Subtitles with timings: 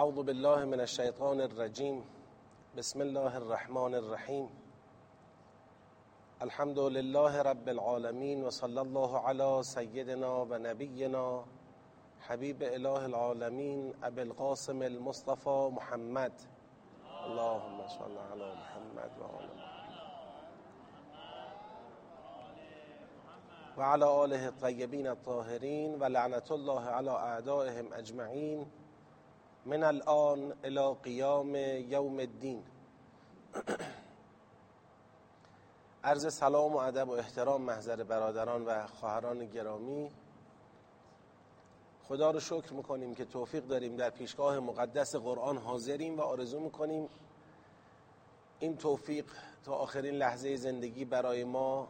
[0.00, 2.04] اعوذ بالله من الشیطان الرجیم
[2.76, 4.48] بسم الله الرحمن الرحیم
[6.40, 11.44] الحمد لله رب العالمین و صلی الله علی سیدنا و نبینا
[12.28, 16.32] حبیب اله العالمین ابی القاسم المصطفى محمد.
[17.24, 19.72] اللهم صل علی محمد و آل محمد.
[23.76, 28.66] و علی آله الطیبین الطاهرین و لعنت الله علی اعدائهم اجمعین
[29.66, 32.62] من الان الى قیام یوم الدین.
[36.04, 40.10] عرض سلام و ادب و احترام محضر برادران و خواهران گرامی.
[42.08, 47.08] خدا رو شکر می‌کنیم که توفیق داریم در پیشگاه مقدس قرآن حاضریم و آرزو می‌کنیم
[48.58, 49.32] این توفیق
[49.64, 51.88] تا آخرین لحظه زندگی برای ما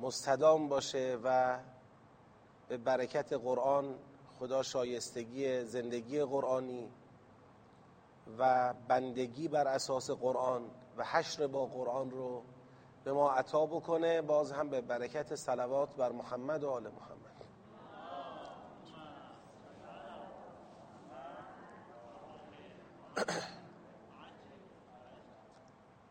[0.00, 1.58] مستدام باشه و
[2.68, 3.94] به برکت قرآن
[4.38, 6.88] خدا شایستگی زندگی قرآنی
[8.38, 10.62] و بندگی بر اساس قرآن
[10.96, 12.42] و حشر با قرآن رو
[13.04, 17.18] به ما عطا بکنه باز هم به برکت صلوات بر محمد و آل محمد.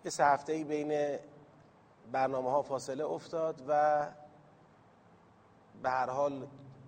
[0.05, 1.19] یه سه هفته ای بین
[2.11, 4.05] برنامه ها فاصله افتاد و
[5.83, 6.47] به هر حال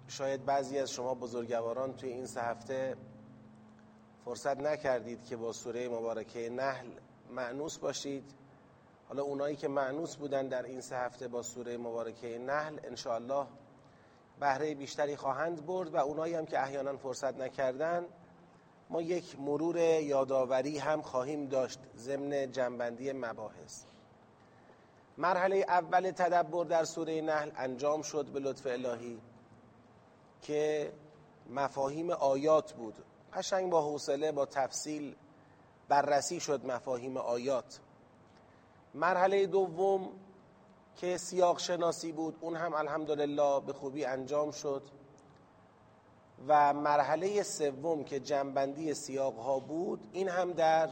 [0.10, 2.98] شاید بعضی از شما بزرگواران توی این سه هفته
[4.26, 6.88] فرصت نکردید که با سوره مبارکه نحل
[7.32, 8.24] معنوس باشید.
[9.08, 13.48] حالا اونایی که معنوس بودن در این سه هفته با سوره مبارکه نحل انشاءالله
[14.40, 18.06] بهره بیشتری خواهند برد و اونایی هم که احیانا فرصت نکردن
[18.90, 23.84] ما یک مرور یادآوری هم خواهیم داشت ضمن جنبندی مباحث.
[25.18, 29.20] مرحله اول تدبر در سوره نحل انجام شد به لطف الهی.
[30.42, 30.94] که
[31.50, 32.96] مفاهیم آیات بود.
[33.34, 35.16] قشنگ با حوصله با تفصیل
[35.88, 37.80] بررسی شد مفاهیم آیات.
[38.94, 40.10] مرحله دوم
[40.96, 44.82] که سیاق شناسی بود اون هم الحمدلله به خوبی انجام شد.
[46.48, 50.90] و مرحله سوم که جنبندی سیاق ها بود این هم در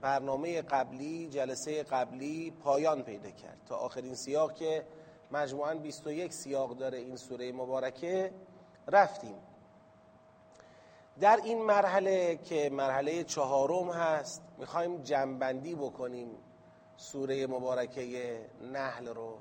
[0.00, 3.60] برنامه قبلی جلسه قبلی پایان پیدا کرد.
[3.68, 4.86] تا آخرین سیاق که
[5.32, 8.32] مجموعاً 21 سیاق داره این سوره مبارکه
[8.88, 9.34] رفتیم.
[11.20, 16.30] در این مرحله که مرحله چهارم هست می‌خوایم جنبندی بکنیم
[16.96, 18.40] سوره مبارکه
[18.72, 19.38] نحل رو.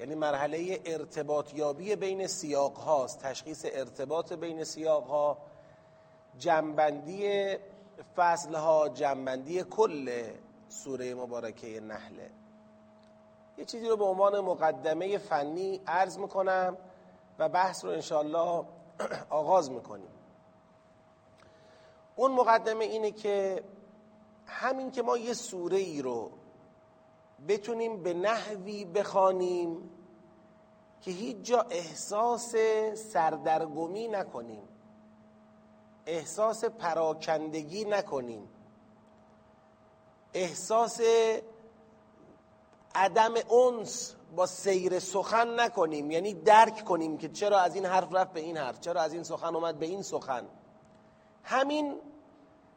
[0.00, 5.38] یعنی مرحله ارتباط یابی بین سیاق هاست تشخیص ارتباط بین سیاق ها
[6.38, 7.56] جنبندی
[8.16, 10.22] فصل ها جنبندی کل
[10.68, 12.30] سوره مبارکه نحله
[13.58, 16.76] یه چیزی رو به عنوان مقدمه فنی عرض می‌کنم.
[17.38, 18.64] و بحث رو انشاءالله
[19.30, 20.10] آغاز می‌کنیم.
[22.16, 23.64] اون مقدمه اینه که
[24.46, 26.30] همین که ما یه سوره ای رو
[27.48, 29.90] بتونیم به نحوی بخوانیم
[31.00, 32.54] که هیچ جا احساس
[32.94, 34.62] سردرگمی نکنیم
[36.06, 38.48] احساس پراکندگی نکنیم
[40.34, 41.00] احساس
[42.94, 46.10] عدم انس با سیر سخن نکنیم.
[46.10, 49.22] یعنی درک کنیم که چرا از این حرف رفت به این حرف چرا از این
[49.22, 50.46] سخن اومد به این سخن.
[51.42, 52.00] همین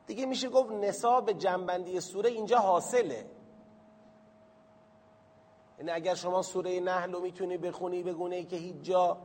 [0.07, 3.25] دیگه میشه گفت نصاب جنبندی سوره اینجا حاصله.
[5.79, 9.17] یعنی اگر شما سوره نحل رو می‌تونی بخونی بگونه که هیچ جا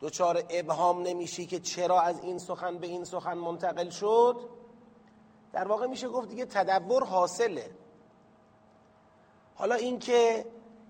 [0.00, 4.36] دچار ابهام نمیشی که چرا از این سخن به این سخن منتقل شد
[5.52, 7.70] در واقع میشه گفت دیگه تدبر حاصله.
[9.54, 10.46] حالا اینکه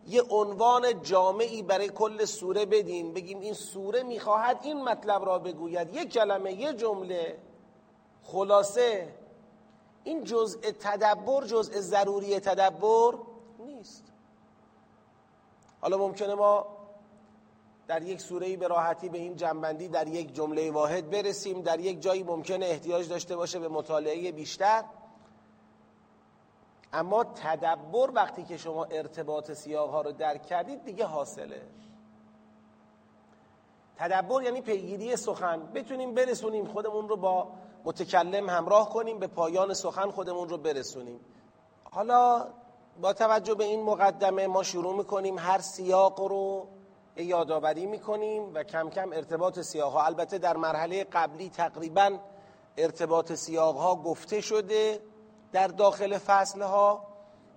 [0.08, 5.94] یه عنوان جامعی برای کل سوره بدیم بگیم این سوره می‌خواهد این مطلب را بگوید.
[5.94, 7.38] یک کلمه یه جمله.
[8.22, 9.14] خلاصه
[10.04, 13.14] این جزء تدبر جزء ضروری تدبر
[13.58, 14.04] نیست.
[15.80, 16.66] حالا ممکنه ما
[17.86, 21.62] در یک سوره به راحتی به این جنبندی در یک جمله واحد برسیم.
[21.62, 24.84] در یک جایی ممکنه احتیاج داشته باشه به مطالعه بیشتر.
[26.94, 31.62] اما تدبر وقتی که شما ارتباط سیاق ها رو درک کردید دیگه حاصله.
[33.96, 35.62] تدبر یعنی پیگیری سخن.
[35.74, 37.48] بتونیم برسونیم خودمون رو با
[37.84, 41.20] متکلم همراه کنیم به پایان سخن خودمون رو برسونیم.
[41.84, 42.46] حالا
[43.00, 45.38] با توجه به این مقدمه ما شروع می‌کنیم.
[45.38, 46.66] هر سیاق رو
[47.16, 52.18] یادآوری می‌کنیم و کم کم ارتباط سیاق ها البته در مرحله قبلی تقریبا
[52.76, 55.00] ارتباط سیاق ها گفته شده.
[55.54, 57.06] در داخل فصل ها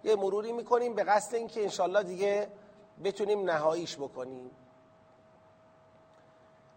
[0.04, 2.48] یه مروری می‌کنیم به قصد اینکه انشالله دیگه
[3.04, 4.52] بتونیم نهاییش بکنیم.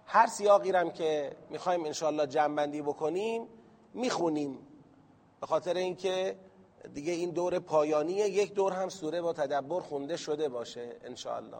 [0.06, 3.48] هر سیاقی رم که می‌خوایم انشالله جنبندی بکنیم
[3.94, 4.66] می‌خونیم.
[5.40, 6.36] به خاطر اینکه
[6.94, 10.96] دیگه این دور پایانیه یک دور هم سوره با تدبر خونده شده باشه
[11.26, 11.56] الله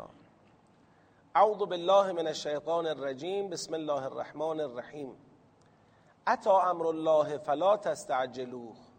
[1.34, 3.48] اعوذ بالله من الشیطان الرجیم.
[3.48, 5.16] بسم الله الرحمن الرحیم.
[6.26, 8.89] اتا امر الله فلا تستعجلوه.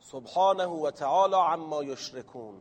[0.00, 2.54] سبحانه و تعالی عما یشرکون.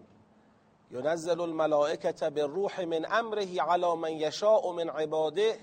[0.91, 5.55] ينزل الملائكة بالروح من امره على من يشاء من عباده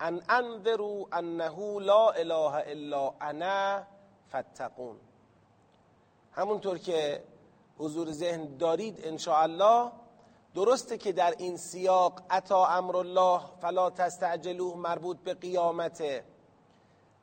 [0.00, 3.86] ان انذروا انه لا اله الا انا
[4.32, 4.96] فاتقون.
[6.32, 7.24] همونطور که
[7.78, 9.92] حضور ذهن دارید الله
[10.54, 16.24] درسته که در این سیاق اتا امر الله فلا تستعجلوه مربوط به قیامته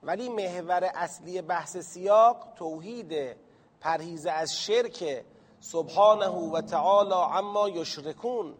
[0.04, 3.38] ولی محور اصلی بحث سیاق توحید
[3.84, 5.26] پرهیز از شرک
[5.60, 8.56] سبحانه و تعالی عما یشرکون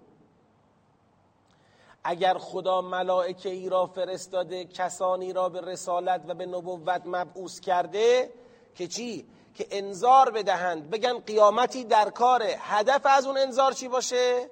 [2.04, 8.34] اگر خدا ملائکه ای را فرستاده کسانی را به رسالت و به نبوت مبعوث کرده
[8.76, 14.50] که چی؟ که انذار بدهند بگن قیامتی در کاره هدف از اون انذار چی باشه؟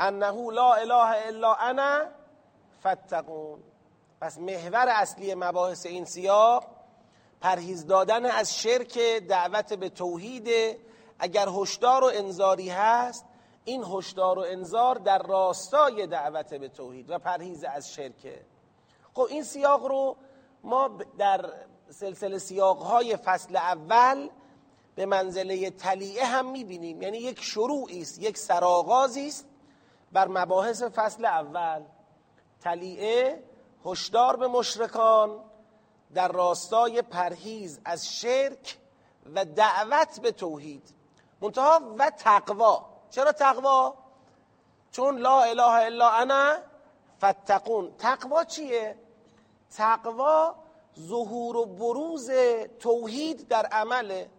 [0.00, 2.00] انه لا اله الا انا
[2.80, 3.62] فتقون
[4.20, 6.75] پس محور اصلی مباحث این سیاق
[7.46, 8.98] پرهیز دادن از شرک
[9.28, 10.48] دعوت به توحید
[11.18, 13.24] اگر هشدار و انذاری هست
[13.64, 18.44] این هشدار و انذار در راستای دعوت به توحید و پرهیز از شرکه.
[19.14, 20.16] خب این سیاق رو
[20.64, 21.52] ما در
[21.90, 24.28] سلسله سیاقهای فصل اول
[24.94, 27.02] به منزله تلیعه هم می‌بینیم.
[27.02, 29.46] یعنی یک شروعی است یک سرآغازی است
[30.12, 31.82] بر مباحث فصل اول.
[32.60, 33.42] تلیعه
[33.84, 35.45] هشدار به مشرکان
[36.16, 38.78] در راستای پرهیز از شرک
[39.34, 40.94] و دعوت به توحید.
[41.40, 42.86] منتها و تقوا.
[43.10, 43.94] چرا تقوا؟
[44.92, 46.56] چون لا اله الا انا
[47.24, 48.98] فتقون تقوا چیه؟
[49.76, 50.54] تقوا
[51.00, 52.30] ظهور و بروز
[52.80, 54.30] توحید در عمله.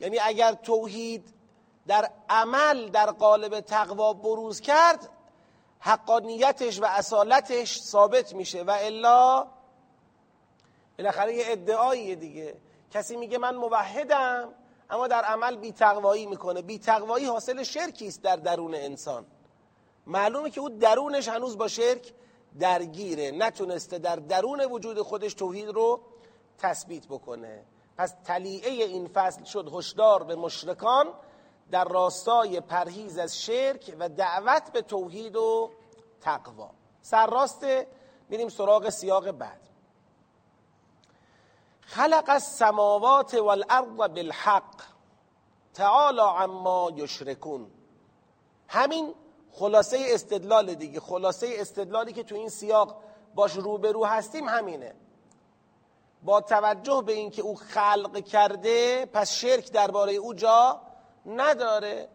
[0.00, 1.34] یعنی اگر توحید
[1.86, 5.08] در عمل در قالب تقوا بروز کرد
[5.80, 8.62] حقانیتش و اصالتش ثابت میشه.
[8.62, 9.46] و الا
[11.00, 12.54] بالاخره یه ادعاییه دیگه.
[12.90, 14.48] کسی میگه من موحدم
[14.90, 16.62] اما در عمل بیتقوایی می‌کنه.
[16.62, 19.26] بیتقوایی حاصل شرکی است در درون انسان.
[20.06, 22.12] معلومه که او درونش هنوز با شرک
[22.58, 23.30] درگیره.
[23.30, 26.00] نتونسته در درون وجود خودش توحید رو
[26.58, 27.64] تثبیت بکنه.
[27.98, 31.06] پس تلیعه این فصل شد هشدار به مشرکان
[31.70, 35.70] در راستای پرهیز از شرک و دعوت به توحید و
[36.20, 36.70] تقوا.
[37.02, 37.66] سرراست
[38.28, 39.69] میریم سراغ سیاق بعد.
[41.90, 44.82] خلق السماوات والارض بالحق.
[45.74, 47.70] تعالی عما یشرکون.
[48.68, 49.14] همین
[49.52, 51.00] خلاصه استدلال دیگه.
[51.00, 53.02] خلاصه استدلالی که تو این سیاق
[53.34, 54.94] باش روبرو هستیم همینه.
[56.22, 60.80] با توجه به اینکه او خلق کرده پس شرک درباره او جا
[61.26, 62.08] نداره.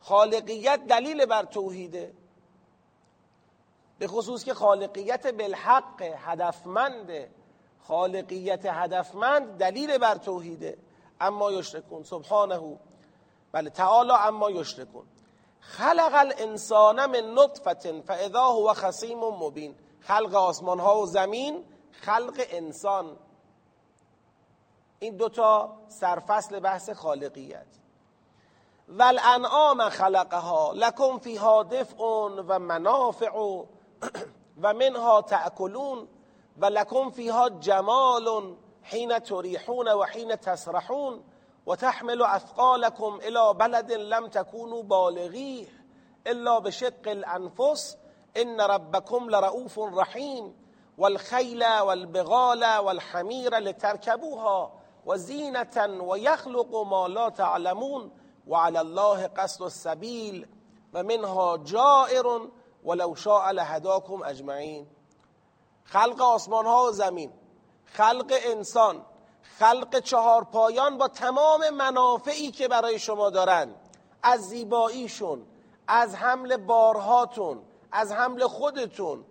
[0.00, 2.14] خالقیت دلیل بر توحیده.
[3.98, 7.30] به خصوص که خالقیت بالحق هدفمنده.
[7.88, 10.78] خالقیت هدفمند دلیل بر توحیده.
[11.20, 12.78] اما یشرکون سبحانه
[13.52, 15.06] بله تعالی اما یشرکون.
[15.60, 19.74] خلق الانسان من نطفه فاذا هو خصیم مبین.
[20.00, 23.16] خلق آسمان ها و زمین خلق انسان.
[24.98, 27.66] این دوتا سرفصل بحث خالقیت.
[28.88, 32.04] والانعام خلقها لکم فیها دفع
[32.48, 33.36] و منافع
[34.62, 36.08] و منها تأکلون.
[36.60, 41.24] و لکم فیها جمال حین تریحون و حین تسرحون
[41.66, 45.68] و تحمل اثقالكم إلى بلد لم تكونوا بالغیه
[46.26, 47.96] الا بشق الانفس
[48.36, 50.54] ان ربكم لرؤوف رحیم
[50.98, 54.72] والخیل والبغال والحمیر لتركبوها
[55.06, 58.10] وزینة ويخلق ما لا تعلمون
[58.46, 60.48] وعلى الله قصد السبيل
[60.94, 62.48] ومنها جائر
[62.84, 64.86] ولو شاء لهداكم اجمعین
[65.84, 67.32] خلق آسمان ها و زمین
[67.84, 69.04] خلق انسان
[69.58, 73.74] خلق چهار پایان با تمام منافعی که برای شما دارن.
[74.22, 75.46] از زیباییشون
[75.86, 77.62] از حمل بارهاتون
[77.92, 79.24] از حمل خودتون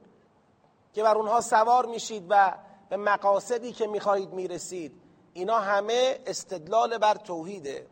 [0.93, 2.53] که بر اونها سوار میشید و
[2.89, 5.01] به مقاصدی که می‌خواهید می‌رسید.
[5.33, 7.87] اینا همه استدلال بر توحیده.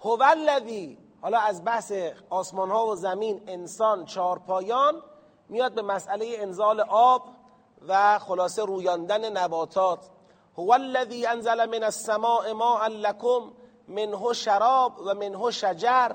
[0.00, 1.92] هو الذی حالا از بحث
[2.30, 5.02] آسمان ها و زمین انسان چهارپایان
[5.54, 7.22] میاد به مسئله انزال آب
[7.88, 9.98] و خلاصه رویاندن نباتات.
[10.58, 13.52] هو الذی انزل من السماء ماء لکم
[13.88, 16.12] منه شراب و منه شجر.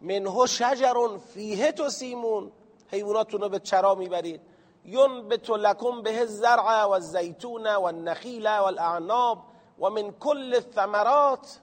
[0.00, 2.52] منه شجر فیه تسیمون.
[2.88, 4.40] حیواناتون رو به چرا می‌برید.
[4.84, 9.38] ینبت لکم به الزرع و الزیتون و النخیل و الاعناب
[9.78, 11.58] و من کل الثمرات.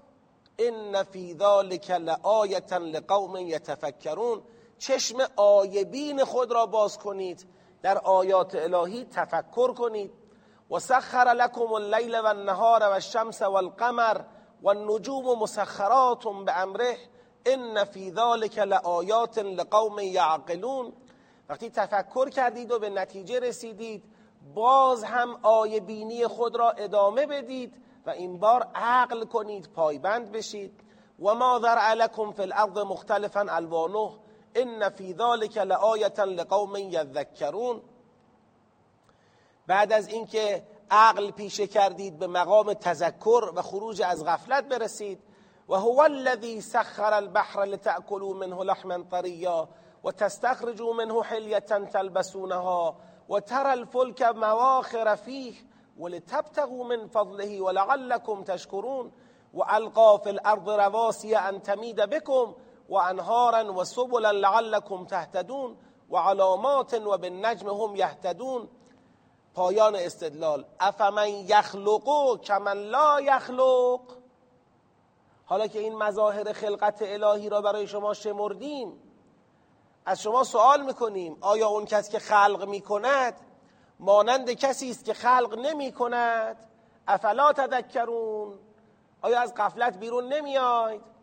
[0.60, 4.42] ان فی ذلک لآیه لقوم یتفکرون.
[4.78, 7.48] چشم آیبین خود را باز کنید.
[7.82, 10.12] در آیات الهی تفکر کنید.
[10.72, 14.22] و سخر لکم اللیل و النهار و الشمس و القمر
[14.62, 16.98] و النجوم مسخرات به امره
[17.46, 20.94] ان فی ذلک لآیات لقوم یعقلون.
[21.50, 24.04] وقتی تفکر کردید و به نتیجه رسیدید
[24.54, 30.82] باز هم آیه بینی خود را ادامه بدید و این بار عقل کنید پایبند بشید.
[31.20, 34.25] و ما ذرع لکم فی الارض مختلفا الوانه
[34.56, 37.82] ان فی ذلک لآیه لقوم یذکرون
[39.68, 45.20] بعد از اینکه عقل پیشه کردید به مقام تذکر و خروج از غفلت برسید
[45.70, 49.70] و هو الذی سخر البحر لتأكلوا منه لحما طریا
[50.04, 52.96] و تستخرجوا منه حلیه تلبسونها
[53.30, 55.54] و ترى الفلك مواخر فیه
[55.98, 59.12] ولتبتغوا من فضله ولعلكم تشكرون
[59.54, 62.56] والقى في الارض رواسي ان تميد بكم
[62.90, 65.78] وانهارا وسبلا لعلكم تهتدون
[66.10, 68.70] وعلامات وبالنجم هم يهتدون
[69.56, 70.66] پایان استدلال.
[70.80, 74.02] افمن یخلقو کمن لا یخلق.
[75.46, 79.02] حالا که این مظاهر خلقت الهی را برای شما شمردیم
[80.06, 83.34] از شما سوال می‌کنیم آیا اون کس که خلق می‌کند
[84.00, 86.70] مانند کسی است که خلق نمی کند
[87.08, 88.60] افلا تذکرون؟
[89.22, 91.15] آیا از قفلت بیرون نمیاید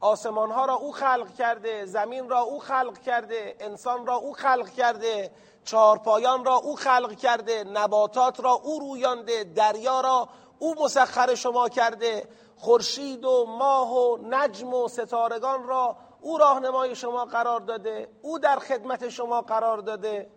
[0.00, 4.68] آسمان ها را او خلق کرده زمین را او خلق کرده انسان را او خلق
[4.68, 5.30] کرده
[5.64, 12.28] چهارپایان را او خلق کرده نباتات را او رویانده دریا را او مسخر شما کرده.
[12.56, 18.58] خورشید و ماه و نجم و ستارگان را او راهنمای شما قرار داده او در
[18.58, 20.30] خدمت شما قرار داده.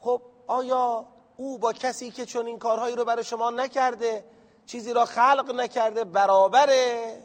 [0.00, 4.24] خب آیا او با کسی که چون این کارهایی رو برای شما نکرده
[4.66, 7.22] چیزی را خلق نکرده برابره؟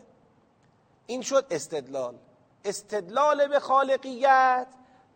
[1.05, 2.15] این شد استدلال.
[2.65, 4.67] استدلال به خالقیت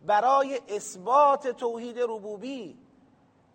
[0.02, 2.78] برای اثبات توحید ربوبی.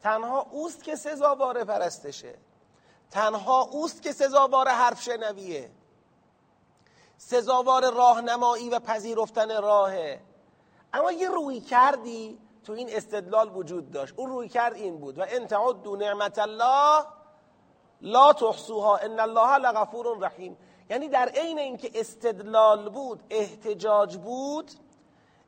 [0.04, 2.38] تنها اوست که سزاوار پرستشه.
[3.12, 5.72] تنها اوست که سزاوار حرف شنویه.
[7.18, 10.22] سزاوار راهنمایی و پذیرفتن راهه.
[10.94, 14.14] اما یه روی کردی تو این استدلال وجود داشت.
[14.18, 15.18] اون روی کرد این بود.
[15.18, 17.06] و ان تعدوا نعمت الله
[18.02, 18.98] لا تحصوها.
[18.98, 20.58] ان الله لغفور رحیم.
[20.92, 24.72] یعنی در عین اینکه استدلال بود احتجاج بود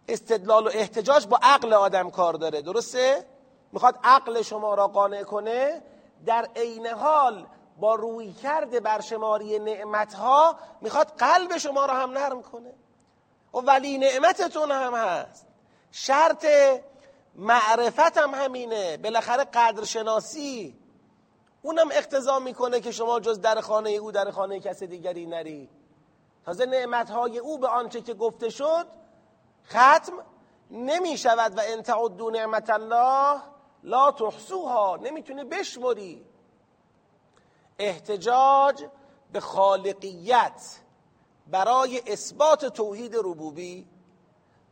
[0.07, 3.25] استدلال و احتجاج با عقل آدم کار داره درسته؟
[3.71, 5.81] می‌خواد عقل شما را قانع کنه
[6.25, 7.45] در عین حال
[7.79, 12.73] با روی کرده برشماری نعمتها می‌خواد قلب شما را هم نرم کنه.
[13.53, 15.47] و ولی نعمتتون هم هست.
[15.91, 16.45] شرط
[17.35, 18.97] معرفت هم همینه.
[18.97, 20.82] بالاخره قدرشناسی
[21.65, 25.69] اونم اقتضا می‌کنه که شما جز در خانه او در خانه کس دیگری نری.
[26.45, 28.87] تازه نعمتهای او به آنچه که گفته شد
[29.67, 30.13] ختم
[30.71, 33.41] نمی شود و ان تعدوا نعمت الله
[33.83, 34.97] لا تحصوها.
[34.97, 36.25] نمی‌تونه بشمری.
[37.79, 38.85] احتجاج
[39.31, 40.79] به خالقیت
[41.47, 43.87] برای اثبات توحید ربوبی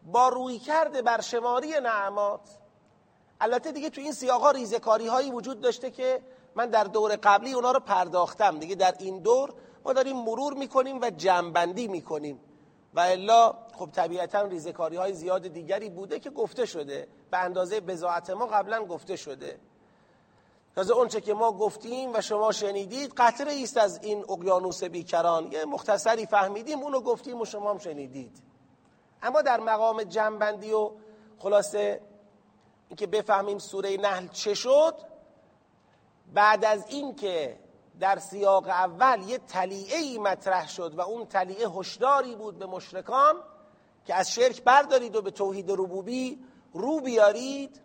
[0.05, 2.50] با روی کرده بر شماری نعمات.
[3.41, 6.21] البته دیگه تو این سیاقا ریزکاری هایی وجود داشته که
[6.55, 8.60] من در دور قبلی اونا رو پرداختم.
[8.60, 9.53] دیگه در این دور
[9.86, 12.39] ما داریم مرور می‌کنیم و جنبندی می‌کنیم.
[12.93, 17.08] و الا خب طبیعتا ریزکاری های زیاد دیگری بوده که گفته شده.
[17.31, 19.60] به اندازه بزاعت ما قبلا گفته شده.
[20.75, 25.51] تازه اونچه که ما گفتیم و شما شنیدید قطره است از این اقیانوس بیکران.
[25.51, 28.41] یه مختصری فهمیدیم اونو گفتیم و شما هم شنیدید.
[29.24, 30.91] اما در مقام جنبندی و
[31.39, 32.01] خلاصه
[32.89, 34.96] اینکه بفهمیم سوره نحل چه شد
[36.34, 37.60] بعد از اینکه
[38.00, 43.36] در سیاق اول یه تلیعه ای مطرح شد و اون تلیعه هشداری بود به مشرکان
[44.06, 46.40] که از شرک بردارید و به توحید ربوبی
[46.74, 47.82] رو بیارید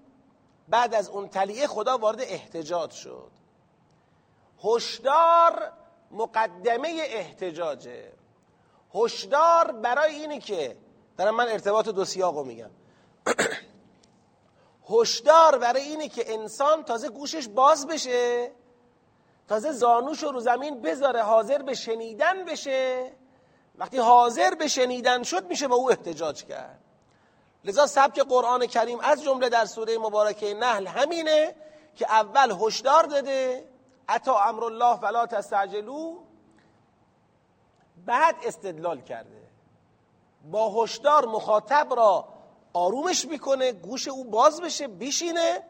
[0.68, 3.30] بعد از اون تلیعه خدا وارد احتجاج شد.
[4.64, 5.72] هشدار
[6.10, 8.12] مقدمه احتجاجه.
[8.94, 10.76] هشدار برای اینه که
[11.16, 12.70] دارم من ارتباط دو سیاقو میگم.
[14.90, 18.50] هشدار برای اینه که انسان تازه گوشش باز بشه
[19.48, 23.12] تازه زانوش رو زمین بذاره حاضر به شنیدن بشه.
[23.78, 26.80] وقتی حاضر به شنیدن شد میشه با او احتجاج کرد.
[27.64, 31.54] لذا سبک قرآن کریم از جمله در سوره مبارکه نحل همینه
[31.94, 33.68] که اول هشدار داده
[34.08, 36.18] اتا امر الله فلا تستعجلو
[38.06, 39.42] بعد استدلال کرده.
[40.50, 42.35] با هشدار مخاطب را
[42.76, 45.62] آرومش می‌کنه گوش او باز بشه بشینه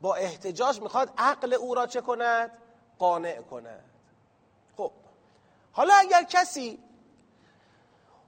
[0.00, 2.58] با احتجاج می‌خواد عقل او را چه کند؟
[2.98, 3.84] قانع کند.
[4.76, 4.92] خب
[5.72, 6.78] حالا اگر کسی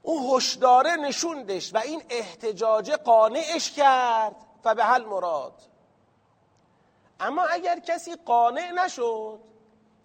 [0.03, 5.63] او هشداره نشوندش و این احتجاج قانعش کرد فبه حل مراد.
[7.21, 9.41] اما اگر کسی قانع نشد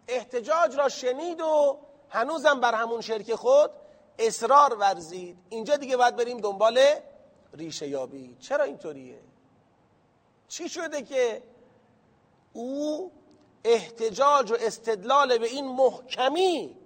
[0.07, 3.71] احتجاج را شنید و هنوزم بر همون شرک خود
[4.19, 6.79] اصرار ورزید اینجا دیگه باید بریم دنبال
[7.53, 8.37] ریشه یابی.
[8.39, 9.19] چرا اینطوریه؟
[10.47, 11.43] چی شده که
[12.53, 13.11] او
[13.63, 16.77] احتجاج و استدلال به این محکمی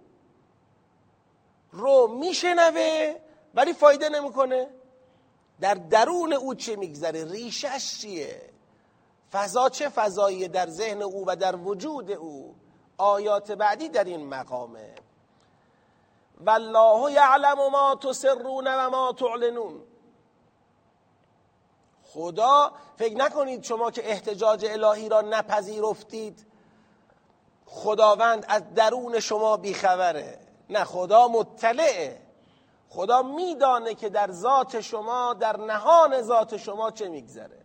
[1.72, 3.16] رو میشنوه
[3.54, 4.70] ولی فایده نمی‌کنه.
[5.62, 8.50] در درون او چه میگذره؟ ریشش چیه؟
[9.32, 12.56] فضا چه فضایی در ذهن او و در وجود او؟
[12.98, 14.96] آیات بعدی در این مقامه.
[16.46, 19.87] والله یعلم ما تسرون و ما تعلنون.
[22.18, 26.46] خدا فکر نکنید شما که احتجاج الهی را نپذیرفتید.
[27.66, 30.40] خداوند از درون شما بیخبره.
[30.70, 32.22] نه خدا مطلعه.
[32.90, 37.62] خدا میدانه که در ذات شما در نهان ذات شما چه میگذره.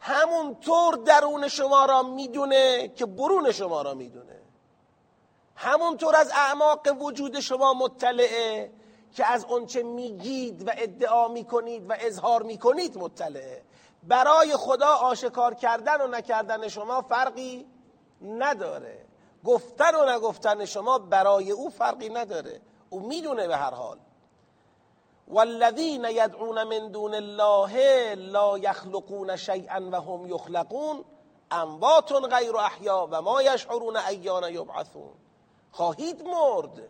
[0.00, 4.40] همونطور درون شما را می‌دونه که برون شما را می‌دونه.
[5.56, 8.72] همونطور از اعماق وجود شما مطلعه.
[9.14, 13.62] که از اونچه میگید و ادعا می‌کنید و اظهار می‌کنید مطلعه.
[14.02, 17.66] برای خدا آشکار کردن و نکردن شما فرقی
[18.22, 19.04] نداره.
[19.44, 22.60] گفتن و نگفتن شما برای او فرقی نداره.
[22.90, 23.98] او می‌دونه به هر حال.
[25.28, 31.04] والذین یدعون من دون الله لا یخلقون شیئا و هم یخلقون
[31.50, 35.12] اموات غیر احیا و ما یشعرون ایان یبعثون.
[35.70, 36.88] خواهید مرد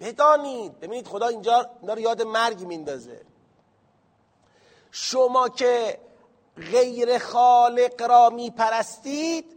[0.00, 0.80] بدانید.
[0.80, 3.20] ببینید خدا اینجا اینا یاد مرگ میندازه.
[4.90, 6.00] شما که
[6.56, 9.56] غیر خالق را میپرستید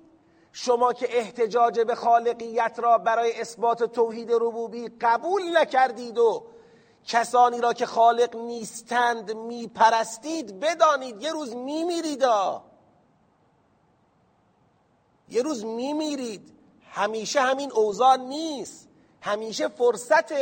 [0.51, 6.45] شما که احتجاج به خالقیت را برای اثبات توحید ربوبی قبول نکردید و
[7.05, 11.21] کسانی را که خالق نیستند میپرستید بدانید.
[11.21, 12.23] یه روز میمیرید
[15.29, 16.53] یه روز میمیرید.
[16.91, 18.88] همیشه همین اوضاع نیست.
[19.21, 20.33] همیشه فرصت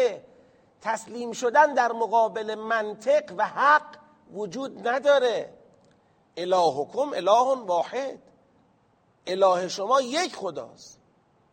[0.82, 3.96] تسلیم شدن در مقابل منطق و حق
[4.34, 5.54] وجود نداره.
[6.38, 8.20] الهکم اله واحد.
[9.28, 11.00] اله شما یک خداست.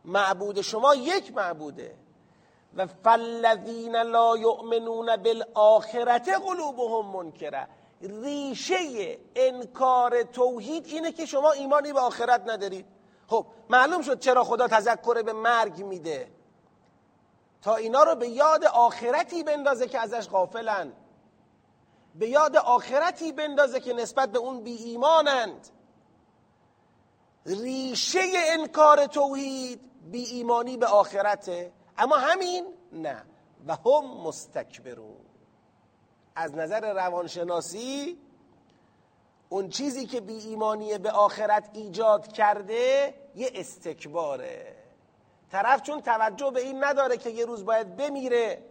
[0.04, 1.94] معبود شما یک معبوده.
[2.76, 7.68] و فالذین لا یؤمنون بالآخرت قلوبهم منکره.
[8.00, 12.86] ریشه انکار توحید اینه که شما ایمانی به آخرت ندارید.
[13.26, 16.28] خب معلوم شد چرا خدا تذکر به مرگ میده.
[17.64, 20.92] تا اینا رو به یاد آخرتی بندازه که ازش غافلن.
[22.14, 25.68] به یاد آخرتی بندازه که نسبت به اون بی ایمانند.
[27.46, 31.72] ریشه انکار توحید بی ایمانی به آخرته.
[31.98, 33.24] اما همین نه.
[33.66, 35.24] و هم مستکبرون.
[36.36, 38.18] از نظر روانشناسی
[39.48, 44.83] اون چیزی که بی ایمانی به آخرت ایجاد کرده یه استکباره.
[45.52, 48.64] طرف چون توجه به این نداره که یه روز باید بمیره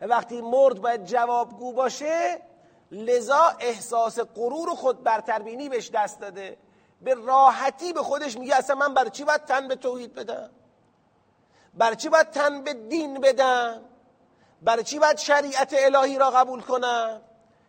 [0.00, 2.42] و وقتی مرد باید جوابگو باشه
[2.90, 6.56] لذا احساس غرور و خود برتربینی بهش دست داده.
[7.00, 10.50] به راحتی به خودش میگه اصلا من برای چی باید تن به توحید بدم؟
[11.74, 13.82] برای چی باید تن به دین بدم؟
[14.62, 17.20] برای چی باید شریعت الهی را قبول کنم؟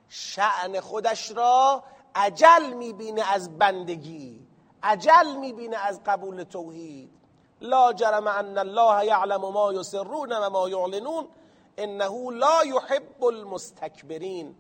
[0.09, 1.83] شعن خودش را
[2.15, 4.47] عجل می‌بینه از بندگی
[4.83, 7.16] عجل می‌بینه از قبول توحید.
[7.61, 11.27] لا جرم ان الله یعلم ما یسرون و ما یعلنون
[11.77, 14.55] انه لا یحب المستکبرین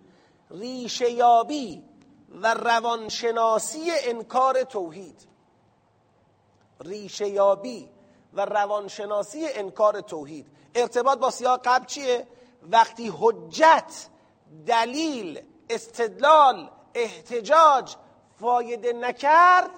[0.51, 1.83] ریشه یابی
[2.41, 5.27] و روانشناسی انکار توحید.
[6.81, 7.89] ریشه یابی
[8.33, 10.47] و روانشناسی انکار توحید.
[10.75, 12.27] ارتباط با سیاق قبل چیه؟
[12.71, 14.09] وقتی حجت
[14.67, 17.95] دلیل استدلال احتجاج
[18.39, 19.71] فایده نکرد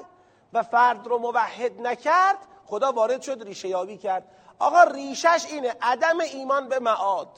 [0.53, 2.37] و فرد رو موحد نکرد
[2.69, 4.31] خدا وارد شد ریشه یابی کرد.
[4.59, 7.37] آقا ریشش اینه عدم ایمان به معاد.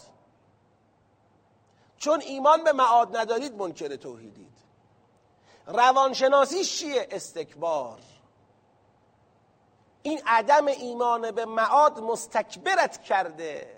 [1.98, 4.54] چون ایمان به معاد ندارید منکر توحیدید.
[5.68, 8.00] روانشناسی چیه؟ استکبار.
[10.02, 13.78] این عدم ایمان به معاد مستکبرت کرده.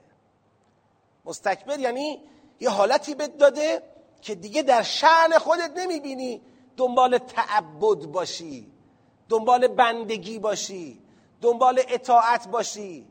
[1.26, 2.24] مستکبر یعنی
[2.60, 3.84] یه حالتی بد داده
[4.22, 6.42] که دیگه در شعن خودت نمی‌بینی.
[6.78, 8.74] دنبال تعبد باشی
[9.30, 11.03] دنبال بندگی باشی.
[11.44, 13.08] دنبال اطاعت باشی.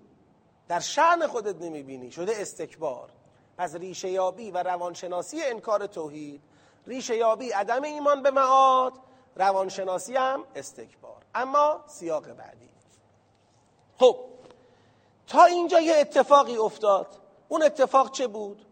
[0.68, 2.10] در شعن خودت نمی‌بینی.
[2.10, 3.10] شده استکبار.
[3.58, 6.42] پس ریشه یابی و روانشناسی انکار توحید.
[6.86, 8.92] ریشه یابی عدم ایمان به معاد.
[9.36, 11.22] روانشناسی هم استکبار.
[11.34, 12.68] اما سیاق بعدی.
[13.98, 14.16] خب
[15.26, 17.06] تا اینجا یه اتفاقی افتاد.
[17.48, 18.66] اون اتفاق چه بود؟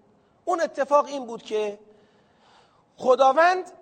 [0.45, 1.79] اون اتفاق این بود که
[2.97, 3.73] خداوند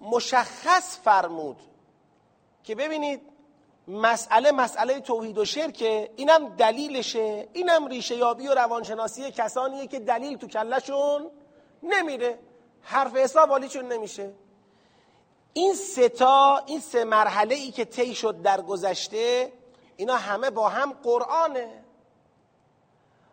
[0.00, 1.56] مشخص فرمود
[2.64, 3.29] که ببینید
[3.90, 6.10] مسئله مسئله توحید و شرکه.
[6.16, 7.48] اینم دلیلشه.
[7.52, 11.30] اینم ریشه یابی و روانشناسی کسانیه که دلیل تو کلشون
[11.82, 12.38] نمیره.
[12.82, 14.32] حرف حساب والیشون نمیشه.
[15.52, 19.52] این سه تا این سه مرحله ای که طی شد در گذشته
[19.96, 21.84] اینا همه با هم قرآنه.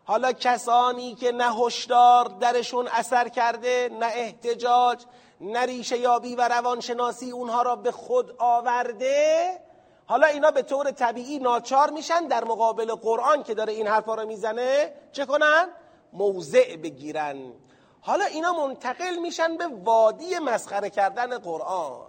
[0.04, 5.04] حالا کسانی که نه هشدار درشون اثر کرده نه احتجاج
[5.40, 9.60] نه ریشه یابی و روانشناسی اونها را به خود آورده
[10.08, 14.26] حالا اینا به طور طبیعی ناچار میشن در مقابل قرآن که داره این حرفا رو
[14.26, 14.92] می‌زنه.
[15.12, 15.68] چه کنن؟
[16.12, 17.52] موضع بگیرن.
[18.00, 22.06] حالا اینا منتقل میشن به وادی مسخره کردن قرآن.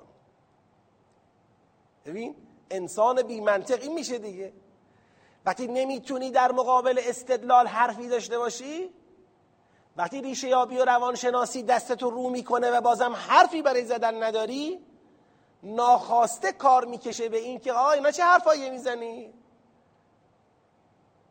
[2.05, 2.35] ببین
[2.71, 4.53] انسان بی منطقی میشه دیگه.
[5.45, 8.89] وقتی نمی‌تونی در مقابل استدلال حرفی داشته باشی
[9.97, 14.79] وقتی ریشه یابی و روانشناسی دستتو رو می‌کنه و بازم حرفی برای زدن نداری
[15.63, 19.33] ناخواسته کار می‌کشه به این که آقا اینا چه حرفایی می‌زنی؟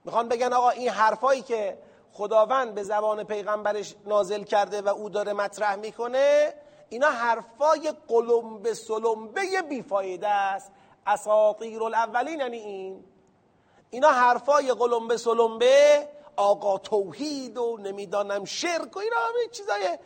[0.04, 1.78] می‌خوان بگن آقا این حرفایی که
[2.12, 6.54] خداوند به زبان پیغمبرش نازل کرده و او داره مطرح می‌کنه
[6.88, 10.72] اینا حرفای قلمبه سلمبه بیفایده است.
[11.06, 13.04] اساطیر الاولین یعنی این.
[13.90, 19.98] اینا حرفای قلمبه سلمبه آقا توحید و نمی‌دانم شرک و اینا همه چیزای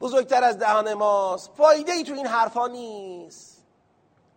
[0.00, 1.50] بزرگتر از دهان ماست.
[1.56, 3.64] فایده ای تو این حرفا نیست.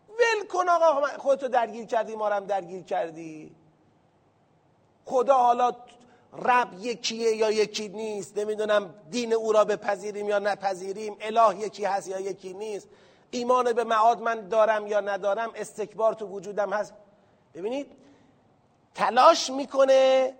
[0.10, 3.56] ول کن آقا خودتو درگیر کردی ما هم درگیر کردی.
[5.06, 5.72] خدا حالا
[6.34, 8.38] رب یکیه یا یکی نیست.
[8.38, 11.18] نمی‌دونم دین او را بپذیریم یا نپذیریم.
[11.22, 12.88] اله یکی هست یا یکی نیست.
[13.32, 16.94] ایمان به معاد من دارم یا ندارم؟ استکبار تو وجودم هست.
[17.54, 17.92] ببینید
[18.96, 20.34] تلاش می‌کنه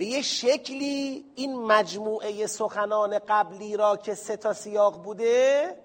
[0.00, 5.76] به یه شکلی این مجموعه سخنان قبلی را که سه تا سیاق بوده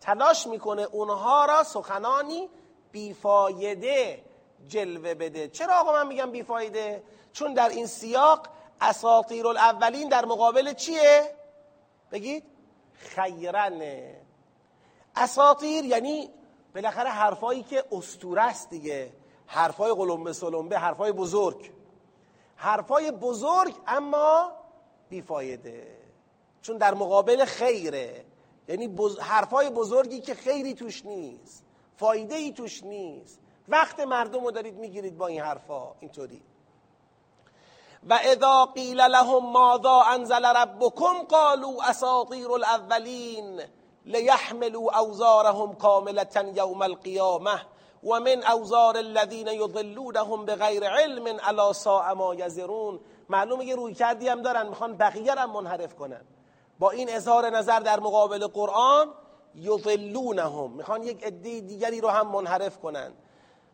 [0.00, 2.48] تلاش می‌کنه اونها را سخنانی
[2.92, 4.24] بیفایده
[4.68, 5.48] جلوه بده.
[5.48, 8.46] چرا آقا من میگم بیفایده؟ چون در این سیاق
[8.80, 11.34] اساطیر الاولین در مقابل چیه؟
[12.12, 12.44] بگید
[12.92, 14.20] خیرنه.
[15.16, 16.30] اساطیر یعنی
[16.74, 19.12] بالاخره حرفایی که استوره است دیگه.
[19.46, 21.79] حرفای قلمبه سلمبه حرفای بزرگ.
[22.60, 24.52] حرفای بزرگ اما
[25.08, 25.96] بیفایده.
[26.62, 28.24] چون در مقابل خیره.
[28.68, 29.18] یعنی بز...
[29.18, 31.64] حرفای بزرگی که خیری توش نیست.
[31.96, 33.40] فایده ای توش نیست.
[33.68, 35.94] وقت مردم رو دارید می‌گیرید با این حرفا.
[36.00, 36.42] اینطوری.
[38.08, 43.62] و اذا قیل لهم ماذا انزل ربکم قالوا اساطیر الاولین
[44.04, 47.60] لیحملوا اوزارهم کاملة یوم القیامه
[48.04, 53.00] و من اوزار الذین یضلونهم بغیر علم الا ساء ما یزرون.
[53.28, 56.24] معلومه یه روی کردی هم دارن می‌خوان بقیه هم منحرف کنن.
[56.78, 59.08] با این اظهار نظر در مقابل قرآن
[59.54, 60.70] یضلونهم.
[60.70, 63.12] می‌خوان یک عده دیگری رو هم منحرف کنن.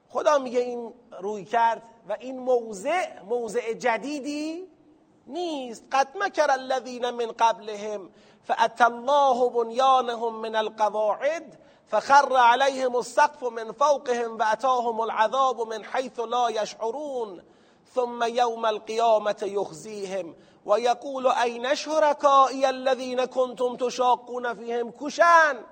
[0.09, 4.67] خدا میگه این روی کرد و این موضع موضع جدیدی
[5.27, 5.85] نیست.
[5.93, 8.11] قد مکر الذین من قبلهم
[8.45, 16.49] فأتى الله بنیانهم من القواعد فخر عليهم السقف من فوقهم واتاهم العذاب من حيث لا
[16.49, 17.43] يشعرون.
[17.95, 20.35] ثم يوم القيامة يخزيهم
[20.67, 25.65] ويقول أين شركائي الذين كنتم تشاقون فيهم؟ کشن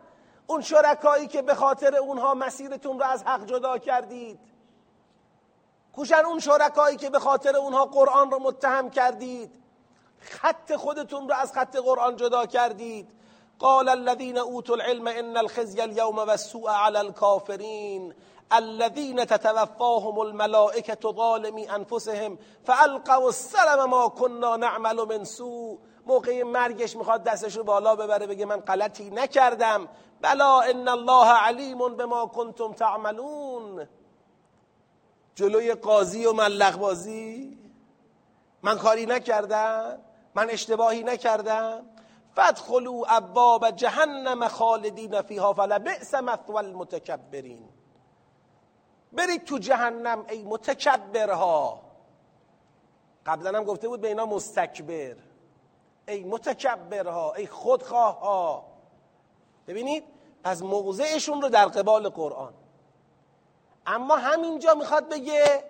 [0.47, 4.39] اون شرکایی که به خاطر اونها مسیرتون رو از حق جدا کردید.
[5.97, 9.51] کشن اون شرکایی که به خاطر اونها قرآن رو متهم کردید.
[10.21, 13.09] خط خودتون رو از خط قرآن جدا کردید.
[13.65, 18.15] قال الذين اوتوا العلم ان الخزي اليوم والسوء على الكافرين.
[18.53, 25.79] الذين تتوفاهم الملائكة ظالمي انفسهم فالقوا السلم ما كنا نعمل من سوء.
[26.07, 29.89] موقع مرگش می‌خواد دستش رو بالا ببره بگه من غلطی نکردم.
[30.21, 33.89] بلا ان الله علیم بما کنتم تعملون.
[35.35, 37.59] جلوی قاضی و ملق بازی
[38.63, 39.99] من کاری نکردم
[40.35, 41.94] من اشتباهی نکردم.
[42.37, 47.69] فادخلوا ابواب جهنم خالدین فیها فلبئس مثوى المتکبرین.
[49.13, 51.81] برید تو جهنم ای متکبرها.
[53.27, 55.17] قبلا هم گفته بود به اینا مستکبر.
[56.09, 58.65] ای متکبرها ای خودخواه ها
[59.67, 60.05] ببینید
[60.45, 62.55] پس موضعشون رو در قبال قرآن.
[63.87, 65.65] اما همینجا می‌خواد بگه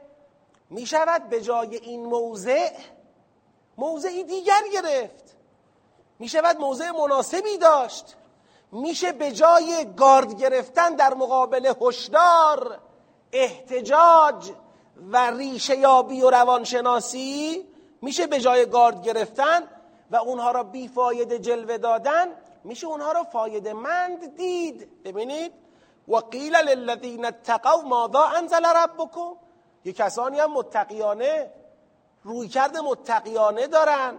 [0.70, 2.70] می‌شود به جای این موضع
[3.79, 5.37] موضعی دیگر گرفت.
[6.18, 8.16] می شود موضع مناسبی داشت.
[8.72, 12.79] میشه به جای گارد گرفتن در مقابل هشدار
[13.33, 14.53] احتجاج
[15.12, 17.68] و ریشه یابی و روانشناسی
[18.03, 19.62] میشه به جای گارد گرفتن
[20.11, 22.27] و اونها را بیفایده جلوه دادن
[22.64, 25.03] میشه اونها را فایده مند دید.
[25.03, 25.53] ببینید.
[26.09, 29.37] و قیل للذین اتقوا ماذا انزل ربکم؟
[29.85, 31.50] یه کسانی هم متقیانه
[32.22, 34.18] روی کرده متقیانه دارن.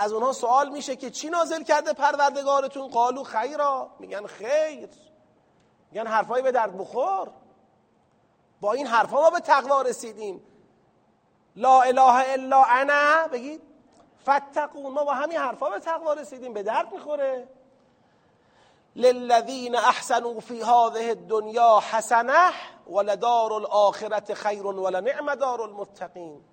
[0.00, 3.90] از اونها سوال میشه که چی نازل کرده پروردگارتون؟ قالو خیرا.
[3.98, 4.88] میگن خیر.
[5.90, 7.28] میگن حرفایی به درد بخور.
[8.60, 10.42] با این حرفا ما به تقوا رسیدیم.
[11.56, 13.28] لا اله الا انا.
[13.32, 13.62] بگید.
[14.22, 16.52] فتقون ما با همین حرفا به تقوا رسیدیم.
[16.52, 17.48] به درد می‌خوره.
[18.96, 22.50] للذین احسنوا فی هذه الدنیا حسنه
[22.86, 26.44] ولدار الاخرة خیر ولنعم دار المتقین.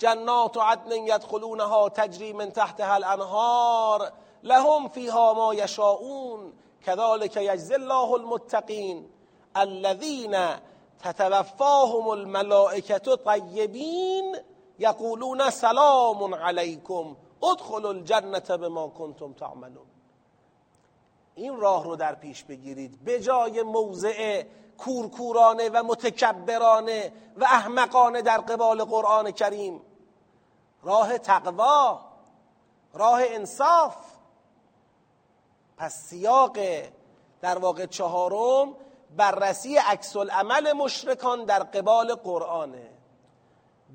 [0.00, 6.52] جنات عدن یدخلونها تجری من تحتها الانهار لهم فیها ما یشاءون
[6.86, 9.10] كذلك یجزی الله المتقین.
[9.56, 10.36] الذين
[11.04, 14.36] تتوفاهم الملائكة طیبین
[14.78, 19.86] یقولون سلام علیکم ادخلوا الجنة بما کنتم تعملون.
[21.34, 23.04] این راه رو در پیش بگیرید.
[23.04, 24.42] به جای موضع
[24.78, 29.80] کورکورانه و متکبرانه و احمقانه در قبال قرآن کریم
[30.82, 32.00] راه تقوا
[32.94, 33.96] راه انصاف.
[35.76, 36.58] پس سیاق
[37.40, 38.74] در واقع چهارم
[39.16, 42.90] بررسی عکس عمل مشرکان در قبال قرآنه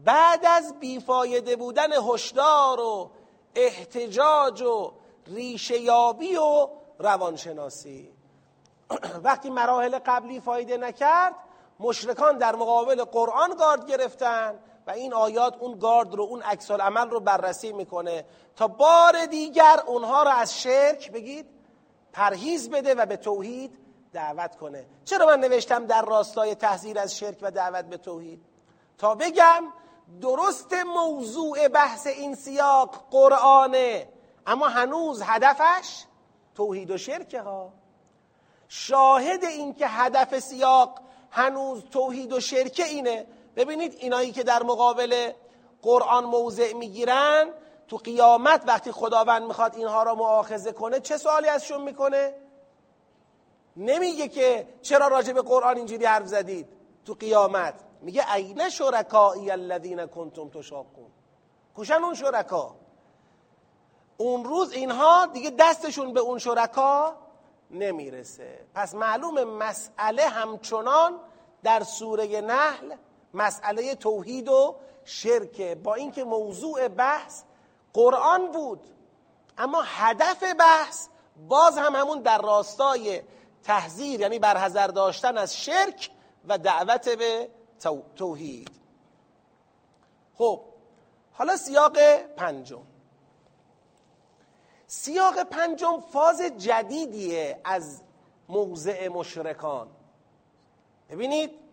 [0.05, 3.11] بعد از بیفایده بودن هشدار و
[3.55, 4.91] احتجاج و
[5.27, 6.67] ریشهیابی و
[6.99, 8.13] روانشناسی.
[9.23, 11.35] وقتی مراحل قبلی فایده نکرد
[11.79, 14.59] مشرکان در مقابل قرآن گارد گرفتن.
[14.87, 19.79] و این آیات اون گارد رو اون عکس عمل رو بررسی می‌کنه تا بار دیگر
[19.85, 21.45] اونها رو از شرک بگید
[22.13, 23.77] پرهیز بده و به توحید
[24.13, 24.85] دعوت کنه.
[25.05, 28.45] چرا من نوشتم در راستای تحذیر از شرک و دعوت به توحید؟
[28.97, 29.63] تا بگم
[30.21, 34.09] درست موضوع بحث این سیاق قرآنه
[34.47, 36.03] اما هنوز هدفش
[36.55, 37.73] توحید و شرکه ها.
[38.67, 40.99] شاهد این که هدف سیاق
[41.31, 43.25] هنوز توحید و شرکه اینه.
[43.55, 45.31] ببینید اینایی که در مقابل
[45.81, 47.49] قرآن موضع می‌گیرن
[47.87, 52.33] تو قیامت وقتی خداوند می‌خواد اینها را معاخذه کنه چه سوالی ازشون می‌کنه؟
[53.77, 56.67] نمیگه که چرا راجع به قرآن اینجوری حرف زدید
[57.05, 57.73] تو قیامت.
[58.01, 61.11] میگه عین شرکایی الذین کنتم تشاقون.
[61.77, 62.75] کشن اون شرکا؟
[64.17, 67.15] اون روز اینها دیگه دستشون به اون شرکا
[67.71, 68.65] نمی‌رسه.
[68.75, 71.19] پس معلوم مسئله همچنان
[71.63, 72.95] در سوره نحل
[73.35, 75.75] مسئله توحید و شرکه.
[75.75, 77.43] با اینکه موضوع بحث
[77.93, 78.79] قرآن بود
[79.57, 81.07] اما هدف بحث
[81.47, 83.21] باز هم همون در راستای
[83.63, 86.09] تحذیر یعنی برحضر داشتن از شرک
[86.47, 87.49] و دعوت به
[88.15, 88.71] توحید.
[90.37, 90.61] خب
[91.31, 91.97] حالا سیاق
[92.37, 92.81] پنجم.
[94.87, 98.01] سیاق پنجم فاز جدیدیه از
[98.49, 99.87] موضع مشرکان.
[101.09, 101.64] ببینید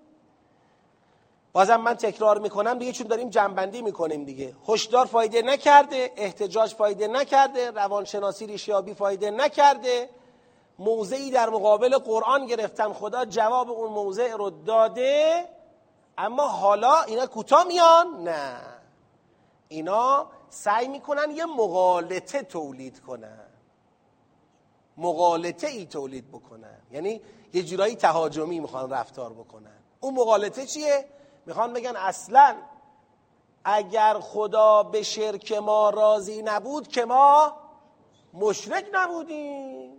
[1.52, 4.54] بازم من تکرار می‌کنم دیگه چون داریم جنبندی می‌کنیم دیگه.
[4.68, 10.10] هشدار فایده نکرده احتجاج فایده نکرده روانشناسی ریشیابی فایده نکرده.
[10.78, 15.48] موضعی در مقابل قرآن گرفتن خدا جواب اون موضع رو داده.
[16.18, 18.60] اما حالا اینا کوتاه میان؟ نه.
[19.68, 23.46] اینا سعی می‌کنن یه مغالطه تولید کنن.
[24.96, 26.78] مغالطه ای تولید بکنن.
[26.92, 27.20] یعنی
[27.52, 29.78] یه جورایی تهاجمی می‌خوان رفتار بکنن.
[30.00, 31.04] اون مغالطه چیه؟
[31.46, 32.56] می‌خوان بگن اصلا
[33.64, 37.56] اگر خدا به شرک ما راضی نبود که ما
[38.34, 39.92] مشرک نبودیم.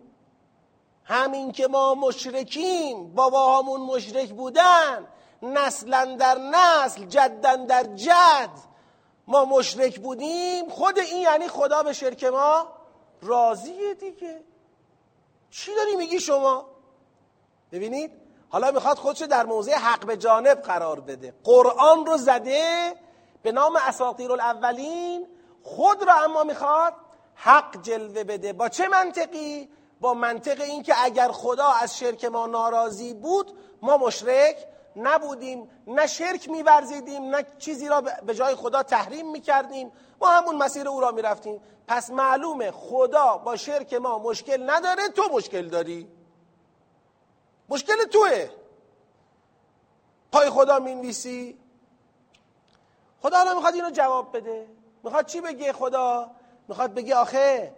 [1.03, 5.07] همین که ما مشرکیم باباهامون مشرک بودن
[5.41, 8.49] نسلا در نسل جدا در جد
[9.27, 10.69] ما مشرک بودیم.
[10.69, 12.67] خود این یعنی خدا به شرک ما
[13.21, 14.43] راضیه دیگه.
[15.49, 16.65] چی داری میگی شما؟
[17.71, 18.22] ببینید
[18.53, 21.33] حالا می‌خواد خودشو در موضع حق به جانب قرار بده.
[21.43, 22.95] قرآن رو زده
[23.43, 25.27] به نام اساطیر الاولین.
[25.63, 26.93] خود را اما می‌خواد
[27.35, 28.53] حق جلوه بده.
[28.53, 29.69] با چه منطقی؟
[30.01, 35.69] با منطق این که اگر خدا از شرک ما ناراضی بود ما مشرک نبودیم.
[35.87, 39.91] نه شرک میورزیدیم نه چیزی را به جای خدا تحریم می‌کردیم.
[40.21, 41.61] ما همون مسیر او را می‌رفتیم.
[41.87, 46.22] پس معلومه خدا با شرک ما مشکل نداره تو مشکل داری.
[47.73, 48.49] مشکل توه
[50.31, 51.59] پای خدا می‌نویسی.
[53.21, 54.67] خدا الان می‌خواد اینو جواب بده.
[55.03, 56.31] می‌خواد چی بگه خدا؟
[56.67, 57.75] می‌خواد بگه آخه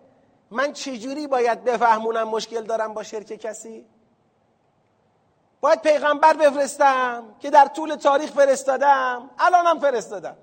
[0.52, 3.86] من چجوری باید بفهمونم مشکل دارم با شرک کسی؟
[5.62, 9.30] باید پیغمبر بفرستم که در طول تاریخ فرستادم.
[9.40, 10.38] الانم فرستادم.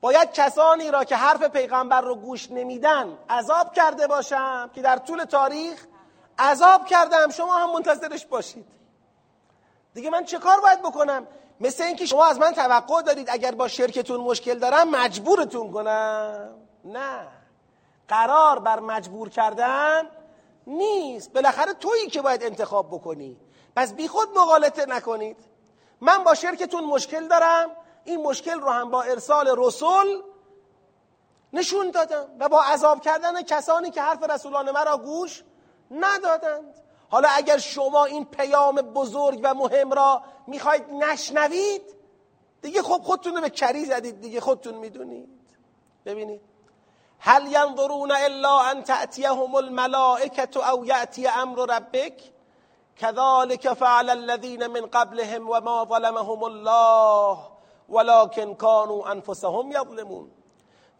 [0.00, 5.24] باید کسانی را که حرف پیغمبر رو گوش نمیدن عذاب کرده باشم که در طول
[5.24, 5.86] تاریخ
[6.40, 8.66] عذاب کردم شما هم منتظرش باشید.
[9.94, 11.26] دیگه من چه کار باید بکنم؟
[11.60, 16.54] مثل اینکه شما از من توقع دارید اگر با شرکتون مشکل دارم مجبورتون کنم.
[16.84, 17.28] نه.
[18.08, 20.02] قرار بر مجبور کردن
[20.66, 21.32] نیست.
[21.32, 23.36] بالاخره تویی که باید انتخاب بکنی.
[23.76, 25.36] پس بی خود مغالطه نکنید.
[26.00, 27.70] من با شرکتون مشکل دارم.
[28.04, 30.22] این مشکل رو هم با ارسال رسول
[31.52, 35.42] نشون دادم و با عذاب کردن کسانی که حرف رسولان مرا گوش
[35.90, 36.74] ندادند.
[37.10, 41.82] حالا اگر شما این پیام بزرگ و مهم را می‌خواید نشنوید
[42.62, 45.28] دیگه خب خودتون رو به کری زدید دیگه خودتون می‌دونید.
[46.06, 46.40] ببینید.
[47.18, 52.32] هل ینظرون الا ان تأتیهم الملائکه او یأتی امر ربک؟
[53.00, 57.38] كذلك فعل الذين من قبلهم وما ظلمهم الله
[57.88, 60.30] ولكن كانوا انفسهم يظلمون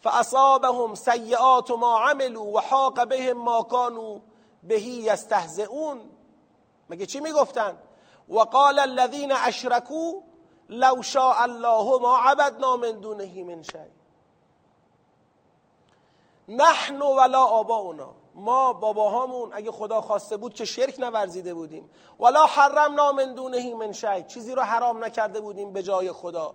[0.00, 4.18] فاصابهم سيئات ما عملوا وحاق بهم ما كانوا
[4.62, 6.00] به یستهزئون.
[6.90, 7.78] مگه چی می‌گفتن؟
[8.28, 10.12] وقال الذين اشركوا
[10.68, 13.90] لو شاء الله ما عبدنا من دونه من شيء
[16.48, 18.14] نحن ولا آباؤنا.
[18.34, 21.90] ما باباهامون اگه خدا خواسته بود که شرک نورزیده بودیم.
[22.20, 26.54] ولا حرمنا من دونه من شیء چیزی رو حرام نکرده بودیم به جای خدا.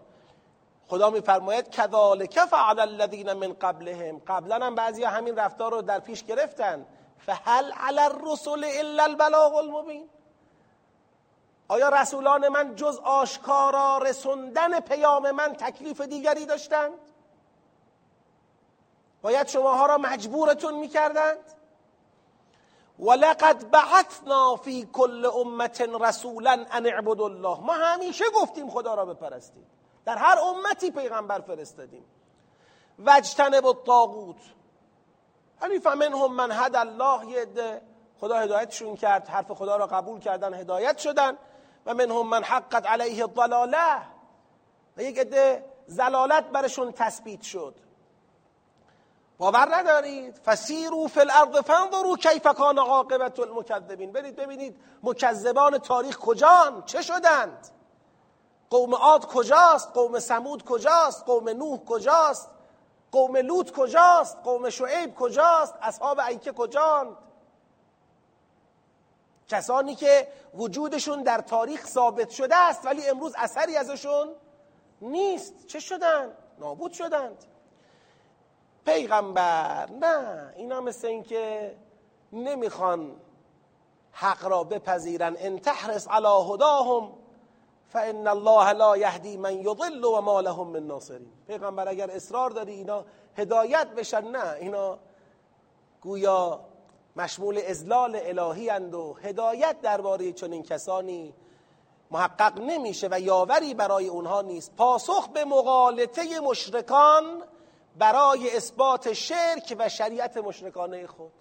[0.88, 4.22] خدا میفرماید کذالک فعل الذین من قبلهم.
[4.28, 6.86] قبلا هم بعضی همین رفتار رو در پیش گرفتن.
[7.26, 10.10] فهل علی الرسل الا البلاغ المبین
[11.68, 16.92] آیا رسولان من جز آشکارا رسوندن پیام من تکلیف دیگری داشتند؟
[19.22, 21.38] باید شماها را مجبورتون می‌کردند؟
[23.00, 27.60] ولقد بعثنا فی کل امت رسولا ان اعبدوا الله.
[27.60, 29.66] ما همیشه گفتیم خدا را بپرستید.
[30.06, 32.06] در هر امتی پیغمبر فرستادیم.
[33.00, 34.55] وجتنب الطاغوت.
[35.62, 37.82] ولی فمنهم من هد الله یه عده
[38.20, 41.38] خدا هدایتشون کرد حرف خدا را قبول کردن هدایت شدن.
[41.86, 44.02] و منهم من حقت علیه الضلاله.
[44.98, 47.76] و یک عده زلالت برشون تثبیت شد.
[49.38, 54.12] باور ندارید؟ فسیرو فی الارض فانظروا کیف کان عاقبت المکذبین.
[54.12, 57.68] برید ببینید مکذبان تاریخ کجان؟ چه شدند؟
[58.70, 62.50] قوم عاد کجاست؟ قوم سمود کجاست؟ قوم نوح کجاست؟
[63.16, 67.18] قوم لوط کجاست؟ قوم شعیب کجاست؟ اصحاب ایکه کجاند
[69.48, 74.36] کسانی که وجودشون در تاریخ ثابت شده است ولی امروز اثری ازشون
[75.02, 75.68] نیست.
[75.68, 77.46] چه شدن؟ نابود شدند.
[78.86, 81.76] پیغمبر نه اینا مثل این که
[82.34, 83.16] نمی‌خوان
[84.12, 85.36] حق را بپذیرن.
[85.40, 87.14] ان تحرس علی هداهم.
[87.90, 92.74] فان الله لا یهدی من یضل و ما لهم من ناصرین پیغمبر اگر اصرار داری
[92.74, 93.06] اینا
[93.38, 94.52] هدایت بشن نه.
[94.52, 95.00] اینا
[96.02, 96.60] گویا
[97.16, 101.34] مشمول ازلال الهی اند و هدایت درباره چنین کسانی
[102.12, 104.76] محقق نمیشه و یاوری برای اونها نیست.
[104.76, 107.44] پاسخ به مغالطه مشرکان
[107.98, 111.32] برای اثبات شرک و شریعت مشرکانه خود.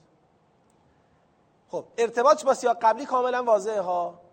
[1.71, 4.24] خب ارتباط با سیاق قبلی کاملا واضحه ها.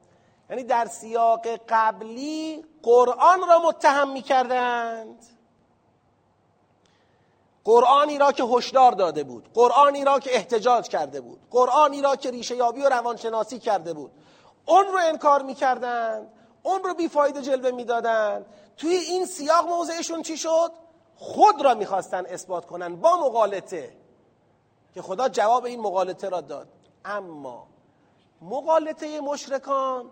[0.51, 5.25] یعنی در سیاق قبلی قرآن را متهم می کردند
[7.63, 12.31] قرآنی را که هشدار داده بود قرآنی را که احتجاج کرده بود قرآنی را که
[12.31, 14.11] ریشه یابی و روانشناسی کرده بود
[14.65, 16.33] اون رو انکار می‌کردند
[16.63, 18.45] اون رو بیفایده جلوه می‌دادند.
[18.77, 20.71] توی این سیاق موضعشون چی شد؟
[21.15, 23.93] خود را می‌خواستن اثبات کنن با مقالطه.
[24.93, 26.67] که خدا جواب این مقالطه را داد.
[27.05, 27.67] اما
[28.41, 30.11] مقالطه مشرکان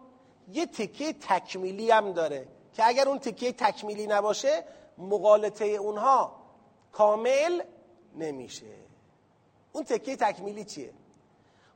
[0.54, 4.64] یه تکه تکمیلی هم داره که اگر اون تکه تکمیلی نباشه
[4.98, 6.36] مقالطه اونها
[6.92, 7.62] کامل
[8.16, 8.66] نمیشه.
[9.72, 10.94] اون تکه تکمیلی چیه؟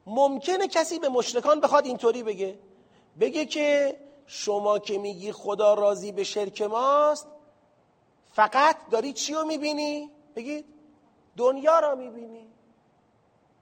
[0.05, 2.59] ممکنه کسی به مشرکان بخواد اینطوری بگه.
[3.19, 7.27] بگه که شما که میگی خدا راضی به شرک ماست
[8.33, 10.65] فقط داری چی رو می‌بینی؟ بگید
[11.37, 12.47] دنیا را می‌بینی.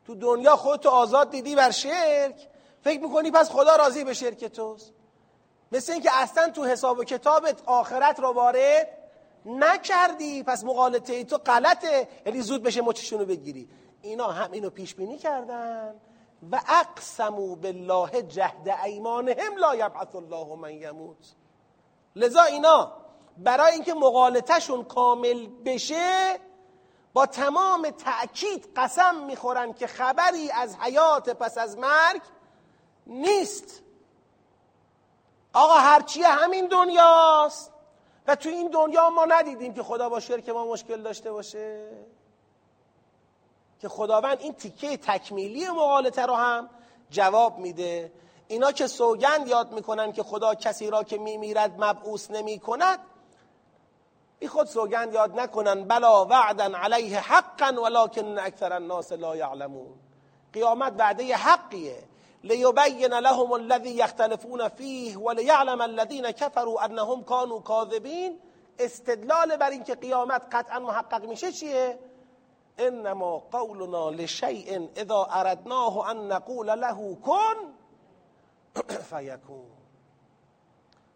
[0.05, 2.47] تو دنیا خودتو آزاد دیدی بر شرک.
[2.81, 4.93] فکر می‌کنی پس خدا راضی به شرک توست.
[5.71, 8.87] مثل اینکه اصلا تو حساب و کتابت آخرت را وارد
[9.45, 10.43] نکردی.
[10.43, 12.07] پس مقالطه تو غلطه.
[12.25, 13.69] یعنی زود بشه مچشونو بگیری.
[14.01, 15.95] اینا هم اینو پیش بینی کردن.
[16.51, 21.35] و اقسمو بالله جهد ایمانهم لا یبعث الله من یموت.
[22.15, 22.91] لذا اینا
[23.37, 26.39] برای اینکه مقالطهشون کامل بشه
[27.13, 32.21] با تمام تأکید قسم می‌خورن که خبری از حیات پس از مرگ
[33.07, 33.81] نیست.
[35.53, 37.71] آقا هرچی همین دنیاست.
[38.27, 41.89] و تو این دنیا ما ندیدیم که خدا با شرک ما مشکل داشته باشه.
[43.79, 46.69] که خداوند این تیکه تکمیلی مقالطه رو هم
[47.09, 48.11] جواب میده.
[48.47, 52.99] اینا که سوگند یاد می‌کنن که خدا کسی را که میمیرد مبعوث نمی کند
[54.39, 55.83] بی خود سوگند یاد نکنن.
[55.83, 59.93] بلا وعدا علیه حقا ولکن اکثر الناس لا یعلمون.
[60.53, 62.03] قیامت وعده حقیه.
[62.43, 68.39] لیبین لهم الذی یختلفون فیه ولیعلم الذین کفروا انهم كانوا کاذبین
[68.79, 71.99] استدلال بر اینکه قیامت قطعا محقق میشه چیه؟
[72.77, 77.55] انما قولنا لشیء اذا اردناه ان نقول له کن
[79.11, 79.65] فیکون.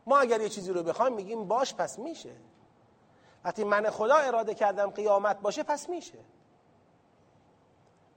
[0.06, 2.36] ما اگر یه چیزی رو بخوایم میگیم باش پس میشه.
[3.44, 6.20] وقتی من خدا اراده کردم قیامت باشه پس میشه.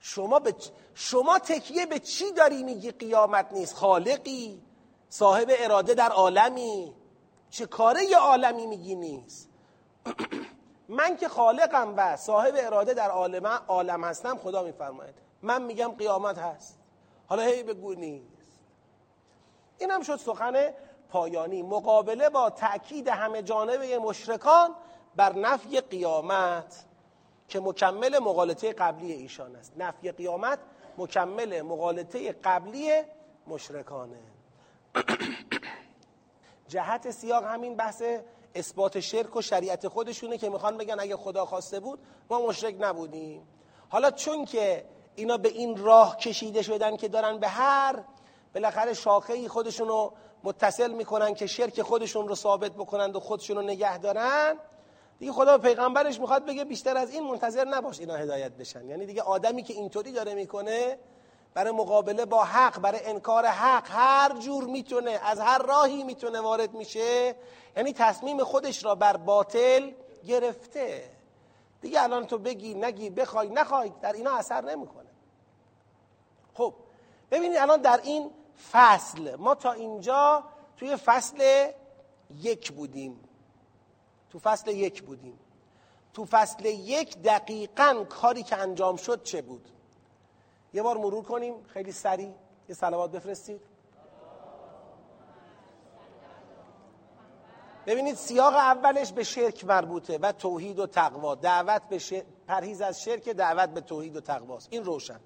[0.00, 0.54] شما, به
[0.94, 4.62] شما تکیه به چی داری میگی قیامت نیست؟ خالقی
[5.08, 6.94] صاحب اراده در عالمی.
[7.50, 9.48] چه کاره یه عالمی میگی نیست؟
[10.88, 15.14] من که خالقم و صاحب اراده در عالم, عالم هستم خدا میفرماید.
[15.42, 16.78] من میگم قیامت هست.
[17.26, 18.60] حالا هی بگو نیست.
[19.78, 20.74] این هم شد سخن
[21.08, 21.62] پایانی.
[21.62, 24.74] مقابله با تأکید همه جانبه مشرکان
[25.16, 26.84] بر نفی قیامت.
[27.48, 29.72] که مکمل مقالطه قبلی ایشان است.
[29.76, 30.58] نفی قیامت
[30.98, 32.90] مکمل مقالطه قبلی
[33.46, 34.18] مشرکانه.
[36.68, 38.02] جهت سیاق همین بحث
[38.54, 41.98] اثبات شرک و شریعت خودشونه که می‌خوان بگن اگه خدا خواسته بود
[42.30, 43.48] ما مشرک نبودیم.
[43.88, 44.84] حالا چون که
[45.14, 48.04] اینا به این راه کشیده شدن که دارن به هر
[48.54, 50.12] بالاخره شاخه خودشون رو
[50.44, 54.58] متصل می‌کنن که شرک خودشون رو ثابت بکنند و خودشون رو نگه دارن
[55.18, 58.88] دیگه خدا به پیغمبرش می‌خواد بگه بیشتر از این منتظر نباش اینا هدایت بشن.
[58.88, 60.98] یعنی دیگه آدمی که اینطوری داره می‌کنه
[61.54, 66.74] برای مقابله با حق برای انکار حق هر جور می‌تونه از هر راهی می‌تونه وارد
[66.74, 67.34] میشه.
[67.76, 69.90] یعنی تصمیم خودش را بر باطل
[70.26, 71.10] گرفته.
[71.80, 75.10] دیگه الان تو بگی نگی بخوای نخوای در اینا اثر نمی‌کنه.
[76.54, 76.74] خب
[77.30, 78.30] ببینید الان در این
[78.72, 80.44] فصل ما تا اینجا
[80.76, 81.70] توی فصل
[82.40, 83.27] یک بودیم.
[84.30, 85.38] تو فصل یک بودیم.
[86.14, 89.68] تو فصل یک دقیقا کاری که انجام شد چه بود؟
[90.74, 92.32] یه بار مرور کنیم خیلی سریع.
[92.68, 93.60] یه سلوات بفرستید.
[97.86, 101.34] ببینید سیاق اولش به شرک مربوطه و توحید و تقوا.
[101.34, 104.68] دعوت به پرهیز از شرک دعوت به توحید و تقواست.
[104.70, 105.20] این روشن.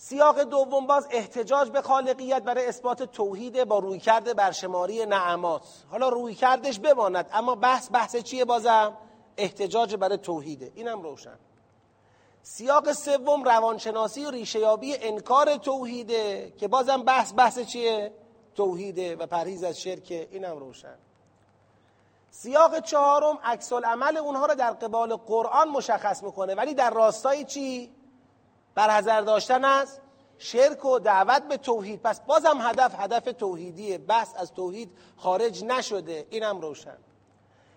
[0.00, 5.62] سیاق دوم باز احتجاج به خالقیت برای اثبات توحید با رویکرد برشماری نعمات.
[5.90, 8.96] حالا رویکردش بماند اما بحث بحث چیه بازم؟
[9.36, 10.72] احتجاج برای توحیده.
[10.74, 11.38] اینم روشن.
[12.42, 18.12] سیاق سوم روانشناسی و ریشهیابی انکار توحیده که بازم بحث بحث چیه؟
[18.54, 20.28] توحیده و پرهیز از شرک.
[20.30, 20.98] اینم روشن.
[22.30, 26.54] سیاق چهارم عکس عمل اونها رو در قبال قرآن مشخص می‌کنه.
[26.54, 27.97] ولی در راستای چی؟
[28.86, 29.98] حضر داشتن از
[30.38, 32.02] شرک و دعوت به توحید.
[32.02, 33.98] پس بازم هدف هدف توحیدیه.
[33.98, 36.26] بس از توحید خارج نشده.
[36.30, 36.96] اینم روشن.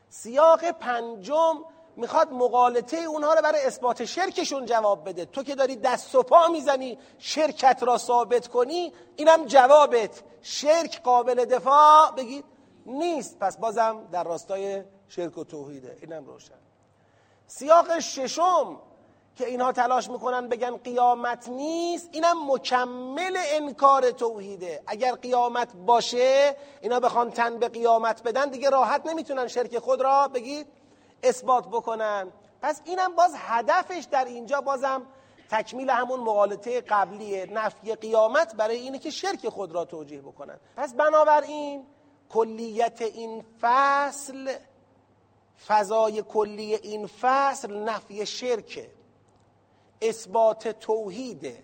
[0.10, 1.64] سیاق پنجم
[1.95, 5.26] می‌خواد مقالطه اونها رو برای اثبات شرکشون جواب بده.
[5.26, 10.24] تو که داری دست و پا می‌زنی شرکت را ثابت کنی اینم جوابت.
[10.41, 12.45] شرک قابل دفاع بگید
[12.86, 13.39] نیست.
[13.39, 15.97] پس بازم در راستای شرک و توحیده.
[16.02, 16.60] اینم روشن.
[17.47, 18.80] سیاق ششم
[19.36, 24.84] که اینها تلاش می‌کنن بگن قیامت نیست اینم مکمل انکار توحیده.
[24.88, 30.27] اگر قیامت باشه اینا بخوان تن به قیامت بدن دیگه راحت نمی‌تونن شرک خود را
[30.27, 30.67] بگید
[31.23, 32.32] اثبات بکنن.
[32.61, 35.05] پس اینم باز هدفش در اینجا بازم
[35.49, 40.59] تکمیل همون مقالطه قبلی نفی قیامت برای اینه که شرک خود را توجیه بکنن.
[40.77, 41.86] پس بنابراین
[42.29, 44.55] کلیت این فصل
[45.67, 48.89] فضای کلی این فصل نفی شرکه.
[50.02, 51.64] اثبات توحیده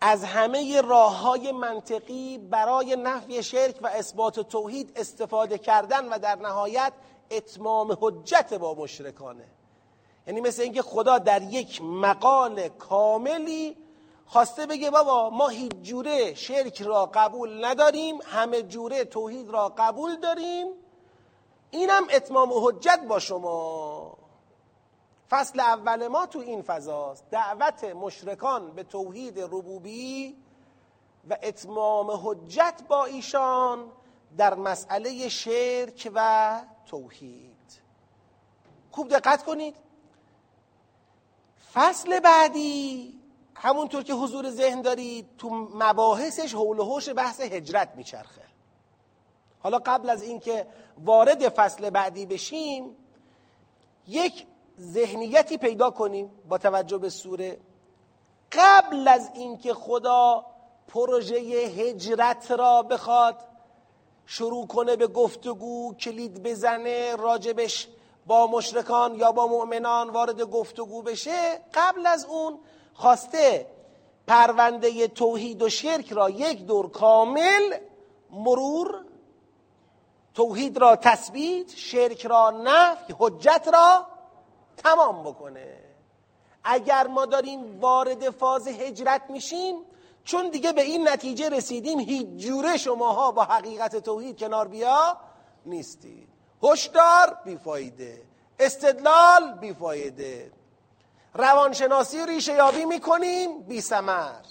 [0.00, 6.36] از همه راه های منطقی برای نفی شرک و اثبات توحید استفاده کردن و در
[6.36, 6.92] نهایت
[7.30, 9.44] اتمام حجت با مشرکانه.
[10.26, 13.76] یعنی مثل اینکه خدا در یک مقال کاملی
[14.26, 20.16] خواسته بگه بابا ما هیچ جوره شرک را قبول نداریم همه جوره توحید را قبول
[20.16, 20.66] داریم.
[21.70, 24.17] اینم اتمام حجت با شما.
[25.30, 30.36] فصل اول ما تو این فضاست دعوت مشرکان به توحید ربوبی
[31.30, 33.90] و اتمام حجت با ایشان
[34.36, 37.48] در مسئله شرک و توحید.
[38.90, 39.76] خوب دقت کنید.
[41.74, 43.14] فصل بعدی
[43.54, 48.42] همونطور که حضور ذهن دارید تو مباحثش حول و حوش بحث هجرت میچرخه.
[49.60, 50.66] حالا قبل از اینکه
[51.04, 52.96] وارد فصل بعدی بشیم
[54.06, 54.46] یک
[54.80, 57.58] ذهنیتی پیدا کنیم با توجه به سوره.
[58.52, 60.44] قبل از اینکه خدا
[60.88, 63.36] پروژه هجرت را بخواد
[64.26, 67.88] شروع کنه به گفتگو کلید بزنه راجبش
[68.26, 72.58] با مشرکان یا با مؤمنان وارد گفتگو بشه قبل از اون
[72.94, 73.66] خواسته
[74.26, 77.74] پرونده توحید و شرک را یک دور کامل
[78.30, 79.04] مرور
[80.34, 84.06] توحید را تثبیت شرک را نفی حجت را
[84.78, 85.78] تمام بکنه.
[86.64, 89.76] اگر ما داریم وارد فاز هجرت میشیم
[90.24, 95.16] چون دیگه به این نتیجه رسیدیم هیچ جوره شماها با حقیقت توحید کنار بیا
[95.66, 96.28] نیستید.
[96.62, 98.22] هشدار بیفایده.
[98.58, 100.52] استدلال بیفایده.
[101.34, 104.42] روانشناسی ریشه یابی می‌کنیم بی سمر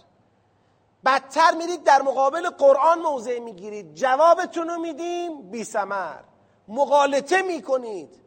[1.05, 3.93] بدتر میرید در مقابل قرآن موضع می‌گیرید.
[3.93, 6.19] جوابتون رو میدیم بی سمر
[6.67, 8.26] مقالطه می‌کنید.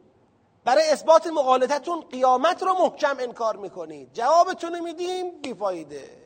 [0.63, 4.13] برای اثبات مقالطتون قیامت رو محکم انکار می‌کنید.
[4.13, 6.21] جوابتون میدیم بیفایده.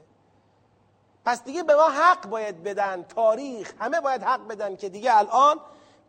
[1.25, 5.59] پس دیگه به ما حق باید بدن تاریخ همه باید حق بدن که دیگه الان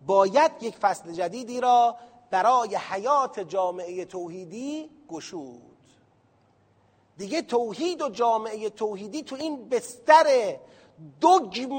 [0.06, 1.96] باید یک فصل جدیدی را
[2.30, 5.62] برای حیات جامعه توحیدی گشود.
[7.16, 10.56] دیگه توحید و جامعه توحیدی تو این بستر
[11.22, 11.78] دگم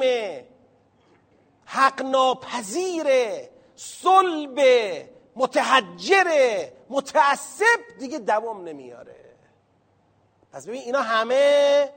[1.65, 3.07] حق ناپذیر
[3.75, 4.59] صلب
[5.38, 9.35] متحجر متعصب دیگه دوام نمیاره.
[10.51, 11.93] پس ببین اینا همه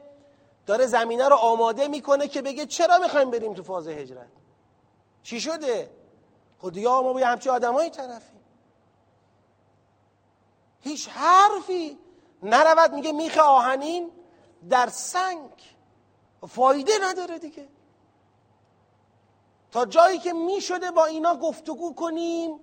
[0.67, 4.29] داره زمینه رو آماده می‌کنه که بگه چرا می‌خوایم بریم تو فاز هجرت؟
[5.23, 5.91] چی شده؟
[6.59, 8.41] خود خب یا ما با همچه آدمایی طرفیم.
[10.81, 11.99] هیچ حرفی
[12.43, 14.11] نرود میگه میخ آهنین
[14.71, 15.51] در سنگ.
[16.49, 17.69] فایده نداره دیگه.
[19.71, 22.61] تا جایی که می‌شده با اینا گفتگو کنیم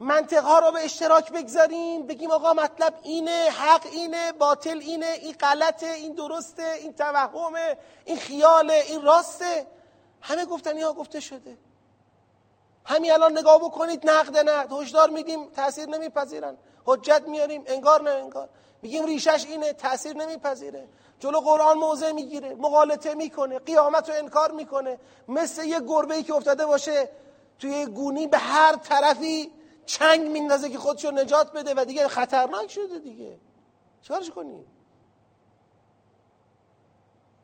[0.00, 5.86] منطقه رو به اشتراک بگذاریم بگیم آقا مطلب اینه حق اینه باطل اینه این غلطه
[5.86, 9.66] این درسته این توهمه این خیاله این راسته.
[10.20, 11.58] همه گفتنی ها گفته شده.
[12.84, 14.72] همین الان نگاه بکنید نقد نقد.
[14.72, 16.56] هشدار میدیم تاثیر نمیپذیرن.
[16.84, 18.48] حجت میاریم انگار نه انگار.
[18.82, 20.88] میگیم ریشش اینه تاثیر نمیپذیره.
[21.20, 24.98] جلو قرآن موضع می‌گیره مقالطه می‌کنه قیامت رو انکار می‌کنه.
[25.28, 27.08] مثل یه گربه ای که افتاده باشه
[27.58, 29.52] توی گونی به هر طرفی
[29.86, 33.38] چنگ میندازه که خودشو نجات بده و دیگه خطرناک شده دیگه.
[34.02, 34.64] چیکارش کنیم؟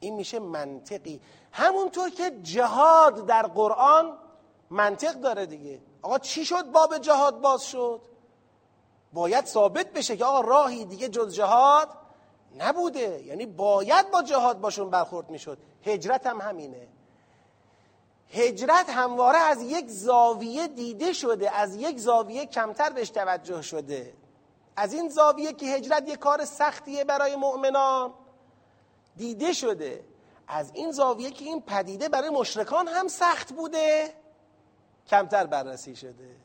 [0.00, 1.20] این میشه منطقی.
[1.52, 4.18] همونطور که جهاد در قرآن
[4.70, 5.80] منطق داره دیگه.
[6.02, 8.00] آقا چی شد باب جهاد باز شد؟
[9.12, 11.88] باید ثابت بشه که آقا راهی دیگه جز جهاد
[12.58, 13.22] نبوده.
[13.24, 15.58] یعنی باید با جهاد باشون برخورد می‌شد.
[15.82, 16.88] هجرت هم همینه.
[18.32, 24.14] هجرت همواره از یک زاویه دیده شده از یک زاویه کمتر بهش توجه شده.
[24.76, 28.14] از این زاویه که هجرت یک کار سختیه برای مؤمنان
[29.16, 30.04] دیده شده.
[30.48, 34.14] از این زاویه که این پدیده برای مشرکان هم سخت بوده
[35.06, 36.36] کمتر بررسی شده.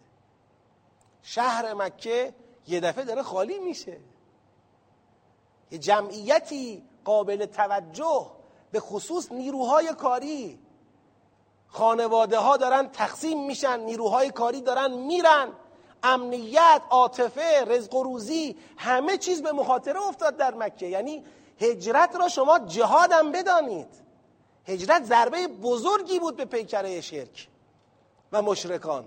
[1.21, 2.33] شهر مکه
[2.67, 3.97] یه دفعه داره خالی میشه.
[5.71, 8.31] یه جمعیتی قابل توجه
[8.71, 10.59] به خصوص نیروهای کاری
[11.67, 15.49] خانواده ها دارن تقسیم میشن نیروهای کاری دارن میرن.
[16.03, 20.87] امنیت عاطفه رزق و روزی همه چیز به مخاطره افتاد در مکه.
[20.87, 21.23] یعنی
[21.61, 23.87] هجرت را شما جهادم بدانید.
[24.65, 27.47] هجرت ضربه بزرگی بود به پیکره شرک
[28.31, 29.05] و مشرکان.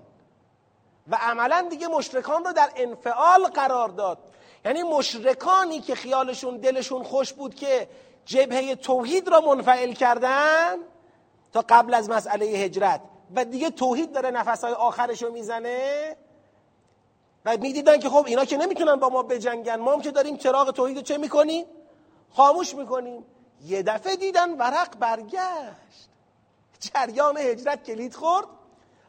[1.08, 4.18] و عملا دیگه مشرکان رو در انفعال قرار داد.
[4.64, 7.88] یعنی مشرکانی که خیالشون دلشون خوش بود که
[8.24, 10.76] جبهه توحید را منفعل کردن
[11.52, 13.00] تا قبل از مسئله هجرت.
[13.34, 16.16] و دیگه توحید داره نفسهای آخرش رو می‌زنه.
[17.44, 19.76] و می‌دیدن که خب اینا که نمی‌تونن با ما بجنگن.
[19.76, 21.66] ما هم که داریم چراغ توحید رو چه می‌کنیم؟
[22.32, 23.24] خاموش می‌کنیم.
[23.64, 26.08] یه دفعه دیدن ورق برگشت.
[26.80, 28.46] جریان هجرت کلید خورد.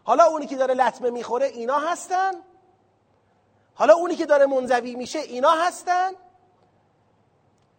[0.03, 2.31] حالا اونی که داره لطمه می‌خوره اینا هستن.
[3.75, 6.11] حالا اونی که داره منزوی میشه اینا هستن.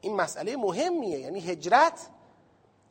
[0.01, 1.19] این مسئله مهمیه.
[1.19, 2.09] یعنی هجرت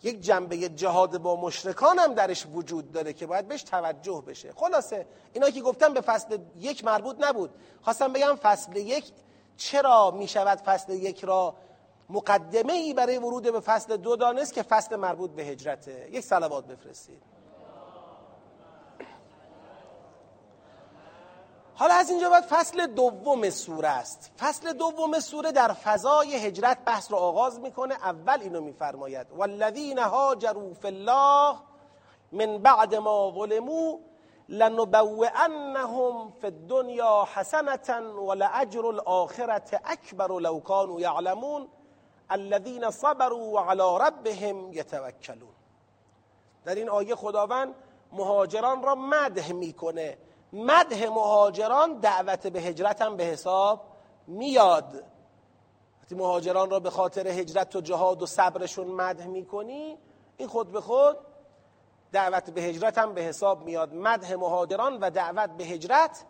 [0.03, 4.53] یک جنبه جهاد با مشرکان هم درش وجود داره که باید بهش توجه بشه.
[4.55, 7.49] خلاصه اینا که گفتم به فصل یک مربوط نبود.
[7.81, 9.11] خواستم بگم فصل یک
[9.57, 11.55] چرا می‌شود فصل یک را
[12.09, 16.67] مقدمه ای برای ورود به فصل دو دانست که فصل مربوط به هجرته؟ یک صلوات
[16.67, 17.21] بفرستید.
[21.75, 24.31] حالا از اینجا باید فصل دوم سوره است.
[24.39, 27.93] فصل دوم سوره در فضای هجرت بحث رو آغاز می‌کنه.
[27.93, 29.27] اول اینو میفرماید.
[29.31, 31.55] والذین هاجروا فی الله
[32.31, 33.97] من بعد ما ظلموا
[34.49, 41.67] لنبوئنهم فی الدنیا حسنة ولأجر الآخرة اکبر لو كانوا یعلمون
[42.31, 45.55] الذين صبروا وعلى ربهم یتوکلون
[46.65, 47.75] در این آیه خداوند
[48.11, 50.17] مهاجران را مدح می‌کنه.
[50.53, 53.81] مدح مهاجران دعوت به هجرت هم به حساب
[54.27, 55.03] میاد.
[56.01, 59.97] وقتی مهاجران را به خاطر هجرت و جهاد و صبرشون مدح می‌کنی
[60.37, 61.17] این خود به خود
[62.11, 63.93] دعوت به هجرت هم به حساب میاد.
[63.93, 66.25] مدح مهاجران و دعوت به هجرت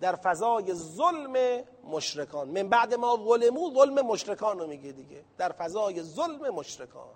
[0.00, 2.48] در فضای ظلم مشرکان.
[2.48, 5.24] من بعد ما ظلمو ظلم مشرکان رو میگه دیگه.
[5.38, 7.14] در فضای ظلم مشرکان.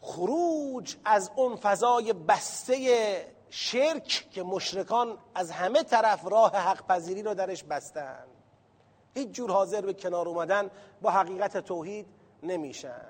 [0.00, 7.34] خروج از اون فضای بسته شرک که مشرکان از همه طرف راه حق پذیری رو
[7.34, 8.24] درش بستن.
[9.14, 10.70] هیچ جور حاضر به کنار اومدن
[11.02, 12.06] با حقیقت توحید
[12.42, 13.06] نمیشن.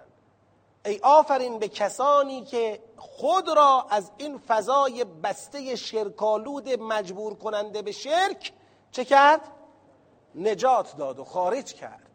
[0.84, 7.92] ای آفرین به کسانی که خود را از این فضای بسته شرکالود مجبور کننده به
[7.92, 8.52] شرک
[8.90, 9.40] چه کرد؟
[10.34, 12.10] نجات داد و خارج کرد.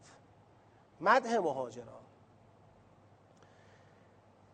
[1.01, 1.88] مدح مهاجران.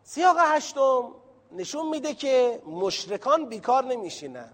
[0.02, 1.12] سیاق هشتم
[1.52, 4.52] نشون میده که مشرکان بیکار نمیشینن.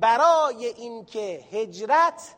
[0.00, 2.34] برای اینکه هجرت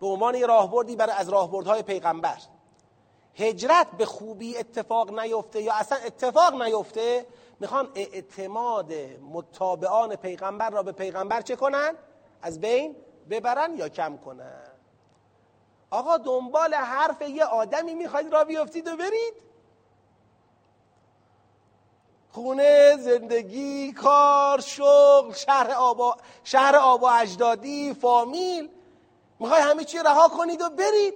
[0.00, 2.38] به عنوان راهبردی برای از راهبردهای پیغمبر.
[3.34, 7.26] هجرت به خوبی اتفاق نیفته یا اصلا اتفاق نیفته
[7.60, 8.92] می‌خوان اعتماد
[9.32, 11.94] متابعان پیغمبر را به پیغمبر چه کنن؟
[12.42, 12.96] از بین
[13.30, 14.72] ببرن یا کم کنن؟
[15.90, 19.51] آقا دنبال حرف یه آدمی می‌خواید را بیفتید و برید؟
[22.32, 28.68] خونه زندگی کار شغل شهر آبا شهر آبا اجدادی فامیل.
[29.40, 31.14] می‌خوای همه چی رها کنید و برید.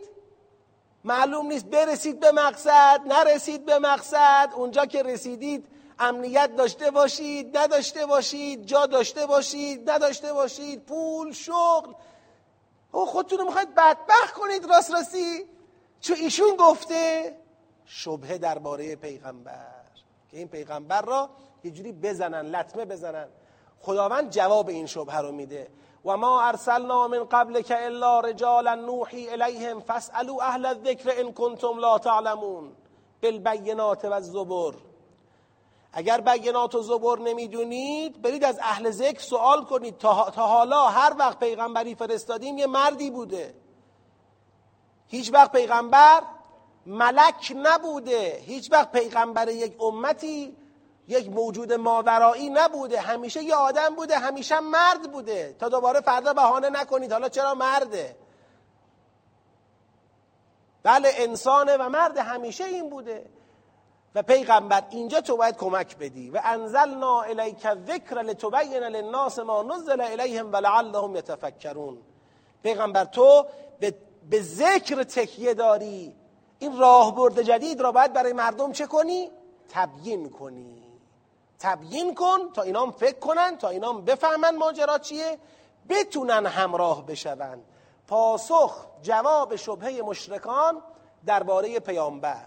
[1.05, 4.51] معلوم نیست برسید به مقصد نرسید به مقصد.
[4.57, 5.67] اونجا که رسیدید
[5.99, 11.93] امنیت داشته باشید نداشته باشید جا داشته باشید نداشته باشید پول شغل.
[12.93, 15.45] او خودتون رو می‌خواید بدبخت کنید راست راستی.
[16.01, 17.37] چون ایشون گفته
[17.85, 19.76] شبهه درباره پیغمبر.
[20.31, 21.31] که این پیغمبر را
[21.65, 23.29] یه جوری بزنن لطمه بزنن.
[23.81, 25.69] خداوند جواب این شبهه رو میده.
[26.05, 31.79] و ما ارسلنا من قبل که الا رجالا نوحی الیهم فاسالوا اهل الذکر ان کنتم
[31.79, 32.73] لا تعلمون.
[33.23, 34.75] بالبینات و الزبر
[35.93, 39.99] اگر بینات و زبر نمی‌دونید برید از اهل ذکر سوال کنید.
[39.99, 43.55] تا حالا هر وقت پیغمبری فرستادیم یه مردی بوده.
[45.09, 46.23] هیچ وقت پیغمبر
[46.87, 48.39] ملک نبوده.
[48.41, 50.57] هیچ وقت پیغمبر یک امتی
[51.09, 53.01] یک موجود ماورایی نبوده.
[53.01, 55.57] همیشه یه آدم بوده همیشه مرد بوده.
[55.59, 57.13] تا دوباره فردا بهانه نکنید.
[57.13, 58.17] حالا چرا مرده؟
[60.83, 63.27] بله انسانه و مرد همیشه این بوده.
[64.15, 66.31] و پیغمبر اینجا تو باید کمک بدی.
[66.31, 71.99] و انزلنا الیک ذکر لتبین للناس ما نزل الیهم ولعلهم یتفکرون.
[72.63, 73.47] پیغمبر تو
[74.31, 76.15] به ذکر تکیه داری.
[76.59, 79.31] این راهبرد جدید را باید برای مردم چه کنی؟
[79.69, 80.83] تبیین کنی.
[81.59, 85.39] تبیین کن تا اینام فکر کنن تا اینام بفهمن ماجرا چیه.
[85.89, 87.63] بتونن همراه بشون.
[88.09, 90.83] پاسخ جواب شبهه مشرکان
[91.27, 92.47] درباره پیامبر.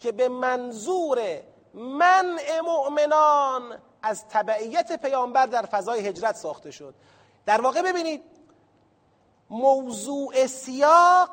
[0.00, 1.40] که به منظور
[1.74, 6.94] منع مؤمنان از تبعیت پیامبر در فضای هجرت ساخته شد.
[7.46, 8.22] در واقع ببینید
[9.50, 11.30] موضوع سیاق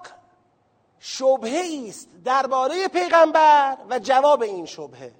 [1.05, 5.13] شبهه است درباره پیغمبر و جواب این شبهه.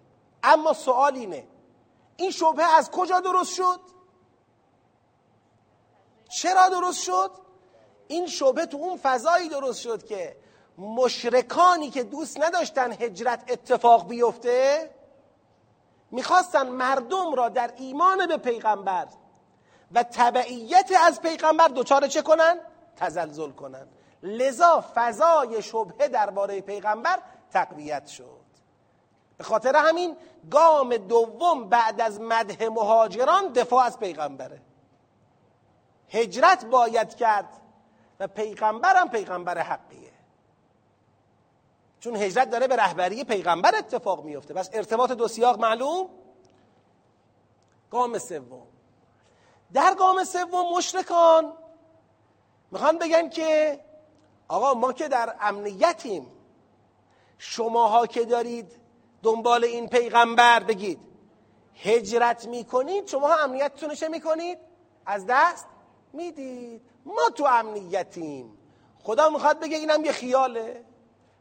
[0.43, 1.47] اما سوال اینه
[2.17, 3.79] این شبهه از کجا درست شد؟
[6.29, 7.31] چرا درست شد؟
[8.07, 10.36] این شبهه تو اون فضایی درست شد که
[10.77, 14.89] مشرکانی که دوست نداشتن هجرت اتفاق بیفته
[16.11, 19.07] می‌خواستن مردم را در ایمان به پیغمبر
[19.91, 22.59] و تبعیت از پیغمبر دوچاره چه کنن؟
[22.95, 23.88] تزلزل کنن.
[24.24, 27.19] لذا فضای شبهه درباره پیغمبر
[27.51, 28.43] تقویت شد.
[29.38, 30.17] به خاطر همین
[30.51, 34.61] گام دوم بعد از مده مهاجران دفاع از پیغمبره.
[36.09, 37.49] هجرت باید کرد
[38.19, 40.13] و پیغمبرم پیغمبر حقیه.
[41.99, 44.53] چون هجرت داره به رهبری پیغمبر اتفاق میفته.
[44.53, 46.09] بس ارتباط دو سیاق معلوم؟
[47.91, 48.67] گام سوم.
[49.74, 51.53] در گام سوم مشرکان
[52.71, 53.80] می‌خوان بگن که
[54.48, 56.28] آقا ما که در امنیتیم.
[57.38, 58.72] شماها که دارید
[59.24, 61.00] دنبال این پیغمبر بگید.
[61.76, 64.58] هجرت می‌کنید شما امنیتتون چه می‌کنید؟
[65.06, 65.68] از دست
[66.14, 66.82] می‌دید.
[67.06, 68.58] ما تو امنیتیم.
[69.04, 70.86] خدا می‌خواد بگه اینم یه خیاله.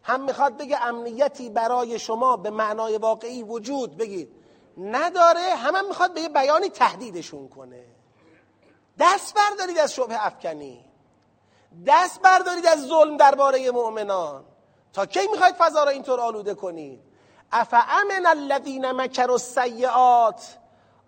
[0.03, 3.97] هم می‌خواد بگه امنیتی برای شما به معنای واقعی وجود.
[3.97, 4.33] بگید.
[4.77, 7.85] نداره هم, هم می‌خواد به یه بیانی تهدیدشون کنه.
[8.99, 10.92] دست بردارید از شبه افکنی.
[11.87, 14.45] دست بردارید از ظلم درباره مؤمنان.
[14.93, 17.01] تا کی می‌خواید فضا را اینطور آلوده کنید؟
[17.53, 20.59] افامن الذین مکروا السیئات؟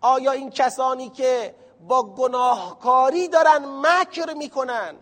[0.01, 4.97] آیا این کسانی که با گناهکاری دارن مکر می‌کنن؟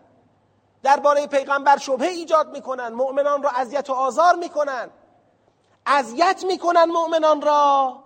[0.83, 4.91] درباره پیغمبر شبهه ایجاد می‌کنن مؤمنان را اذیت و آزار می‌کنن.
[5.87, 7.97] اذیت می‌کنن مؤمنان را.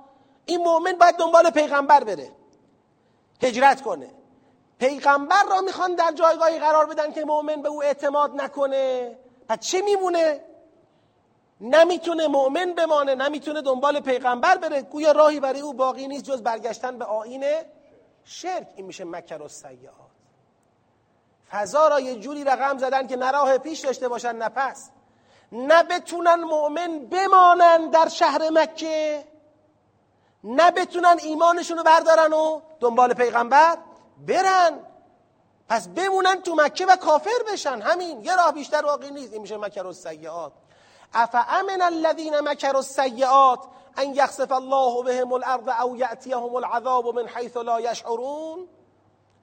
[0.46, 2.32] این مؤمن باید دنبال پیغمبر بره.
[3.42, 4.10] هجرت کنه.
[4.78, 9.18] پیغمبر را می‌خوان در جایگاهی قرار بدن که مؤمن به او اعتماد نکنه.
[9.48, 10.40] پس چه میمونه؟
[11.60, 14.82] نمی‌تونه مؤمن بمانه نمی‌تونه دنبال پیغمبر بره.
[14.82, 17.44] گویا راهی برای او باقی نیست جز برگشتن به آین
[18.24, 18.68] شرک.
[18.76, 19.94] این میشه مکر و سیعات
[21.50, 24.90] فضا را یه جوری رقم زدن که نه راه پیش داشته باشن نه پس.
[25.52, 29.24] نه بتونن مؤمن بمانن در شهر مکه.
[30.44, 33.78] نه بتونن ایمانشون رو بردارن و دنبال پیغمبر.
[34.26, 34.78] برن.
[35.68, 37.80] پس بمونن تو مکه و کافر بشن.
[37.80, 39.32] همین یه راه بیشتر واقعی نیست.
[39.32, 40.52] این میشه مکر السیئات.
[41.14, 43.60] افامن الذین مکروا السیئات
[43.96, 48.68] ان یخسف الله بهم الارض او یاتیهم العذاب من حیث لا یشعرون؟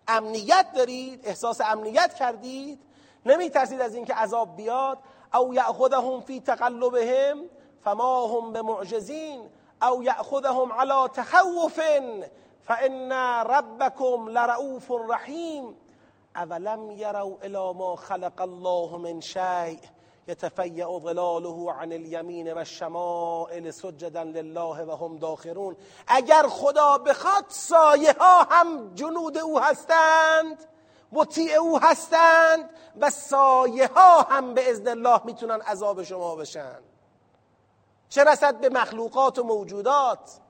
[0.08, 2.80] امنیت دارید؟ احساس امنیت کردید؟
[3.26, 4.98] نمی ترسید از اینکه عذاب بیاد؟
[5.34, 7.38] او یاخذهم فی تقلبهم
[7.84, 9.50] فما هم بمعجزین؟
[9.82, 11.80] او یاخذهم على تخوف
[12.68, 13.12] فان
[13.42, 15.76] ربكم لرؤوف رحیم
[16.36, 19.80] اولم يروا الى ما خلق الله من شيء
[20.28, 25.76] يتفيأ ظلاله عن اليمين و الشمائل سجدا لله و هم داخرون.
[26.08, 30.66] اگر خدا بخواد سایه ها هم جنود او هستند
[31.12, 32.70] مطیع او هستند
[33.02, 36.80] و سایه ها هم به اذن الله می‌تونن عذاب شما بشن.
[38.10, 40.43] چه رسد به مخلوقات و موجودات؟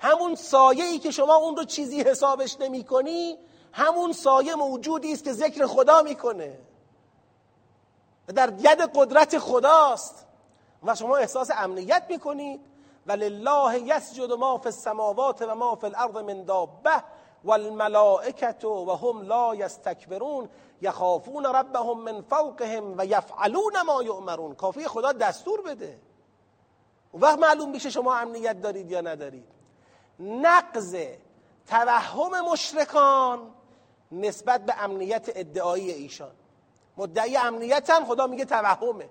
[0.00, 3.38] همون سایه ای که شما اون رو چیزی حسابش نمی کنی
[3.72, 6.58] همون سایه موجودی است که ذکر خدا می‌کنه.
[8.28, 10.26] و در ید قدرت خداست.
[10.82, 12.60] و شما احساس امنیت می‌کنید.
[13.06, 17.02] و لله یسجد ما فی السماوات و ما فی الارض من دابه
[17.44, 20.48] والملائکت و هم لا یستکبرون
[20.82, 24.54] یخافون ربهم من فوقهم و یفعلون ما یؤمرون.
[24.54, 25.98] کافی خدا دستور بده.
[27.14, 29.59] و وقت معلوم میشه شما امنیت دارید یا ندارید.
[30.20, 30.96] نقض
[31.66, 33.54] توهم مشرکان
[34.12, 36.32] نسبت به امنیت ادعایی ایشان.
[36.96, 39.08] مدعی امنیتن خدا میگه توهمه.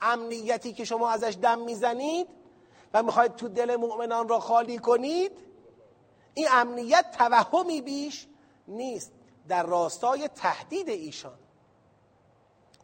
[0.00, 2.28] امنیتی که شما ازش دم می‌زنید
[2.94, 5.32] و می‌خواید تو دل مؤمنان را خالی کنید
[6.34, 8.26] این امنیت توهمی بیش
[8.68, 9.12] نیست
[9.48, 11.38] در راستای تهدید ایشان.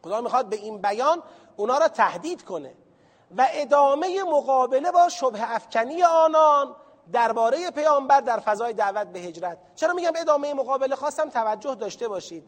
[0.03, 1.23] خدا می‌خواد به این بیان
[1.57, 2.73] اونا را تهدید کنه
[3.37, 6.75] و ادامه مقابله با شبه افکنی آنان
[7.11, 9.57] درباره پیامبر در فضای دعوت به هجرت.
[9.75, 12.43] چرا میگم ادامه مقابله خواستم توجه داشته باشید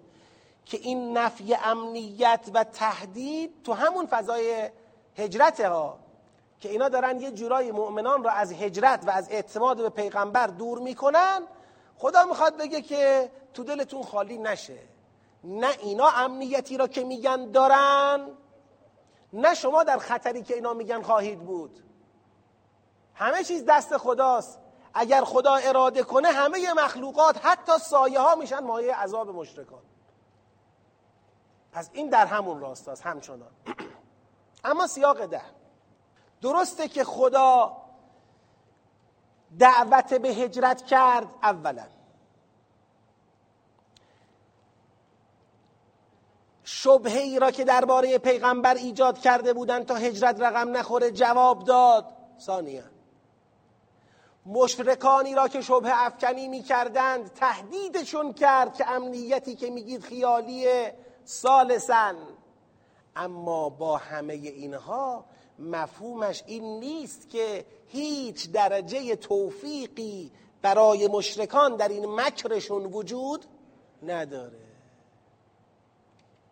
[0.66, 4.70] که این نفی امنیت و تهدید تو همون فضای
[5.18, 6.00] هجرت ها
[6.60, 10.80] که اینا دارن یه جورای مؤمنان را از هجرت و از اعتماد به پیغمبر دور
[10.80, 11.42] می‌کنن.
[11.98, 14.80] خدا می‌خواد بگه که تو دلتون خالی نشه.
[15.44, 18.28] نه اینا امنیتی را که میگن دارن
[19.34, 21.80] نه شما در خطری که اینا میگن خواهید بود.
[23.16, 24.60] همه چیز دست خداست.
[24.94, 29.82] اگر خدا اراده کنه همه مخلوقات حتی سایه ها میشن مایه عذاب مشرکان.
[31.72, 33.52] پس این در همون راستاست همچنان.
[34.64, 35.42] اما سیاق ده.
[36.42, 37.78] درسته که خدا
[39.60, 41.86] دعوت به هجرت کرد اولا.
[46.64, 52.06] شبهه ای را که درباره پیغمبر ایجاد کرده بودند تا هجرت رقم نخوره جواب داد.
[52.40, 52.84] ثانیا.
[54.46, 62.16] مشرکانی را که شبه افکنی می کردند تهدیدشون کرد که امنیتی که میگید خیالیه سالسن
[63.16, 65.26] اما با همه اینها
[65.60, 70.32] مفهومش این نیست که هیچ درجه توفیقی
[70.62, 73.46] برای مشرکان در این مکرشون وجود
[74.04, 74.60] نداره.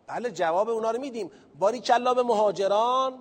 [0.06, 1.30] بله جواب اونا رو میدیم.
[1.58, 3.18] باری کلا به مهاجران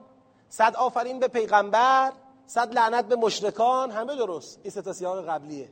[0.49, 2.11] صد آفرین به پیغمبر.
[2.49, 4.59] صد لعنت به مشرکان همه درست.
[4.63, 5.69] این ستا سیاق قبلیه.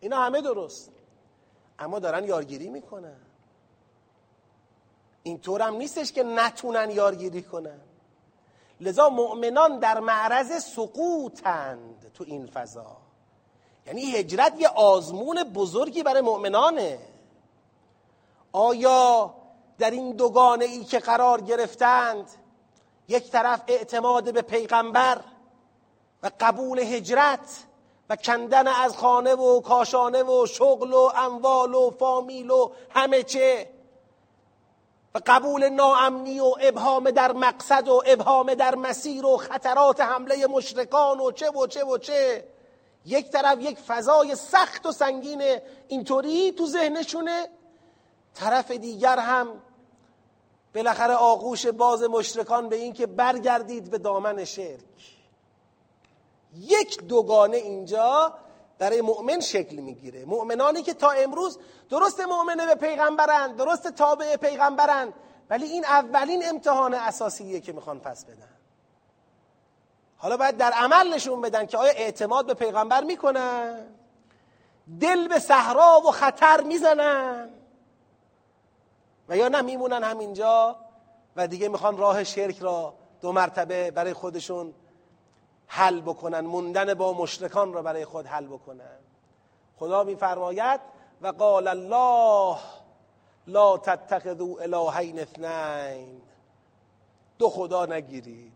[0.00, 0.92] اینا همه درست.
[1.78, 3.16] اما دارن یارگیری می‌کنن.
[5.22, 7.80] اینطور هم نیستش که نتونن یارگیری کنن.
[8.80, 12.96] لذا مؤمنان در معرض سقوطند تو این فضا.
[13.86, 16.98] یعنی هجرت یه آزمون بزرگی برای مؤمنانه.
[18.52, 19.34] آیا
[19.78, 22.30] در این دوگانه ای که قرار گرفتند
[23.08, 25.20] یک طرف اعتماد به پیغمبر
[26.24, 27.64] و قبول هجرت
[28.10, 33.70] و کندن از خانه و کاشانه و شغل و اموال و فامیل و همه چه.
[35.14, 41.20] و قبول ناامنی و ابهام در مقصد و ابهام در مسیر و خطرات حمله مشرکان
[41.20, 42.44] و چه و چه و چه.
[43.06, 45.42] یک طرف یک فضای سخت و سنگین
[45.88, 47.48] اینطوری تو ذهنشونه.
[48.34, 49.62] طرف دیگر هم
[50.74, 55.13] بالاخره آغوش باز مشرکان به اینکه برگردید به دامن شرک.
[56.54, 58.34] یک دوگانه اینجا
[58.78, 60.24] برای مؤمن شکل می‌گیره.
[60.24, 61.58] مؤمنانی که تا امروز
[61.90, 65.14] درست مؤمنه به پیغمبرند درست تابع پیغمبرند
[65.50, 68.48] ولی این اولین امتحان اساسیه که می‌خوان پس بدن.
[70.16, 73.86] حالا باید در عمل نشون بدن که آیا اعتماد به پیغمبر می‌کنن؟
[75.00, 77.50] دل به صحرا و خطر می‌زنن.
[79.28, 80.76] و یا نه میمونن همینجا
[81.36, 84.74] و دیگه می‌خوان راه شرک را دو مرتبه برای خودشون
[85.66, 88.98] حل بکنن موندن با مشرکان را برای خود حل بکنن.
[89.78, 90.80] خدا میفرماید
[91.22, 92.58] و قال الله
[93.46, 96.22] لا تتخذوا الهین اثنین.
[97.38, 98.52] دو خدا نگیرید.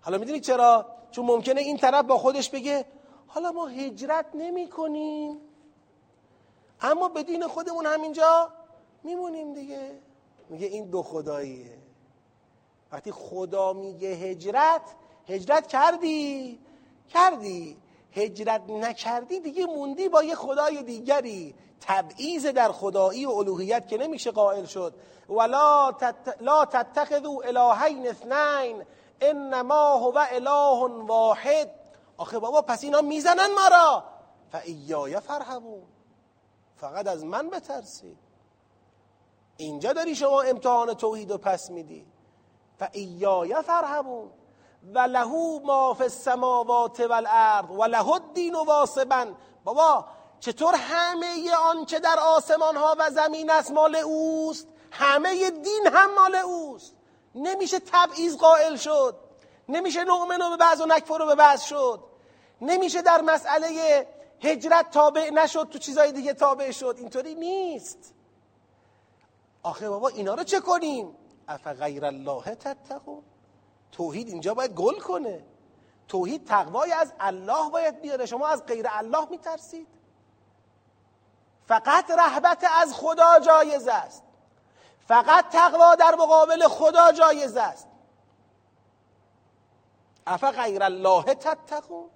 [0.00, 2.84] حالا می‌دونید چرا؟ چون ممکنه این طرف با خودش بگه
[3.26, 5.40] حالا ما هجرت نمی کنیم
[6.80, 8.50] اما به دین خودمون همینجا
[9.04, 9.90] میمونیم دیگه.
[10.48, 11.78] میگه این دو خداییه.
[12.92, 14.82] وقتی خدا میگه هجرت
[15.28, 16.58] هجرت کردی؟
[17.08, 17.76] کردی.
[18.12, 21.54] هجرت نکردی دیگه موندی با یه خدای دیگری.
[21.80, 24.94] تبعیض در خدایی و الوهیت که نمیشه قائل شد.
[25.28, 25.92] ولا.
[26.40, 28.84] لا تتخذوا الهین اثنین
[29.20, 31.70] انما هو اله واحد.
[32.16, 34.04] آخه بابا پس اینا می‌زنن ما را.
[34.52, 35.82] فایای فرحمون.
[36.76, 38.18] فقط از من بترسید.
[39.56, 42.06] اینجا داری شما امتحان توحید رو پس میدی.
[42.78, 44.30] فایای فرحمون.
[44.92, 49.26] و لهو ما فی السماوات والارض و له الدین واسبا.
[49.64, 50.04] بابا
[50.40, 56.34] چطور همه آنچه در آسمان ها و زمین است مال اوست؟ همه دین هم مال
[56.34, 56.94] اوست.
[57.34, 59.16] نمیشه تبعیض قائل شد.
[59.68, 62.00] نمیشه نؤمن به بعض و نکفر رو به بعض شد.
[62.60, 64.06] نمیشه در مسئله
[64.40, 66.94] هجرت تابع نشد تو چیزای دیگه تابع شد.
[66.98, 68.14] اینطوری نیست.
[69.62, 71.16] آخه بابا اینا رو چه کنیم؟
[71.48, 73.22] اف غیر الله تتقون؟
[73.94, 75.44] توحید اینجا باید گل کنه.
[76.08, 78.26] توحید تقوای از الله باید بیاره.
[78.26, 79.88] شما از غیر الله میترسید.
[81.66, 84.22] فقط رهبت از خدا جایز است.
[85.08, 87.88] فقط تقوا در مقابل خدا جایز است.
[90.26, 92.10] اف غیر الله تتقون؟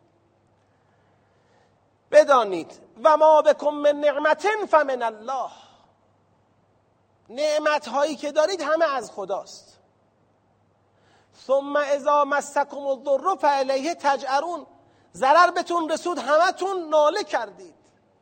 [2.11, 5.51] بدانید و ما بکن من نعمت فمن الله.
[7.29, 9.78] نعمت هایی که دارید همه از خداست.
[11.47, 14.67] ثم اذا مسکم الضر فالیه تجعرون.
[15.17, 17.75] ضرر بهتون رسود همتون ناله کردید.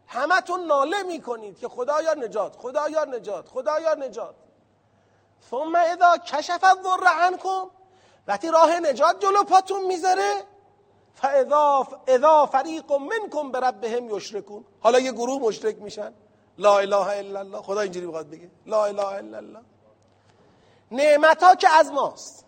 [0.07, 4.35] همتون ناله می‌کنید که خدایا نجات خدایا نجات خدایا نجات.
[5.51, 7.71] ثم اذا کشف الضر عنکم
[8.27, 10.45] وقتی راه نجات جلو پاتون می‌ذاره
[11.14, 14.64] فاذا اذا فریق منکم بربهم یشرکون.
[14.81, 16.14] حالا یه گروه مشرک میشن.
[16.59, 17.62] لا اله الا الله.
[17.62, 18.51] خدا اینجوری می‌خواد بگه.
[18.67, 19.62] لا اله الا الله.
[20.91, 22.45] نعمت ها که از ماست.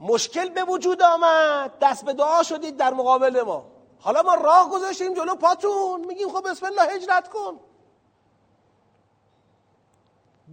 [0.00, 1.78] مشکل به وجود آمد.
[1.80, 3.66] دست به دعا شدید در مقابل ما.
[4.00, 6.04] حالا ما راه گذاشتیم جلو پاتون.
[6.04, 7.60] میگیم خب بسم الله هجرت کن.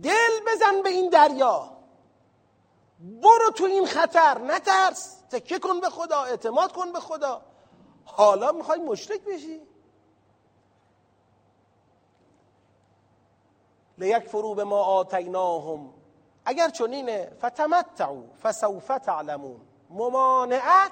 [0.03, 1.69] دل بزن به این دریا.
[2.99, 4.37] برو تو این خطر.
[4.37, 5.17] نترس.
[5.31, 6.23] تکه کن به خدا.
[6.23, 7.41] اعتماد کن به خدا.
[8.05, 9.61] حالا می‌خوای مشرک بشی.
[14.19, 15.93] فرو به ما آتیناهم.
[16.45, 19.61] اگر چنینه فتمتعو فسوف تعلمون.
[19.89, 20.91] ممانعت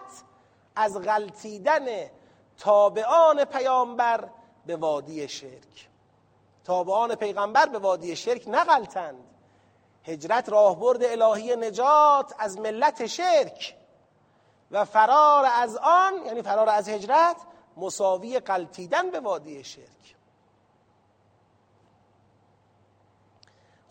[0.76, 1.86] از غلطیدن
[2.58, 4.30] تابعان پیامبر
[4.66, 5.90] به وادی شرک.
[6.64, 9.24] تابعان پیغمبر به وادی شرک نغلطند
[10.04, 13.76] هجرت راهبرد الهی نجات از ملت شرک
[14.72, 17.38] و فرار از آن یعنی فرار از هجرت
[17.78, 20.16] مساوی قلتیدن به وادی شرک.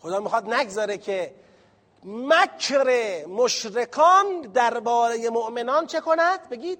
[0.01, 1.35] خدا می‌خواد نگذاره که
[2.03, 6.79] مکر مشرکان درباره مؤمنان چه کند؟ بگید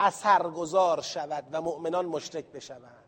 [0.00, 3.04] اثرگذار شود و مؤمنان مشرک بشوند.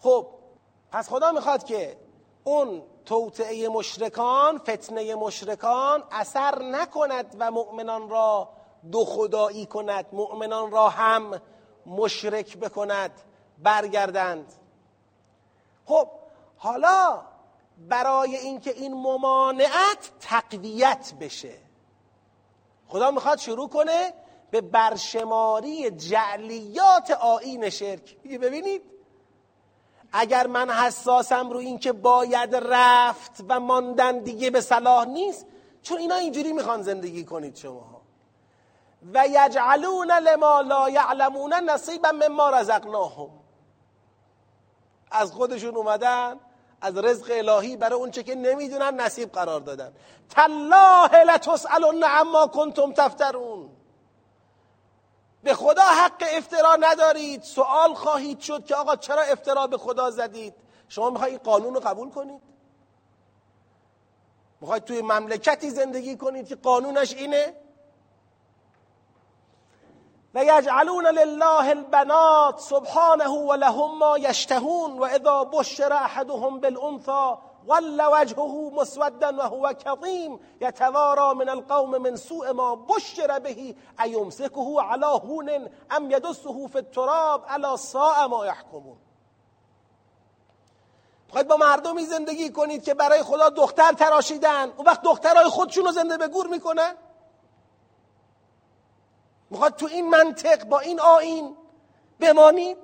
[0.00, 0.26] خب
[0.92, 1.96] پس خدا می‌خواد که
[2.44, 8.48] اون توطعه مشرکان فتنه مشرکان اثر نکند و مؤمنان را
[8.92, 11.40] دو خدایی کند مؤمنان را هم
[11.86, 13.10] مشرک بکند
[13.58, 14.52] برگردند.
[15.86, 16.08] خب
[16.56, 17.22] حالا
[17.78, 21.54] برای اینکه این ممانعت تقویت بشه.
[22.88, 24.14] خدا می‌خواد شروع کنه
[24.50, 28.16] به برشماری جعلیات آین شرک.
[28.24, 28.82] میگه ببینید
[30.12, 35.46] اگر من حساسم رو اینکه باید رفت و ماندن دیگه به صلاح نیست
[35.82, 38.02] چون اینا اینجوری می‌خوان زندگی کنید شما.
[39.14, 43.30] و یجعلون لما لا یعلمون نصیبا مما رزقناهم.
[45.10, 46.40] از خودشون اومدن
[46.82, 49.92] از رزق الهی برای اونچه که نمی‌دونن نصیب قرار دادن.
[50.30, 53.70] تالله لتسالن عما کنتم تفترون.
[55.42, 57.42] به خدا حق افترا ندارید.
[57.42, 60.54] سوال خواهید شد که آقا چرا افترا به خدا زدید؟
[60.88, 62.42] شما می‌خواید این قانون رو قبول کنید؟
[64.60, 67.61] می‌خواید توی مملکتی زندگی کنید که قانونش اینه؟
[70.34, 78.02] و یجعلون لله البنات سبحانه و لهم ما یشتهون و اذا بشر احدهم بالانثى ول
[78.12, 85.68] وجهه مسودا وهو كظيم يتوارى من القوم من سوء ما بشر به ايمسكه على هون
[85.96, 88.96] ام يدسه في التراب الا ساء ما يحكمون
[91.32, 94.72] خواهید با مردمی زندگی کنید که برای خدا دختر تراشیدن.
[94.76, 96.94] اون وقت دخترای خودشون رو زنده به گور می‌کنن؟
[99.52, 101.56] می‌خواد تو این منطق با این آین
[102.20, 102.78] بمانید.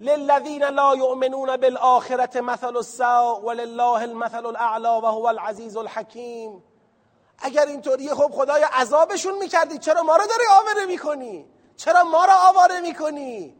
[0.00, 6.62] للذین لا یؤمنون بالآخرة مثل السوء ولله المثل الاعلى وهو العزیز الحکیم.
[7.38, 11.46] اگر اینطوریه خب خدای عذابشون می‌کردی چرا ما رو داری آواره می‌کنی؟
[11.76, 13.56] چرا ما رو آواره می‌کنی؟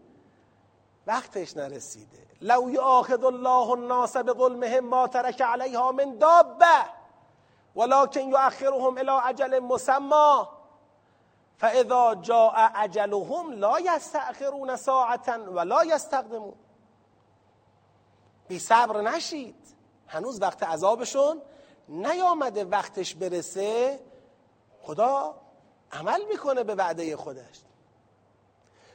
[1.06, 2.26] وقتش نرسیده.
[2.40, 6.99] لو یاخذ الله الناس بظلمهم ما ترک علیها من دابه
[7.74, 10.46] ولكن یؤخرهم الى اجل مسمى
[11.58, 16.54] فاذا جاء اجلهم لا یستأخرون ساعتا ولا یستقدمون.
[18.48, 19.56] بی صبر نشید.
[20.08, 21.42] هنوز وقت عذابشون
[21.88, 24.00] نیامده وقتش برسه.
[24.82, 25.34] خدا
[25.92, 27.60] عمل می‌کنه به وعده خودش.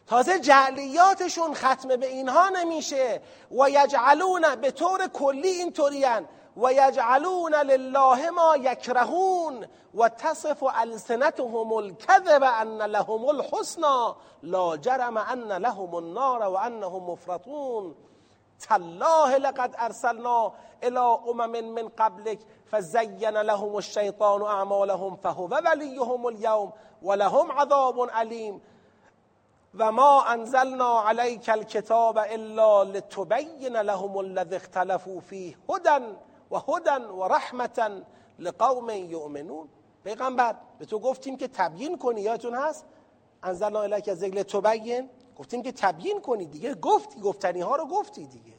[0.07, 3.21] تازه جعلیاتشون ختم به اینها نمیشه.
[3.51, 12.43] و یجعلون به طور کلی اینطورین و یجعلون لله ما یکرهون و تصف السنتهم الكذب
[12.43, 17.95] ان لهم الحسنا لا جرم ان لهم النار و انهم مفرطون.
[18.69, 20.51] تالله لقد ارسلنا
[20.83, 28.61] الى امم من قبلك فزين لهم الشيطان اعمالهم فهو وليهم اليوم ولهم عذاب علیم
[29.79, 36.05] و ما انزلنا عليك الكتاب الا لتبين لهم الذي اختلفوا فيه هدى.
[36.51, 38.01] و هدن و رحمتا
[38.39, 39.69] لقوم یؤمنون.
[40.03, 42.85] پیغمبر به تو گفتیم که تبیین کنی یادتون هست؟
[43.43, 46.73] انزلنا الیک از تو تبین گفتیم که تبیین کنی دیگه.
[46.73, 48.53] گفتی گفتنی ها رو گفتی دیگه.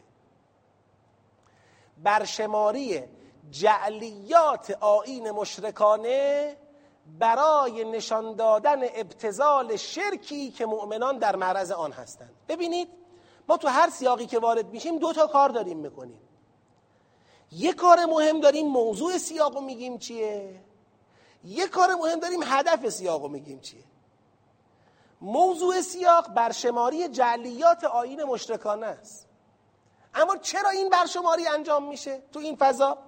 [2.02, 3.02] برشماری
[3.50, 6.56] جعلیات آین مشرکانه
[7.18, 12.34] برای نشان دادن ابتزال شرکی که مؤمنان در معرض آن هستند.
[12.48, 12.88] ببینید
[13.48, 16.20] ما تو هر سیاقی که وارد میشیم دو تا کار داریم می‌کنیم.
[17.52, 20.60] یه کار مهم داریم موضوع سیاق میگیم چیه؟
[21.44, 23.84] یه کار مهم داریم هدف سیاق میگیم چیه؟
[25.20, 29.26] موضوع سیاق برشماری جلیات آین مشرکانه است.
[30.14, 32.98] اما چرا این برشماری انجام میشه تو این فضا؟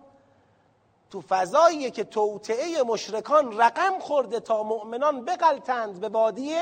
[1.11, 6.57] تو فضاییه که توطعه مشرکان رقم خورده تا مؤمنان بقلتند به بادی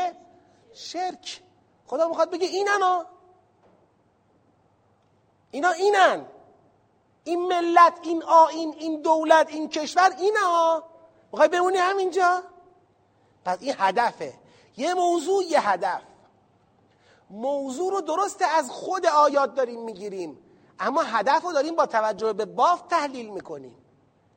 [0.73, 1.43] شرک.
[1.87, 3.05] خدا می‌خواد بگه اینن
[5.51, 6.27] اینا اینن.
[7.27, 10.83] این ملت این آین این دولت این کشور اینه ها
[11.33, 12.43] می‌خوای بمونی همینجا؟
[13.45, 14.35] پس این هدفه.
[14.77, 16.03] یه موضوع یه هدف.
[17.31, 20.39] موضوع رو درست از خود آیات داریم می‌گیریم.
[20.79, 23.77] اما هدف رو داریم با توجه به باف تحلیل می‌کنیم.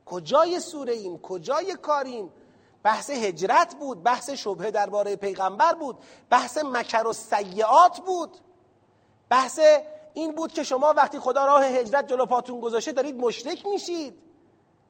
[0.06, 2.32] کجای سوره ایم؟ کجای کاریم
[2.82, 5.98] بحث هجرت بود بحث شبهه درباره پیغمبر بود
[6.30, 8.38] بحث مکر و سیعات بود
[9.28, 9.60] بحث
[10.14, 14.14] این بود که شما وقتی خدا راه هجرت جلو پاتون گذاشته دارید مشرک میشید.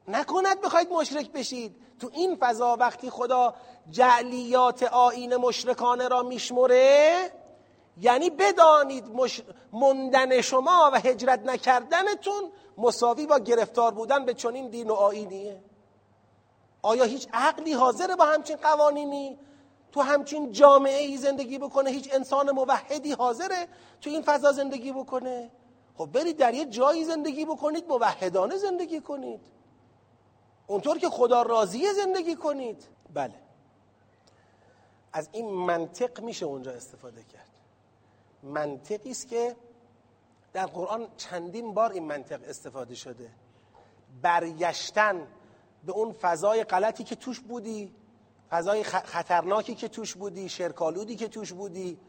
[0.07, 1.75] نکند بخواید مشرک بشید.
[1.99, 3.53] تو این فضا وقتی خدا
[3.89, 7.31] جعلیات آین مشرکانه را میشمره
[7.97, 9.41] یعنی بدانید مش...
[9.73, 15.63] مندن شما و هجرت نکردنتون مساوی با گرفتار بودن به چنین دین و آینیه
[16.81, 19.39] آیا هیچ عقلی حاضره با همچین قوانینی؟
[19.91, 23.67] تو همچین جامعه ای زندگی بکنه هیچ انسان موحدی حاضره
[24.01, 25.51] تو این فضا زندگی بکنه؟
[25.95, 29.41] خب برید در یه جایی زندگی بکنید موحدانه زندگی کنید.
[30.67, 32.87] اونطور که خدا راضیه زندگی کنید.
[33.13, 33.33] بله.
[35.13, 37.49] از این منطق میشه اونجا استفاده کرد.
[38.43, 39.55] منطقی است که
[40.53, 43.29] در قرآن چندین بار این منطق استفاده شده.
[44.21, 45.27] برگشتن
[45.85, 47.95] به اون فضای غلطی که توش بودی
[48.51, 51.99] فضای خطرناکی که توش بودی شرکالودی که توش بودی.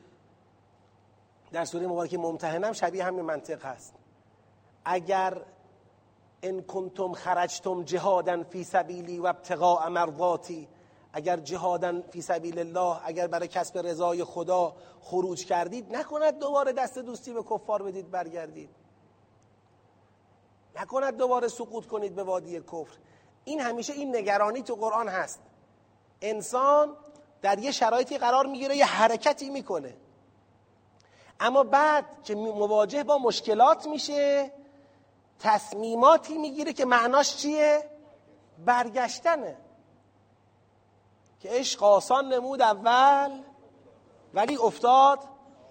[1.53, 3.95] در سوره مبارکه ممتحنم شبیه همین منطق هست.
[4.84, 5.43] اگر
[6.43, 10.68] ان کنتم خرجتم جهادا فی سبیلی و ابتغاء مرضاتی
[11.12, 16.99] اگر جهادا فی سبیل الله اگر برای کسب رضای خدا خروج کردید نکند دوباره دست
[16.99, 18.70] دوستی به کفار بدید برگردید.
[20.76, 22.99] نکند دوباره سقوط کنید به وادی کفر.
[23.45, 25.40] این همیشه این نگرانی تو قرآن هست.
[26.23, 26.97] انسان
[27.43, 29.97] در یه شرایطی قرار می‌گیره یه حرکتی می‌کنه.
[31.41, 34.53] اما بعد که مواجه با مشکلات میشه
[35.39, 37.91] تصمیماتی می‌گیره که معناش چیه؟
[38.64, 39.57] برگشتنه.
[41.41, 43.43] که عشق آسان نمود اول
[44.35, 45.18] ولی افتاد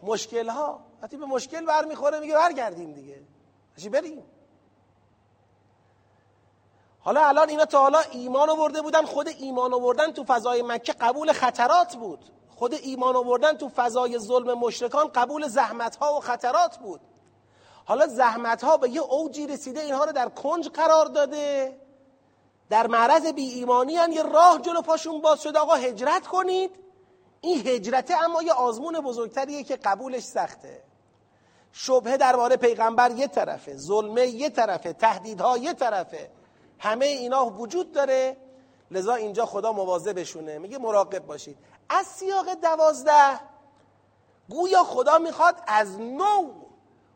[0.04, 3.22] مشکل ها وقتی به مشکل برمیخوره میگه برگردیم دیگه.
[3.92, 4.24] بریم.
[7.04, 11.32] حالا الان اینا تا حالا ایمان آورده بودن خود ایمان آوردن تو فضای مکه قبول
[11.34, 12.20] خطرات بود.
[12.56, 17.02] خود ایمان آوردن تو فضای ظلم مشرکان قبول زحمت ها و خطرات بود.
[17.86, 21.78] حالا زحمت ها به یه اوجی رسیده اینها رو در کنج قرار داده.
[22.70, 26.72] در معرض بی ایمانی هن یه راه جلو پاشون باز شده آقا هجرت کنید.
[27.42, 30.84] این هجرته اما یه آزمون بزرگتریه که قبولش سخته.
[31.72, 36.41] شبهه درباره پیغمبر یه طرفه ظلمه یه طرفه تهدیدها یه طرفه.
[36.82, 38.38] همه اینا وجود داره.
[38.92, 39.74] لذا اینجا خدا
[40.14, 40.58] بشونه.
[40.58, 41.58] میگه مراقب باشید.
[41.90, 43.40] از سیاق دوازده
[44.50, 46.52] گویا خدا می‌خواد از نو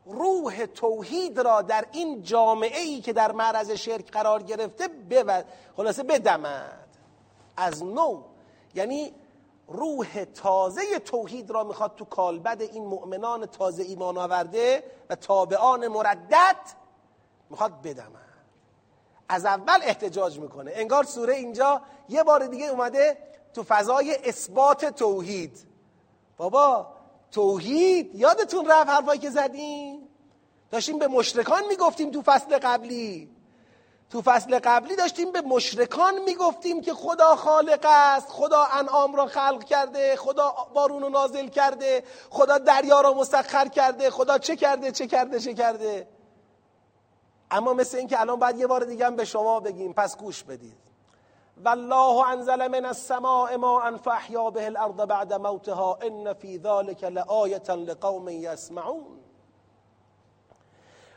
[0.05, 5.41] روح توحید را در این جامعه ای که در معرض شرک قرار گرفته بو...
[5.78, 6.88] خلاصه بدمد.
[7.57, 8.22] از نو.
[8.76, 9.13] یعنی
[9.68, 16.57] روح تازه توحید را می‌خواد تو کالبد این مؤمنان تازه ایمان آورده و تابعان مردد
[17.49, 18.25] می‌خواد بدمد.
[19.30, 20.72] از اول احتجاج می‌کنه.
[20.76, 23.18] انگار سوره اینجا یه بار دیگه اومده
[23.54, 25.68] تو فضای اثبات توحید.
[26.38, 26.88] بابا
[27.32, 30.08] توحید؟ یادتون رفت حرفایی که زدیم
[30.72, 33.36] داشتیم به مشرکان می‌گفتیم تو فصل قبلی.
[34.10, 39.64] تو فصل قبلی داشتیم به مشرکان می‌گفتیم که خدا خالق است خدا انعام را خلق
[39.64, 45.08] کرده خدا بارون رو نازل کرده خدا دریا را مسخر کرده خدا چه کرده چه
[45.08, 46.08] کرده چه کرده؟
[47.56, 50.78] اما مثل اینکه الان باید یه بار دیگه هم به شما بگیم پس گوش بدید.
[51.66, 58.30] والله انزل من السماء ماء فاحیا به الارض بعد موتها ان في ذلك لآیه لقوم
[58.30, 59.22] يسمعون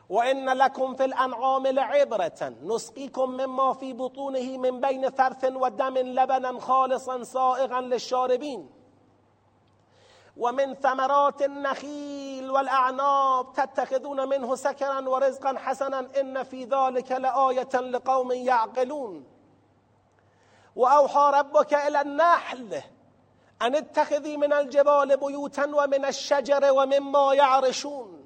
[0.09, 7.24] وان لكم في الانعام لعبرة نسقيكم مما في بطونه من بين ثرث ودم لبنا خالصا
[7.24, 8.70] سائغا للشاربين
[10.39, 19.24] ومن ثمرات النخيل والأعناب تتخذون منه سكرا ورزقا حسنا إن في ذلك لآية لقوم يعقلون.
[20.76, 22.82] وأوحى ربك إلى النحل
[23.62, 28.24] أن اتخذي من الجبال بيوتا ومن الشجر ومما يعرشون.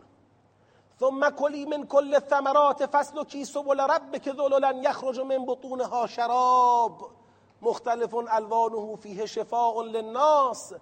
[1.00, 6.96] ثم كلي من كل الثمرات فاسلكي سبل ربك ذللا يخرج من بطونها شراب.
[7.62, 10.74] مختلف ألوانه فيه شفاء للناس.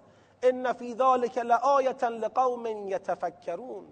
[0.43, 3.85] ان فی ذلک لآیه لقوم یتفکرون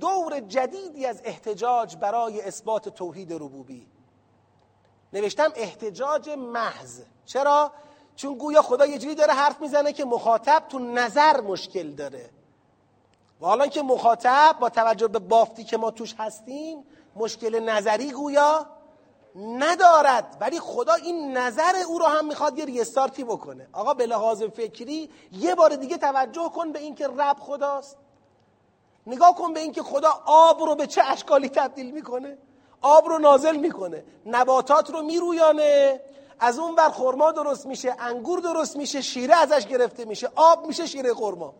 [0.00, 3.86] دور جدیدی از احتجاج برای اثبات توحید ربوبی.
[5.12, 7.00] نوشتم احتجاج محض.
[7.24, 7.72] چرا؟
[8.16, 12.30] چون گویا خدا یه جوری داره حرف می‌زنه که مخاطب تو نظر مشکل داره.
[13.40, 16.84] و حالا که مخاطب با توجه به بافتی که ما توش هستیم
[17.16, 18.66] مشکل نظری گویا
[19.36, 20.36] ندارد.
[20.40, 23.68] ولی خدا این نظر او رو هم می‌خواد یه ریستارتی بکنه.
[23.72, 27.96] آقا به لحاظ فکری یه بار دیگه توجه کن به اینکه رب خداست.
[29.06, 32.38] نگاه کن به اینکه خدا آب رو به چه اشکالی تبدیل می‌کنه.
[32.82, 34.04] آب رو نازل می‌کنه.
[34.26, 36.00] نباتات رو میرویانه.
[36.40, 40.30] از اون ور خرما درست میشه انگور درست میشه شیره ازش گرفته میشه.
[40.36, 41.54] آب میشه شیره خرما.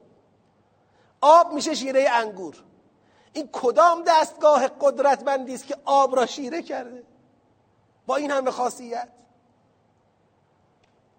[1.21, 2.65] آب میشه شیره انگور.
[3.33, 7.05] این کدام دستگاه قدرتمندی است که آب را شیره کرده؟
[8.07, 9.09] با این همه خاصیت.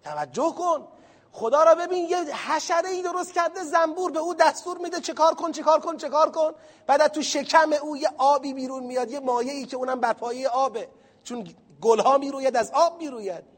[0.04, 0.88] توجه کن.
[1.32, 5.34] خدا را ببین یه حشره ای درست کرده زنبور به او دستور میده چه کار
[5.34, 6.52] کن چه کار کن چه کار کن.
[6.86, 10.48] بعد تو شکم او یه آبی بیرون میاد یه مایه ای که اونم بر پایه
[10.48, 10.88] آبه.
[11.24, 13.53] چون گلها می‌روید از آب می‌روید.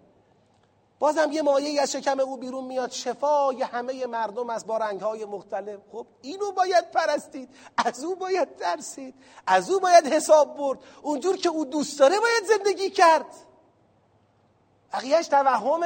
[0.98, 2.90] بازم یه مایه ای از شکم او بیرون میاد.
[2.90, 5.81] شفای همه مردم از با رنگ های مختلف.
[5.93, 7.48] خب اینو باید پرستید.
[7.77, 9.14] از او باید ترسید.
[9.47, 10.78] از او باید حساب برد.
[11.02, 13.27] اونجور که او دوست داره باید زندگی کرد.
[14.93, 15.81] بقیهش توهم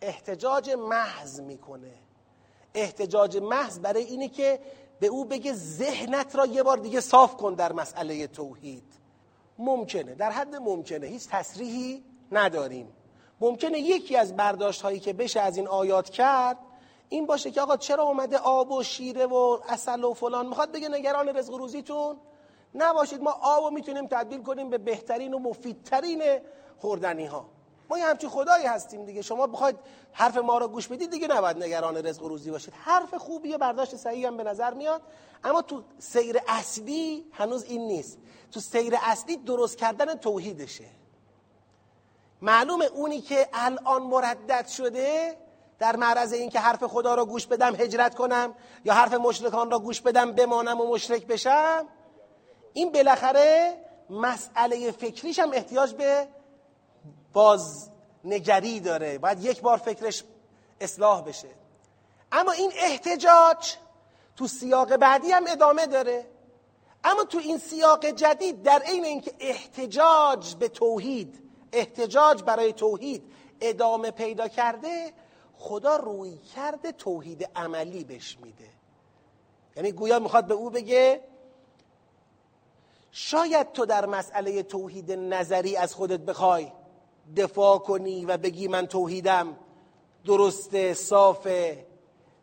[0.00, 1.94] احتجاج محض می‌کنه.
[2.74, 4.60] احتجاج محض برای اینه که
[5.00, 8.92] به او بگه ذهنت را یه بار دیگه صاف کن در مسئله توحید.
[9.58, 10.14] ممکنه.
[10.14, 11.06] در حد ممکنه.
[11.06, 12.92] هیچ تصریحی نداریم.
[13.40, 16.58] ممکنه یکی از برداشت هایی که بشه از این آیات کرد
[17.08, 20.88] این باشه که آقا چرا اومده آب و شیره و اصل و فلان؟ می‌خواد بگه
[20.88, 22.16] نگران رزق روزیتون؟
[22.74, 26.22] نباشید ما آب رو می‌تونیم تبدیل کنیم به بهترین و مفیدترین
[26.78, 27.46] خوردنی ها
[27.90, 29.22] ما یه همچین خدایی هستیم دیگه.
[29.22, 29.76] شما بخواید
[30.12, 32.74] حرف ما رو گوش بدید دیگه نباید نگران رزق و روزی باشید.
[32.76, 35.02] حرف خوبیه برداشت صحیح هم به نظر میاد.
[35.44, 38.18] اما تو سیر اصلی هنوز این نیست.
[38.52, 40.84] تو سیر اصلی درست کردن توحیدشه.
[42.46, 45.36] معلومه اونی که الان مردد شده
[45.78, 48.54] در معرض این که حرف خدا را گوش بدم هجرت کنم
[48.84, 51.86] یا حرف مشرکان را گوش بدم بمانم و مشرک بشم.
[52.72, 53.76] این بالاخره
[54.10, 56.28] مسئله فکریش هم احتیاج به
[57.32, 59.18] بازنگری داره.
[59.18, 60.24] باید یک بار فکرش
[60.80, 61.48] اصلاح بشه.
[62.32, 63.74] اما این احتجاج
[64.36, 66.26] تو سیاق بعدی هم ادامه داره.
[67.04, 71.45] اما تو این سیاق جدید در عین اینکه احتجاج به توحید
[71.76, 73.22] احتجاج برای توحید
[73.60, 75.12] ادامه پیدا کرده
[75.58, 78.68] خدا روی کرده توحید عملی بش میده.
[79.76, 81.20] یعنی گویا می‌خواد به او بگه
[83.10, 86.72] شاید تو در مسئله توحید نظری از خودت بخوای
[87.36, 89.56] دفاع کنی و بگی من توحیدم
[90.24, 91.86] درسته صافه.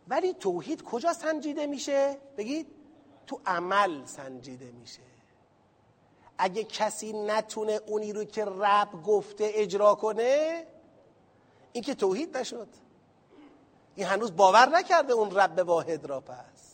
[0.07, 2.68] ولی توحید کجا سنجیده میشه؟ بگید
[3.27, 5.12] تو عمل سنجیده میشه.
[6.38, 10.65] اگه کسی نتونه اونی رو که رب گفته اجرا کنه
[11.73, 12.68] این که توحید نشد.
[13.95, 16.73] این هنوز باور نکرده اون رب واحد را پس.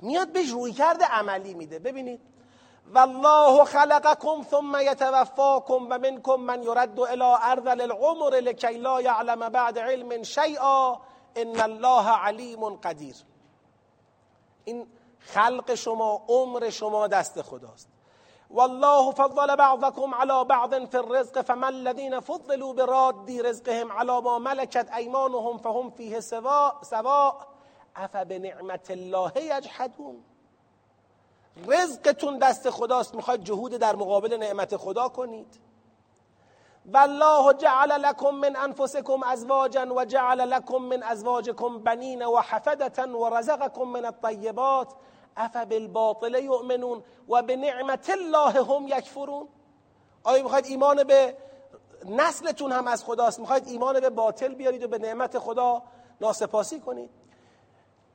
[0.00, 1.78] میاد بهش روی کرده عملی میده.
[1.78, 2.20] ببینید.
[2.94, 9.78] والله خلقكم ثم يتوفاكم و منكم من يرد الى ارذل العمر لكي لا يعلم بعد
[9.78, 10.96] علم شيئا
[11.36, 13.16] ان الله علیم قدیر.
[14.64, 14.86] این
[15.18, 17.91] خلق شما عمر شما دست خداست.
[18.52, 24.88] والله فضل بعضكم على بعض في الرزق فما الذين فضلوا براد رزقهم على ما ملكت
[24.90, 27.48] ايمانهم فهم فيه سواء سواء
[27.96, 30.24] افبنعمت الله يجحدون.
[31.68, 35.60] رزقتون دست خداست می‌خواید جهود در مقابل نعمت خدا کنید.
[36.94, 43.28] والله جعل لكم من انفسكم ازواجا و جعل لكم من ازواجكم بنین و حفدة و
[43.28, 44.92] رزقكم من الطیبات
[45.36, 49.48] اف بالباطل یؤمنون و به نعمت الله هم یکفرون؟
[50.24, 51.36] آیا می‌خواید ایمان به
[52.04, 55.82] نسلتون هم از خداست؟ می‌خواید ایمان به باطل بیارید و به نعمت خدا
[56.20, 57.10] ناسپاسی کنید؟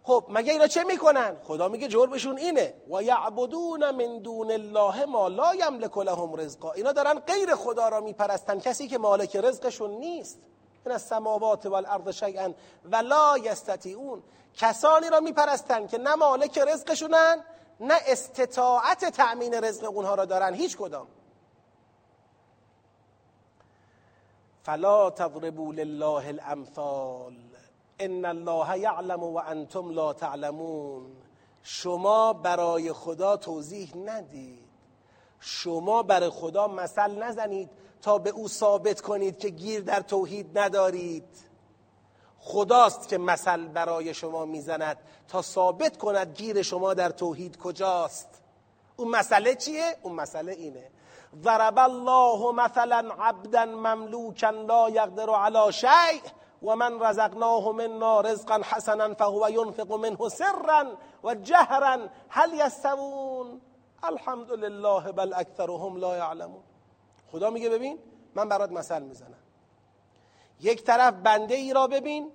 [0.04, 2.74] خب مگه اینا چه می‌کنن؟ خدا میگه جرمشون اینه.
[2.92, 6.72] و یعبدون من دون الله ما لا یملک لهم رزقا.
[6.72, 8.60] اینا دارن غیر خدا را میپرستن.
[8.60, 10.40] کسی که مالک رزقشون نیست.
[10.86, 12.54] این از سماوات و الارض شیئا
[12.92, 14.24] و لا یستطیعون.
[14.58, 17.44] کسانی را میپرستن که نه مالک رزقشونن
[17.80, 20.54] نه استطاعت تأمین رزق اونها را دارن.
[20.54, 21.08] هیچ کدام.
[24.64, 27.34] فلا تضربوا لله الامثال
[28.00, 29.42] ان الله یعلم و
[29.92, 31.16] لا تعلمون.
[31.64, 34.68] شما برای خدا توضیح ندید.
[35.40, 37.70] شما برای خدا مثل نزنید
[38.02, 41.47] تا به او ثابت کنید که گیر در توحید ندارید.
[42.40, 44.98] خداست که مثل برای شما می‌زند
[45.28, 48.42] تا ثابت کند گیر شما در توحید کجاست.
[48.98, 50.92] اون مسئله چیه؟ اون مسئله اینه.
[51.44, 56.22] ضرب الله مثلا عبدا مملوکا لا یقدر علی شیء
[56.64, 61.98] و من رزقناه منا رزقا حسنا فهو ينفق منه سرا و جهرا.
[62.30, 63.62] هل یستوون؟
[64.04, 66.64] الحمد لله بل اکثرهم لا یعلمون.
[67.32, 68.00] خدا میگه ببین
[68.36, 69.47] من برات مثل می‌زنم.
[70.62, 72.32] یک طرف بنده ای را ببین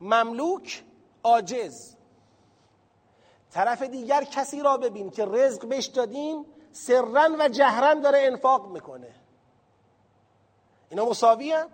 [0.00, 0.84] مملوک
[1.24, 1.96] عاجز
[3.50, 9.14] طرف دیگر کسی را ببین که رزق بهش دادیم سرن و جهرن داره انفاق می‌کنه
[10.90, 11.68] اینا مساوی هم؟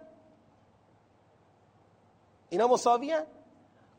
[2.48, 3.26] اینا مساوی هم؟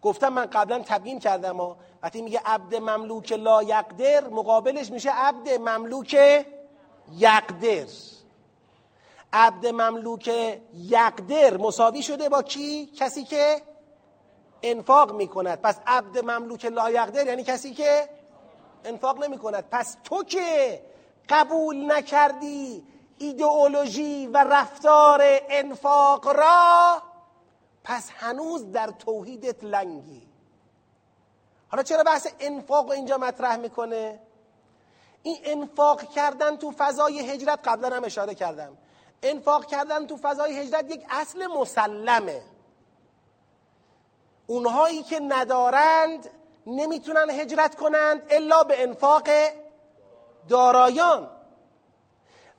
[0.01, 5.49] گفتم من قبلا تبیین کردم و وقتی میگه عبد مملوک لا یقدر مقابلش میشه عبد
[5.49, 6.14] مملوک
[7.11, 7.88] یقدر
[9.34, 10.28] عبد مملوک
[10.74, 13.62] یقدر مساوی شده با کی؟ کسی که
[14.64, 15.62] انفاق می‌کند.
[15.62, 18.10] پس عبد مملوک لا یقدر یعنی کسی که
[18.86, 20.82] انفاق نمی کند پس تو که
[21.30, 22.84] قبول نکردی
[23.18, 27.02] ایدئولوژی و رفتار انفاق را
[27.84, 30.28] پس هنوز در توحیدت لنگی.
[31.70, 34.20] حالا چرا بحث انفاق اینجا مطرح می‌کنه؟
[35.24, 38.78] این انفاق کردن تو فضای هجرت قبلا هم اشاره کردم.
[39.23, 42.41] انفاق کردن تو فضای هجرت یک اصل مسلمه.
[44.48, 46.30] اونهایی که ندارند
[46.68, 49.27] نمی‌تونن هجرت کنند الا به انفاق
[50.49, 51.30] دارایان.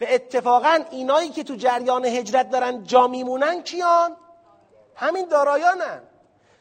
[0.00, 4.16] و اتفاقا اینایی که تو جریان هجرت دارن جا میمونن کیان؟
[4.94, 6.02] همین دارایانن.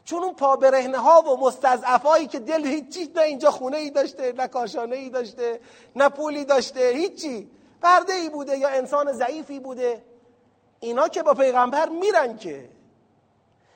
[0.06, 4.48] چون اون پابرهنه ها و مستضعفایی که دل هیچی نه اینجا خونه ای داشته نه
[4.48, 5.60] کاشانه ای داشته
[5.95, 7.52] نه پولی داشته هیچی.
[7.82, 10.04] برده ای بوده یا انسان ضعیفی بوده؟
[10.80, 12.70] اینا که با پیغمبر میرن که.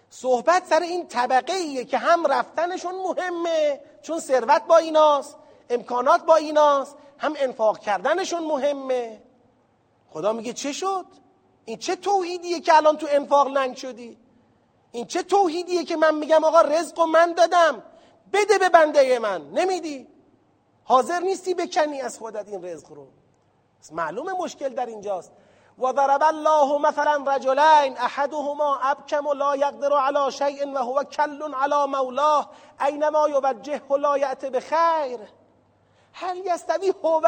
[0.09, 5.35] صحبت سر این طبقه ایه که هم رفتنشون مهمه چون ثروت با ایناست
[5.69, 9.21] امکانات با ایناست هم انفاق کردنشون مهمه.
[10.09, 11.05] خدا میگه چه شد؟
[11.65, 14.17] این چه توحیدیه که الان تو انفاق لنگ شدی؟
[14.91, 17.83] این چه توحیدیه که من میگم آقا رزق و من دادم
[18.33, 20.07] بده به بنده من نمیدی؟
[20.83, 23.07] حاضر نیستی بکنی از خودت این رزق رو.
[23.91, 25.31] معلوم مشکل در اینجاست.
[25.79, 31.87] و ضرب الله مثلا رجلین احدهما ابکم لا یقدر على شیء و هو کل على
[31.87, 32.49] مولاه.
[32.85, 35.19] اینما یوجه لا یأت بخیر.
[36.13, 37.21] هل یستوی هو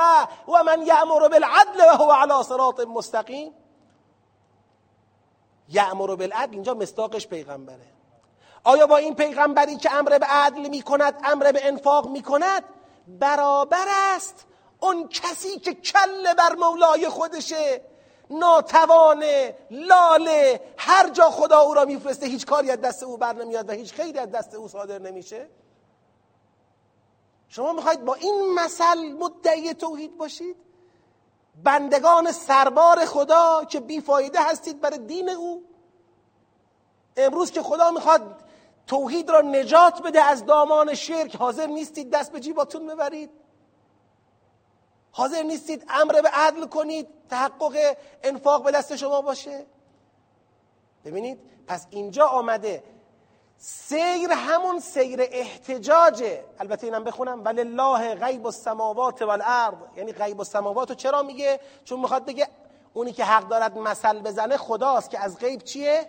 [0.48, 3.54] و من یأمر بالعدل و هو على صراط مستقیم؟
[5.70, 7.94] یأمر بالعدل اینجا مستاقش پیغمبره.
[8.64, 12.64] آیا با این پیغمبری که امر به عدل می کند امر به انفاق می کند
[13.08, 13.86] برابر
[14.16, 14.46] است.
[14.84, 17.82] اون کسی که کل بر مولای خودشه
[18.30, 23.70] ناتوانه لاله هر جا خدا او را میفرسته هیچ کاری از دست او بر نمیاد
[23.70, 25.50] و هیچ خیری از دست او صادر نمیشه.
[27.48, 30.56] شما می‌خواید با این مثل مدعی توحید باشید؟
[31.64, 35.64] بندگان سربار خدا که بیفایده هستید برای دین او.
[37.18, 38.44] امروز که خدا می‌خواد
[38.88, 43.43] توحید را نجات بده از دامان شرک حاضر نیستید دست به جیباتون ببرید.
[45.16, 49.66] حاضر نیستید امر به عدل کنید تحقق انفاق به دست شما باشه.
[51.06, 52.84] ببینید پس اینجا آمده
[53.58, 59.78] سیر همون سیر احتجاجه البته اینم بخونم ولله غیب السماوات والارض.
[59.98, 62.48] یعنی غیب السماوات رو چرا میگه؟ چون می‌خواد بگه
[62.94, 66.06] اونی که حق دارد مثل بزنه خداست که از غیب چیه؟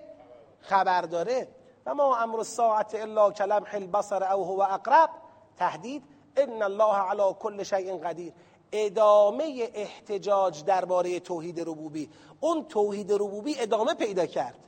[0.61, 1.49] خبر داره.
[1.87, 5.11] و ما امر الساعت الا کلمح البصر او هو اقرب.
[5.59, 6.03] تهدید
[6.37, 8.33] ان الله علی کل شیء قدیر.
[8.73, 12.11] ادامه احتجاج درباره توحید ربوبی.
[12.41, 14.59] اون توحید ربوبی ادامه پیدا کرد.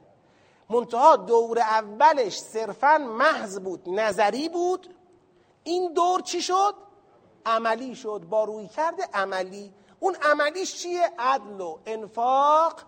[0.70, 4.94] منتها دور اولش صرفا محض بود نظری بود.
[5.64, 6.74] این دور چی شد؟
[7.46, 9.74] عملی شد با روی کرده عملی.
[10.00, 12.80] اون عملیش چیه؟ عدل و انفاق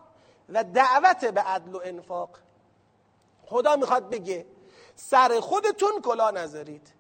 [0.49, 2.31] و دعوت به عدل و انفاق.
[3.47, 4.47] خدا می‌خواد بگه
[4.97, 6.98] سر خودتون کلا نذارید.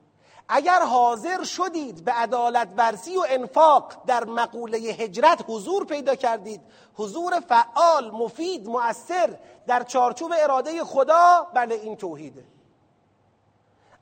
[0.48, 6.60] اگر حاضر شدید به عدالت ورزی و انفاق در مقوله هجرت حضور پیدا کردید
[6.94, 12.44] حضور فعال مفید مؤثر در چارچوب اراده خدا بله این توحیده.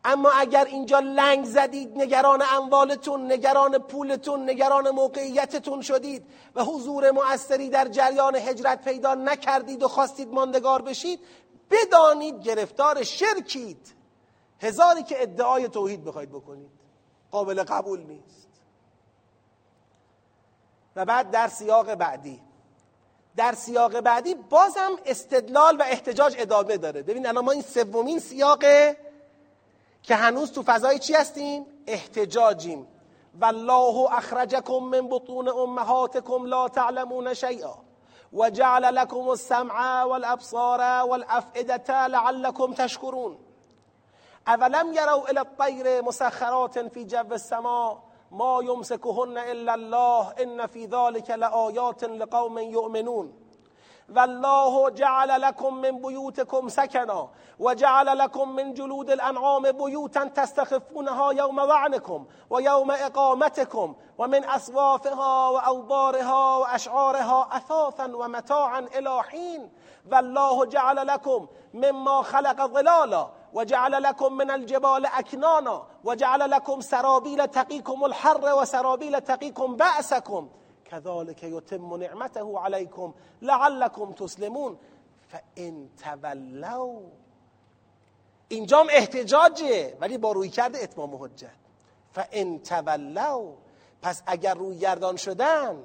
[0.05, 7.69] اما اگر اینجا لنگ زدید نگران اموالتون نگران پولتون نگران موقعیتتون شدید و حضور مؤثری
[7.69, 11.21] در جریان هجرت پیدا نکردید و خواستید ماندگار بشید
[11.71, 13.96] بدانید گرفتار شرکید.
[14.61, 16.71] هزاری که ادعای توحید بخواید بکنید.
[17.31, 18.49] قابل قبول نیست.
[20.97, 22.43] و بعد در سیاق بعدی.
[23.37, 27.03] در سیاق بعدی بازم استدلال و احتجاج ادامه داره.
[27.03, 28.97] ببین الان ما این سومین سیاقه
[30.03, 32.87] که هنوز تو فضای چی هستیم؟ احتجاجیم.
[33.41, 37.75] والله اخرجکم من بطون امهاتکم لا تعلمون شیئا.
[38.33, 43.46] و جعل لكم السمع والابصار والافئده لعلكم تشکرون.
[44.49, 47.99] اولم یرو الى الطیر مسخرات فی جو السما
[48.31, 53.33] ما یمسکهن الا الله ان فی ذلك لآیات لقوم یؤمنون
[54.17, 57.29] والله جعل لكم من بيوتكم سكنا
[57.59, 67.49] وجعل لكم من جلود الأنعام بيوتا تستخفونها يوم ظعنكم ويوم إقامتكم ومن أصوافها وأوبارها وأشعارها
[67.53, 69.71] أثاثا ومتاعا إلى حين.
[70.13, 78.05] والله جعل لكم مما خلق ظلالا وجعل لكم من الجبال اکنانا وجعل لكم سرابیل تقیكم
[78.05, 80.49] الحر و سرابیل تقیكم بأسكم.
[80.85, 84.79] كذلك يتم نعمته عليكم لعلكم تسلمون.
[85.29, 87.01] فان تولوا
[88.49, 91.57] اینجام احتجاجه ولی با روی کرده اتمام حجت.
[92.13, 93.53] فان تولوا
[94.03, 95.83] پس اگر روی گردان شدن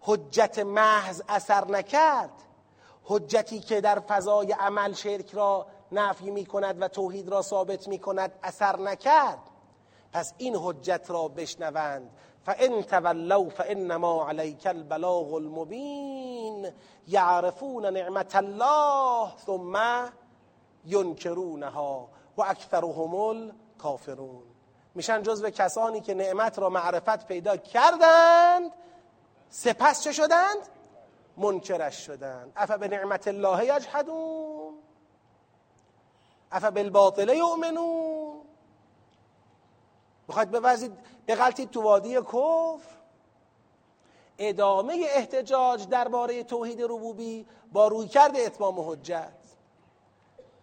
[0.00, 2.30] حجت محض اثر نکرد.
[3.04, 7.98] حجتی که در فضای عمل شرک را نفی می کند و توحید را ثابت می
[7.98, 9.38] کند اثر نکرد.
[10.12, 12.10] پس این حجت را بشنوند.
[12.46, 16.72] فان تولوا فانما عليك البلاغ المبین
[17.08, 19.78] یعرفون نعمت الله ثم
[20.84, 24.42] ينكرونها و اکثرهم کافرون
[24.94, 28.72] میشن جزو کسانی که نعمت را معرفت پیدا کردند
[29.48, 30.68] سپس چه شدند؟
[31.36, 32.52] منکرش شدند.
[32.56, 34.74] اف به نعمت الله یجحدون.
[36.52, 38.40] اف بالباطل یؤمنون.
[40.28, 40.92] می‌خواید بوزید؟
[41.28, 42.92] بغلطید تو وادی کفر.
[44.38, 49.32] ادامه احتجاج درباره توحید ربوبی با رویکرد اتمام حجت.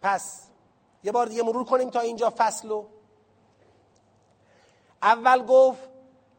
[0.02, 0.48] پس
[1.04, 2.86] یه بار دیگه مرور کنیم تا اینجا فصلو
[5.02, 5.90] اول گفت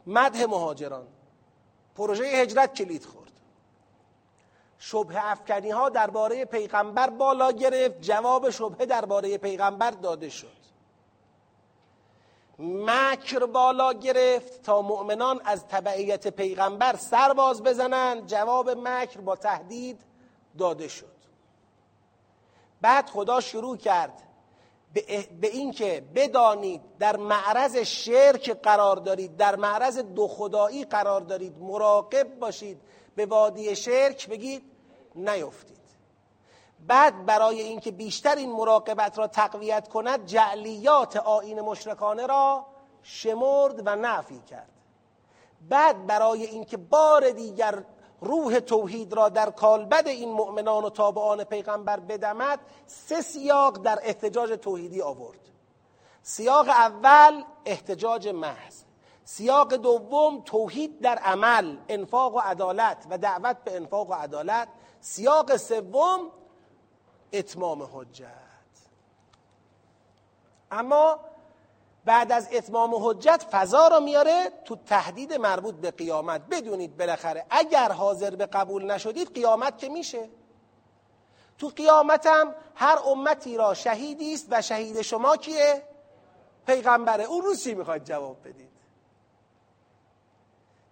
[0.06, 1.06] مدح مهاجران.
[1.94, 3.19] پروژه هجرت کلید خورد.
[4.82, 10.61] شبه افکنی ها درباره پیغمبر بالا گرفت جواب شبهه درباره پیغمبر داده شد.
[12.59, 20.01] مکر بالا گرفت تا مؤمنان از تبعیت پیغمبر سر باز بزنند جواب مکر با تهدید
[20.59, 21.20] داده شد.
[22.81, 24.23] بعد خدا شروع کرد
[25.40, 32.39] به اینکه بدانید در معرض شرک قرار دارید در معرض دو خدایی قرار دارید مراقب
[32.39, 32.81] باشید
[33.16, 34.69] به وادی شرک بگید.
[35.15, 35.81] نیفتید.
[36.87, 42.66] بعد برای اینکه بیشتر این مراقبت را تقویت کند جعلیات آین مشرکانه را
[43.03, 44.70] شمرد و نفی کرد.
[45.69, 47.85] بعد برای اینکه بار دیگر
[48.20, 54.51] روح توحید را در کالبد این مؤمنان و تابعان پیغمبر بدمد سه سیاق در احتجاج
[54.51, 55.41] توحیدی آورد.
[56.23, 58.82] سیاق اول احتجاج محض.
[59.24, 64.69] سیاق دوم توحید در عمل انفاق و عدالت و دعوت به انفاق و عدالت.
[65.01, 66.31] سیاق سوم
[67.32, 68.27] اتمام حجت.
[70.70, 71.20] اما
[72.05, 76.40] بعد از اتمام حجت فضا را میاره تو تهدید مربوط به قیامت.
[76.51, 80.28] بدونید بالاخره اگر حاضر به قبول نشدید قیامت که میشه؟
[81.59, 85.82] تو قیامت هم هر امتی را شهیدی است و شهید شما کیه؟
[86.66, 87.24] پیغمبره.
[87.24, 88.69] اون روز چی می‌خواید جواب بدید؟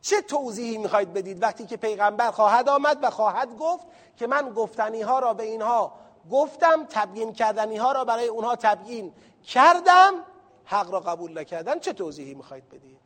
[0.01, 5.03] چه توضیحی می‌خواید بدید وقتی که پیغمبر خواهد آمد و خواهد گفت که من گفتنی
[5.03, 5.93] ها را به اینها
[6.31, 9.12] گفتم تبیین کردنی ها را برای اونها تبیین
[9.45, 10.12] کردم
[10.65, 12.99] حق را قبول نکردن چه توضیحی می‌خواید بدید؟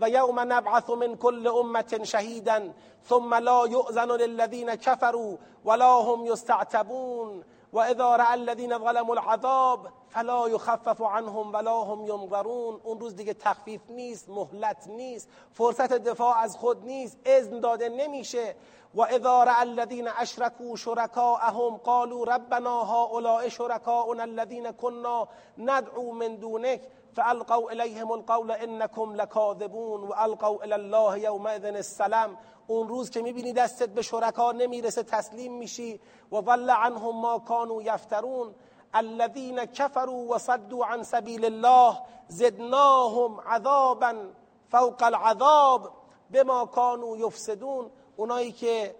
[0.00, 2.60] و یوم نبعث من کل امت شهیدا
[3.08, 7.44] ثم لا یؤذن للذین كفروا ولا هم یستعتبون.
[7.72, 13.34] و اذا رأى الذین ظلموا العذاب فلا یخفف عنهم ولا هم ینظرون اون روز دیگه
[13.34, 18.54] تخفیف نیست مهلت نیست فرصت دفاع از خود نیست اذن داده نمیشه.
[18.94, 25.26] و اذا رأى الذين اشركوا شركاءهم قالوا ربنا هؤلاء شركاؤنا الذين كنا
[25.58, 26.80] ندعو من دونك
[27.16, 32.36] فالقوا اليهم القول انكم لكاذبون والقوا الى الله يومئذ السلام.
[32.66, 36.00] اون روز که می‌بینی دستت به شرکا نمی‌رسه تسلیم میشی.
[36.32, 38.54] و ظل عنهم ما كانوا يفترون
[38.94, 41.98] الذين كفروا وصدوا عن سبيل الله
[42.28, 44.30] زدناهم عذابا
[44.72, 45.90] فوق العذاب
[46.30, 48.94] بما كانوا يفسدون اونایی که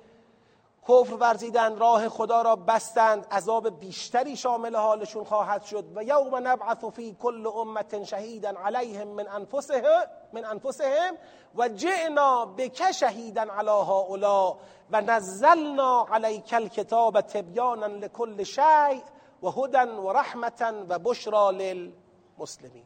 [0.89, 5.85] کفر ورزیدن راه خدا را بستند عذاب بیشتری شامل حالشون خواهد شد.
[5.95, 11.15] و یوم نبعث فی کل امت شهیدا علیهم من انفسهم من انفسهم
[11.55, 14.57] و جئنا بک شهیدا علی هؤلاء
[14.91, 19.03] و نزلنا علیک الکتاب تبیانا لكل شیء
[19.43, 22.85] و هدى و رحمتا و بشرا للمسلمین.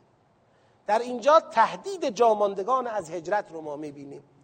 [0.86, 4.35] در اینجا تهدید جاماندگان از هجرت رو ما می‌بینیم.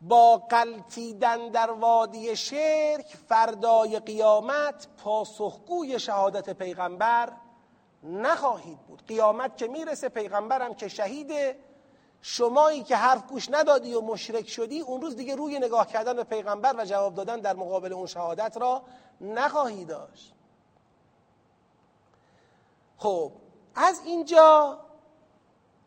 [0.00, 7.32] با قلتیدن در وادی شرک فردای قیامت پاسخگوی شهادت پیغمبر
[8.02, 9.02] نخواهید بود.
[9.08, 11.58] قیامت که می‌رسه پیغمبرم که شهیده.
[12.22, 16.24] شمایی که حرف گوش ندادی و مشرک شدی اون روز دیگه روی نگاه کردن به
[16.24, 18.82] پیغمبر و جواب دادن در مقابل اون شهادت را
[19.20, 20.34] نخواهی داشت.
[22.98, 23.32] خب
[23.74, 24.78] از اینجا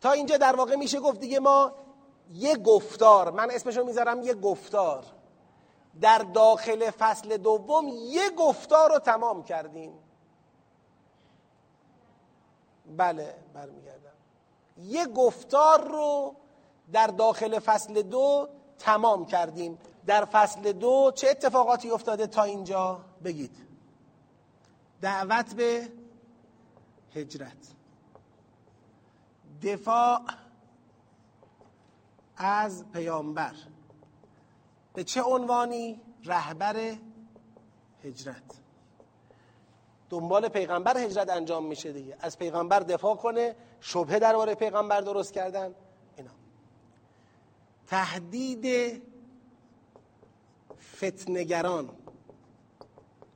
[0.02, 1.72] تا اینجا در واقع میشه گفت دیگه ما
[2.34, 5.04] یه گفتار من اسمشو می‌ذارم یه گفتار.
[6.02, 9.94] در داخل فصل دوم یه گفتار رو تمام کردیم.
[12.98, 14.12] بله برمیگردم.
[14.78, 16.36] یه گفتار رو
[16.92, 18.50] در داخل فصل دو
[18.80, 19.80] تمام کردیم.
[20.06, 23.58] در فصل دو چه اتفاقاتی افتاده تا اینجا؟ بگید.
[25.02, 25.92] دعوت به
[27.16, 27.68] هجرت.
[29.64, 30.22] دفاع
[32.42, 33.54] از پیامبر.
[34.94, 36.96] به چه عنوانی رهبر
[38.04, 38.60] هجرت؟
[40.10, 42.18] دنبال پیغمبر هجرت انجام میشه دیگه.
[42.20, 45.76] از پیغمبر دفاع کنه شبهه درباره پیغمبر درست کردن
[46.18, 46.32] اینا.
[47.88, 49.02] تهدید
[50.96, 51.90] فتنگران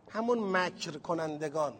[0.10, 1.74] همون مکر کنندگان.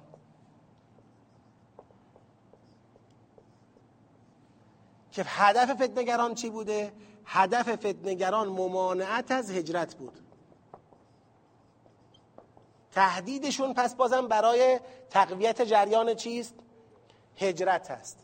[5.12, 6.92] که هدف فتنگران چی بوده؟
[7.26, 10.20] هدف فتنگران ممانعت از هجرت بود.
[12.92, 14.80] تهدیدشون پس بازم برای
[15.10, 16.56] تقویت جریان چیست؟
[17.38, 18.18] هجرت هست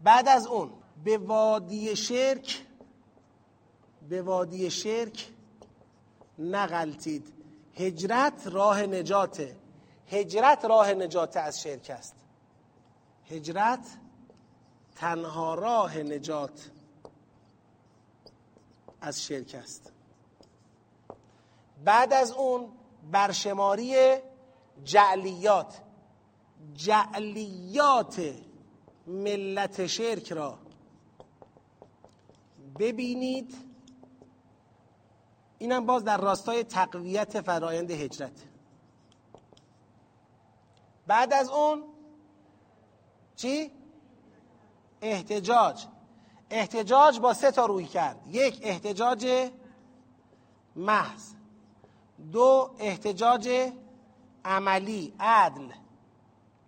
[0.00, 0.72] بعد از اون
[1.04, 2.66] به وادی شرک
[4.08, 5.28] به وادی شرک
[6.38, 7.32] نغلطید.
[7.74, 9.56] هجرت راه نجاته
[10.06, 12.14] هجرت راه نجات از شرک است.
[13.30, 13.86] هجرت
[14.96, 16.70] تنها راه نجات
[19.00, 19.92] از شرک است.
[21.84, 22.72] بعد از اون
[23.12, 24.16] برشماری
[24.84, 25.80] جعلیات
[26.74, 28.34] جعلیات
[29.06, 30.58] ملت شرک را
[32.78, 33.54] ببینید.
[35.58, 38.44] اینم باز در راستای تقویت فرایند هجرت.
[41.06, 41.84] بعد از اون
[43.36, 43.72] چی؟
[45.02, 45.86] احتجاج.
[46.50, 48.26] احتجاج با سه تا روی کرد.
[48.26, 49.50] یک احتجاج
[50.76, 51.34] محض.
[52.32, 53.72] دو احتجاج
[54.44, 55.72] عملی عدل.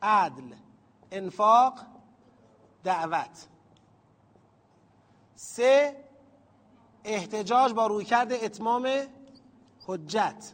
[0.02, 0.54] عدل
[1.10, 1.74] انفاق
[2.84, 3.48] دعوت.
[5.34, 6.04] سه
[7.04, 8.88] احتجاج با رویکرد اتمام
[9.86, 10.52] حجت.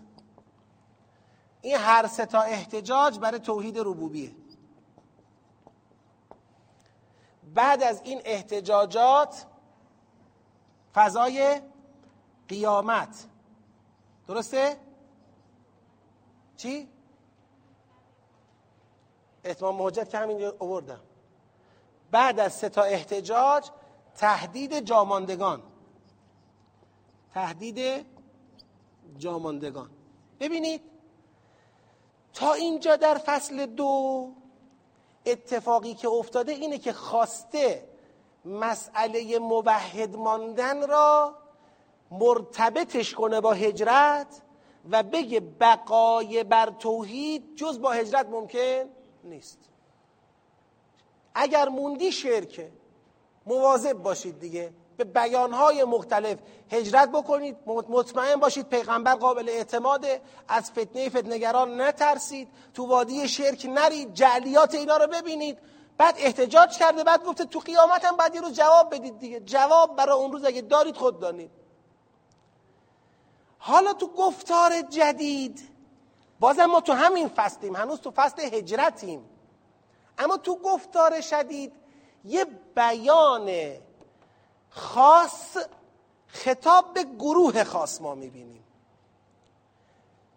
[1.63, 4.33] این هر سه تا احتجاج برای توحید ربوبیه.
[7.59, 9.47] بعد از این احتجاجات
[10.95, 11.61] فضای
[12.49, 13.25] قیامت
[14.27, 14.77] درسته؟
[16.57, 16.89] چی؟
[19.45, 21.01] اتمام حجت که همین آوردم
[22.11, 23.71] بعد از سه تا احتجاج
[24.15, 25.63] تهدید جاماندگان
[27.35, 28.07] تهدید
[29.19, 29.91] جاماندگان
[30.41, 30.83] ببینید
[32.33, 34.33] تا اینجا در فصل دو
[35.31, 37.89] اتفاقی که افتاده اینه که خواسته
[38.45, 41.35] مسئله موحد ماندن را
[42.11, 44.43] مرتبطش کنه با هجرت
[44.91, 48.85] و بگه بقای بر توحید جز با هجرت ممکن
[49.25, 49.59] نیست.
[51.35, 52.73] اگر موندی شرکه
[53.47, 54.73] مواظب باشید دیگه.
[54.99, 56.39] به بیانهای مختلف
[56.71, 57.57] هجرت بکنید.
[57.67, 60.21] مطمئن باشید پیغمبر قابل اعتماده.
[60.49, 62.49] از فتنه فتنگران نترسید.
[62.75, 64.15] تو وادی شرک نرید.
[64.15, 65.59] جعلیات اینا رو ببینید.
[65.99, 67.05] بعد احتجاج کرده.
[67.05, 69.41] بعد گفته تو قیامت هم بعد یه روز جواب بدید دیگه.
[69.41, 71.51] جواب برای اون روز اگه دارید خود دانید.
[73.59, 75.69] حالا تو گفتار جدید
[76.41, 77.77] بازم ما تو همین فصلیم.
[77.77, 79.25] هنوز تو فصل هجرتیم.
[80.19, 81.73] اما تو گفتار شدید
[82.25, 83.79] یه بیان
[84.71, 85.57] خاص
[86.27, 88.65] خطاب به گروه خاص ما می‌بینیم.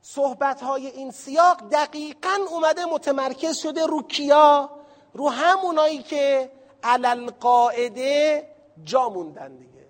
[0.01, 4.69] صحبت های این سیاق دقیقا اومده متمرکز شده رو کیا؟
[5.13, 6.51] رو همونایی که
[6.83, 8.47] علل قاعده
[8.83, 9.87] جا موندن دیگه.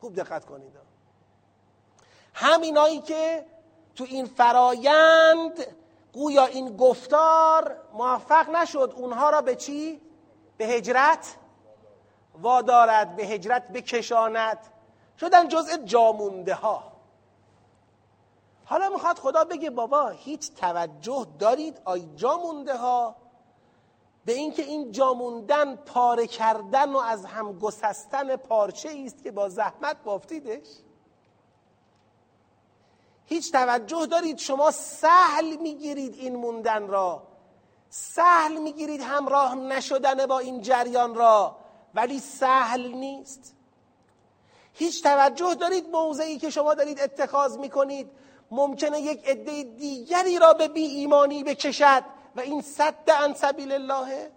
[0.00, 0.80] خوب دقت کنید.
[2.34, 3.46] همینایی که
[3.94, 5.76] تو این فرایند
[6.12, 10.00] گویا این گفتار موفق نشد اونها را به چی؟
[10.56, 11.36] به هجرت
[12.42, 14.58] وادارد به هجرت بکشاند.
[15.20, 16.92] شدن جزء جامونده ها
[18.64, 23.16] حالا می‌خواد خدا بگه بابا هیچ توجه دارید؟ آی جامونده ها
[24.24, 29.96] به اینکه این جاموندن پاره کردن و از هم گسستن پارچه است که با زحمت
[30.04, 30.66] بافتیدش.
[33.24, 37.22] هیچ توجه دارید؟ شما سهل می‌گیرید این موندن را.
[37.88, 41.59] سهل می‌گیرید همراه نشدن با این جریان را.
[41.94, 43.54] ولی سهل نیست.
[44.72, 48.10] هیچ توجه دارید موضعی که شما دارید اتخاذ می‌کنید؟
[48.50, 52.04] ممکنه یک عده دیگری را به بی ایمانی بکشد
[52.36, 54.30] و این صد عن سبیل الله؟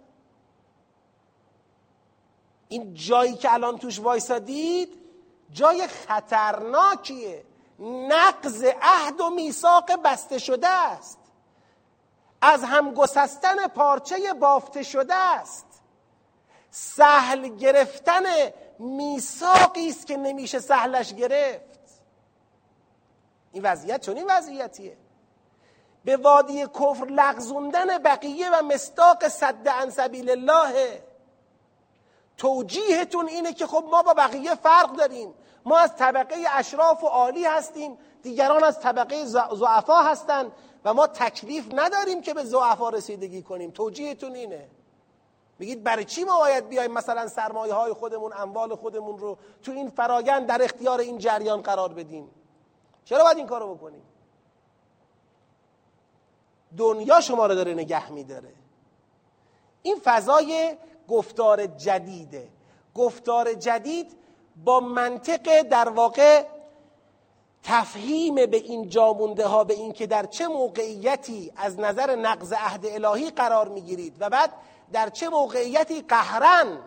[2.68, 5.00] این جایی که الان توش وایسادید
[5.52, 7.46] جای خطرناکیه.
[7.80, 11.20] نقض عهد و میثاق بسته شده است.
[12.42, 15.73] از هم گسستن پارچه بافته شده است.
[16.76, 18.24] سهل گرفتن
[18.80, 21.80] میثاقی است که نمیشه سهلش گرفت.
[23.52, 24.98] این وضعیت چون این وضعیتیه.
[26.06, 31.04] به وادی کفر لغزوندن بقیه و مستاق صد عن سبیل الله.
[32.38, 35.34] توجیهتون اینه که خب ما با بقیه فرق داریم.
[35.66, 39.26] ما از طبقه اشراف و عالی هستیم دیگران از طبقه
[39.56, 40.52] زعفا هستند
[40.86, 43.72] و ما تکلیف نداریم که به زعفا رسیدگی کنیم.
[43.72, 44.70] توجیهتون اینه.
[45.64, 49.90] میگید برای چی ما باید بیایم مثلا سرمایه های خودمون اموال خودمون رو تو این
[49.90, 52.30] فرایند در اختیار این جریان قرار بدیم؟
[53.06, 54.02] چرا باید این کارو بکنیم؟
[56.78, 58.54] دنیا شما رو داره نگه میداره.
[59.82, 60.78] این فضای
[61.08, 62.48] گفتار جدیده.
[62.96, 64.18] گفتار جدید
[64.64, 66.46] با منطق در واقع
[67.64, 72.86] تفهیم به این جامونده ها به این که در چه موقعیتی از نظر نقض عهد
[72.86, 74.16] الهی قرار می‌گیرید.
[74.20, 74.54] و بعد
[74.94, 76.80] در چه موقعیتی قهرن؟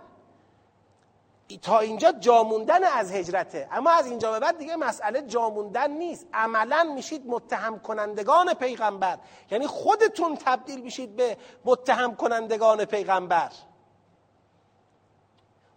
[1.62, 3.69] تا اینجا جاموندن از هجرته.
[3.73, 6.27] اما از اینجا به بعد دیگه مسئله جاموندن نیست.
[6.33, 9.19] عملا میشید متهم کنندگان پیغمبر.
[9.51, 13.51] یعنی خودتون تبدیل میشید به متهم کنندگان پیغمبر.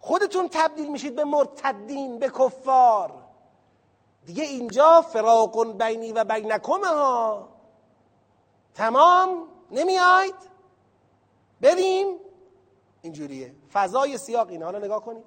[0.00, 3.12] خودتون تبدیل میشید به مرتدین به کفار.
[4.26, 7.48] دیگه اینجا فراق بینی و بینکم ها
[8.74, 10.34] تمام؟ نمیاید
[11.60, 12.16] بریم
[13.02, 13.54] اینجوریه.
[13.72, 14.64] فضای سیاق اینه.
[14.64, 15.24] حالا نگاه کنید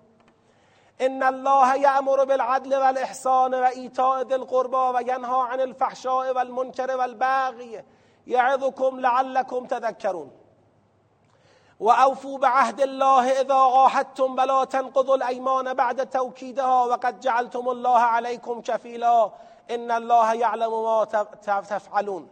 [1.00, 7.80] ان الله یأمر بالعدل والاحسان و ایتاء ذی القربى و ینها عن الفحشاء والمنکر والبغی.
[8.28, 10.32] یعظکم لعلکم تذکرون.
[11.80, 18.62] و اوفوا بعهد الله اذا عاهدتم ولا تنقضوا الايمان بعد توكيدها وقد جعلتم الله عليكم
[18.62, 19.32] كفيلا.
[19.72, 21.06] ان الله يعلم ما
[21.70, 22.30] تفعلون.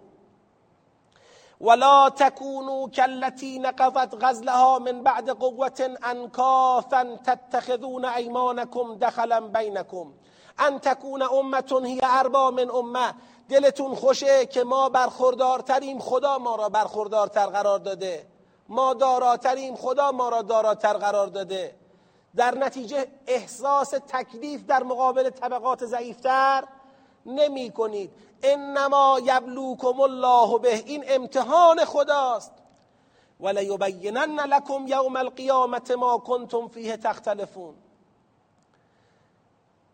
[1.62, 10.14] ولا تكونوا كالتي نقضت غزلها من بعد قوة أنكاثا تتخذون أيمانكم دخلا بينكم.
[10.68, 13.14] ان تكون امة هي اربا من امه
[13.50, 18.28] دلتون خوشه که ما برخوردارتریم خدا ما را برخوردارتر قرار داده.
[18.70, 21.76] ما داراتریم خدا ما را داراتر قرار داده.
[22.36, 26.64] در نتیجه احساس تکلیف در مقابل طبقات ضعیفتر
[27.26, 28.12] نمی کنید
[28.44, 32.52] انما یبلوکم الله به این امتحان خداست.
[33.40, 37.76] ولیبینن لکم یوم القیامت ما کنتم فیه تختلفون.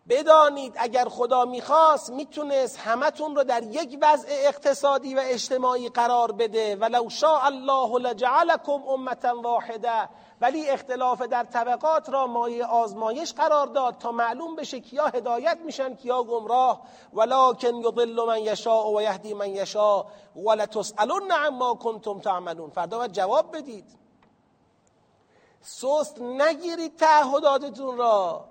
[0.10, 6.76] بدانید اگر خدا می‌خواست می‌تونست همتون رو در یک وضع اقتصادی و اجتماعی قرار بده.
[6.76, 10.10] ولو شاء الله لجعلکم امتا واحده
[10.41, 15.95] ولی اختلاف در طبقات را مایه آزمایش قرار داد تا معلوم بشه کیا هدایت میشن
[15.95, 16.81] کیا گمراه.
[17.14, 20.05] ولکن یضل من یشاء و یهدی من یشاء
[20.35, 22.69] ولتسالن عما کنتم تعملون.
[22.69, 23.85] فردا باید جواب بدید.
[25.61, 28.45] سست نگیرید تعهداتتون را.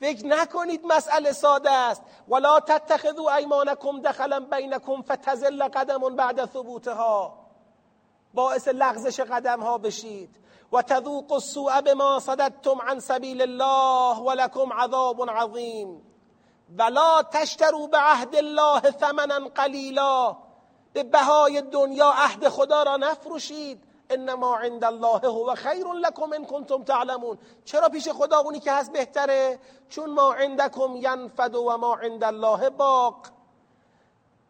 [0.00, 2.02] فکر نکنید مسئله ساده است.
[2.28, 7.38] ولا تتخذوا ایمانکم دخلا بینکم فتزل قدم بعد ثبوتها.
[8.34, 10.42] باعث لغزش قدم ها بشید.
[10.72, 16.02] و تذوق السوء بما صددتم عن سبیل الله ولكم عذاب عظیم
[16.78, 20.36] ولا تشتروا بعهد الله ثمنا قلیلا
[20.94, 23.84] به بهای دنیا عهد خدا را نفروشید.
[24.10, 27.38] انما عند الله هو خیر لكم ان کنتم تعلمون.
[27.64, 29.58] چرا پیش خدا اونی که هست بهتره؟
[29.88, 33.16] چون ما عندکم ینفد و ما عند الله باق.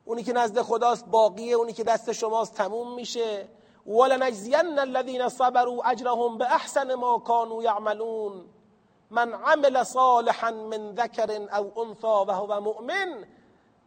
[0.05, 3.49] اونی که نزد خداست باقیه اونی که دست شماست تموم میشه.
[3.87, 8.49] ولنجزین الذين صبروا اجرهم باحسن ما كانوا يعملون.
[9.11, 13.25] من عمل صالحا من ذكر او انثى وهو مؤمن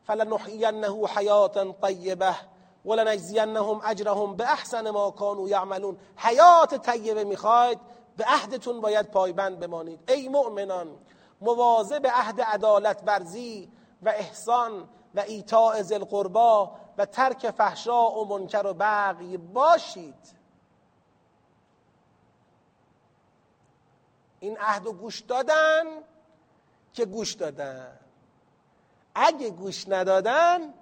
[0.03, 2.35] فلنحيينه حياه طيبه
[2.85, 7.79] ولنجزینهم اجرهم به احسن ما کانوا یعملون حیات طیبه می‌خواید
[8.17, 9.99] به عهدتون باید پایبند بمانید.
[10.09, 10.97] ای مؤمنان
[11.41, 18.65] مواظب عهد عدالت ورزی و احسان و ایتاء ذی القربا و ترک فحشا و منکر
[18.65, 20.35] و بغی باشید.
[24.39, 25.83] این عهد و گوش دادن
[26.93, 27.99] که گوش دادن.
[29.15, 30.73] اگه گوش ندادن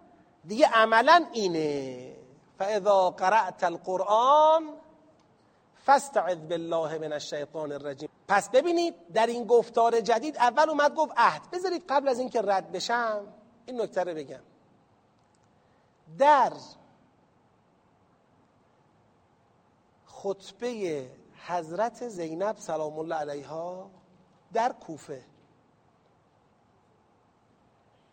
[0.47, 2.15] دیگه عملا اینه.
[2.57, 4.69] فاذا قرأت القرآن
[5.85, 11.41] فاستعذ بالله من الشیطان الرجیم پس ببینید در این گفتار جدید اول اومد گفت عهد.
[11.51, 13.27] بذارید قبل از اینکه رد بشم
[13.65, 14.39] این نکته رو بگم.
[16.17, 16.53] در
[20.05, 21.09] خطبه
[21.47, 23.89] حضرت زینب سلام الله علیها
[24.53, 25.23] در کوفه.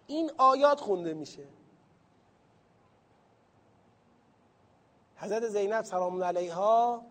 [0.06, 1.44] این آیات خونده میشه.
[5.16, 7.02] حضرت زینب سلام علیها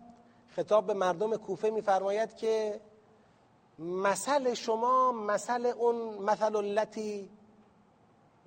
[0.48, 2.80] خطاب به مردم کوفه میفرماید که
[3.78, 7.30] مثل شما مثل اون مثل التي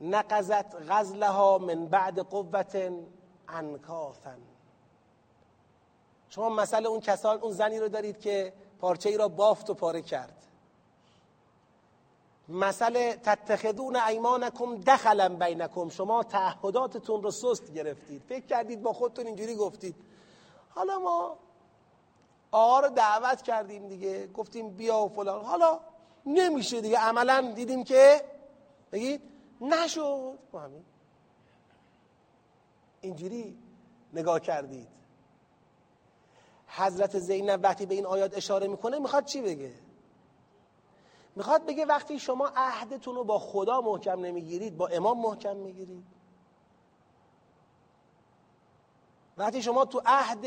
[0.04, 2.92] نقضت غزلها من بعد قوت
[3.50, 4.36] انکاثا
[6.30, 10.02] شما مثل اون کسان اون زنی رو دارید که پارچه ای را بافت و پاره
[10.02, 10.46] کرد.
[12.50, 15.90] مسئله تتخذون ایمانکم دخلا بینکم.
[15.90, 18.22] شما تعهداتتون رو سست گرفتید.
[18.30, 19.96] فکر کردید با خودتون اینجوری گفتید.
[20.70, 21.38] حالا ما
[22.52, 24.28] آقا رو دعوت کردیم دیگه.
[24.28, 25.46] گفتیم بیا و فلان.
[25.46, 25.80] حالا
[26.26, 26.98] نمیشه دیگه.
[26.98, 28.22] عملا دیدیم که
[28.92, 29.33] بگید؟
[29.64, 30.40] نشد.
[30.52, 30.86] با همین.
[33.02, 33.58] اینجوری
[34.14, 34.88] نگاه کردید.
[36.68, 39.74] حضرت زینب وقتی به این آیات اشاره می‌کنه می‌خواد چی بگه؟
[41.36, 46.06] می‌خواد بگه وقتی شما عهدتون رو با خدا محکم نمی‌گیرید با امام محکم می‌گیرید.
[49.38, 50.46] وقتی شما تو عهد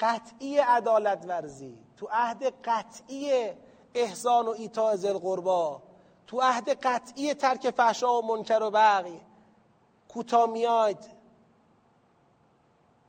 [0.00, 3.52] قطعی عدالت ورزی تو عهد قطعی
[3.94, 5.82] احسان و ایتاء ذل قربا
[6.26, 9.20] تو عهد قطعی ترک فحشا و منکر و بغی.
[10.08, 11.10] کوتا میاید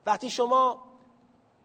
[0.06, 0.84] وقتی شما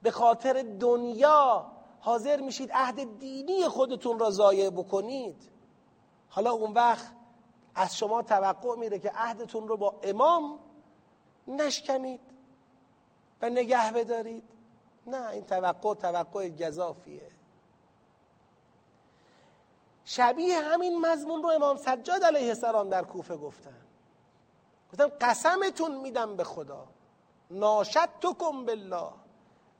[0.02, 1.66] به خاطر دنیا
[2.00, 5.50] حاضر میشید عهد دینی خودتون را ضایع بکنید
[6.28, 7.12] حالا اون وقت
[7.74, 10.58] از شما توقع میره که عهدتون رو با امام
[11.48, 12.20] نشکنید
[13.42, 14.44] و نگه بدارید.
[15.06, 17.31] نه این توقع توقع گذافیه
[20.12, 23.76] شبیه همین مضمون رو امام سجاد علیه السلام در کوفه گفتن.
[24.92, 26.86] گفتن قسمتون میدم به خدا.
[27.50, 29.08] ناشدتکم بالله.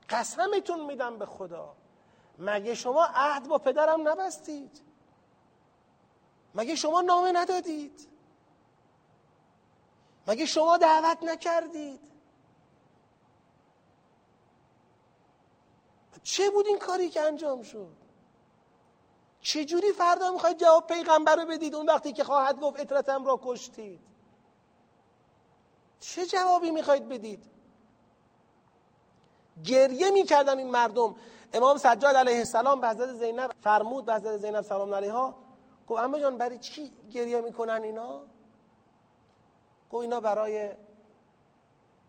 [0.09, 1.75] قسمتون میدم به خدا.
[2.39, 4.83] مگه شما عهد با پدرم نبستید؟
[6.55, 8.09] مگه شما نامه ندادید؟
[10.27, 12.01] مگه شما دعوت نکردید؟
[16.23, 18.02] چه بود این کاری که انجام شد؟
[19.43, 24.01] چجوری فردا می‌خواید جواب پیغمبر رو بدید اون وقتی که خواهد گفت اطرتم را کشتید؟
[26.01, 27.45] چه جوابی می‌خواید بدید؟
[29.65, 31.15] گریه می‌کردن این مردم.
[31.53, 35.35] امام سجاد علیه السلام به حضرت زینب فرمود به حضرت زینب سلام علیها
[35.89, 38.21] گفت اما جان برای چی گریه می‌کنن اینا؟
[39.91, 40.71] گفت اینا برای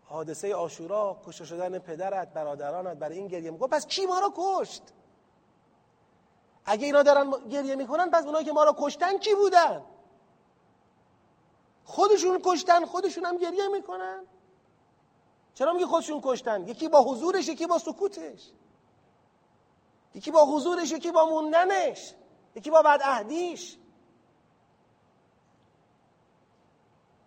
[0.04, 3.50] حادثه آشورا کشته شدن پدرت برادرانت برای این گریه.
[3.50, 4.82] می‌کنن پس کی ما رو کشت؟
[6.64, 9.84] اگه اینا دارن گریه می‌کنن پس اونایی که ما رو کشتن کی بودن؟
[11.84, 14.26] خودشون کشتن خودشون هم گریه می‌کنن.
[15.54, 18.50] چرا میگه خودشون کشتن؟ یکی با حضورش یکی با سکوتش.
[20.14, 22.14] یکی با حضورش یکی با موندنش.
[22.54, 23.78] یکی با بعد اهدیش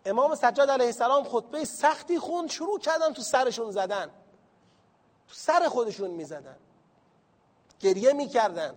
[0.05, 4.05] امام سجاد علیه السلام خطبه سختی خوند شروع کردن تو سرشون زدن.
[5.27, 6.57] تو سر خودشون می‌زدن.
[7.80, 8.76] گریه می‌کردن.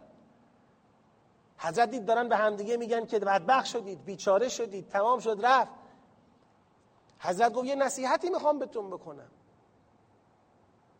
[1.62, 5.72] حضرت دید دارن به همدیگه میگن که بدبخ شدید بیچاره شدید تمام شد رفت.
[7.18, 9.30] حضرت گفت یه نصیحتی می‌خوام بهتون بکنم.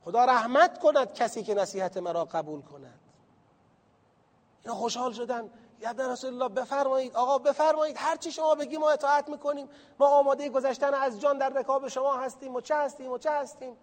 [0.05, 3.01] خدا رحمت کند کسی که نصیحت مرا قبول کند.
[4.63, 5.51] اینا خوشحال شدن.
[5.81, 7.17] یا رسول الله بفرمایید.
[7.17, 7.97] آقا بفرمایید.
[7.99, 9.69] هر چی شما بگی ما اطاعت می‌کنیم.
[9.99, 12.55] ما آماده گذشتن از جان در رکاب شما هستیم.
[12.55, 13.77] و چه هستیم؟ و چه هستیم؟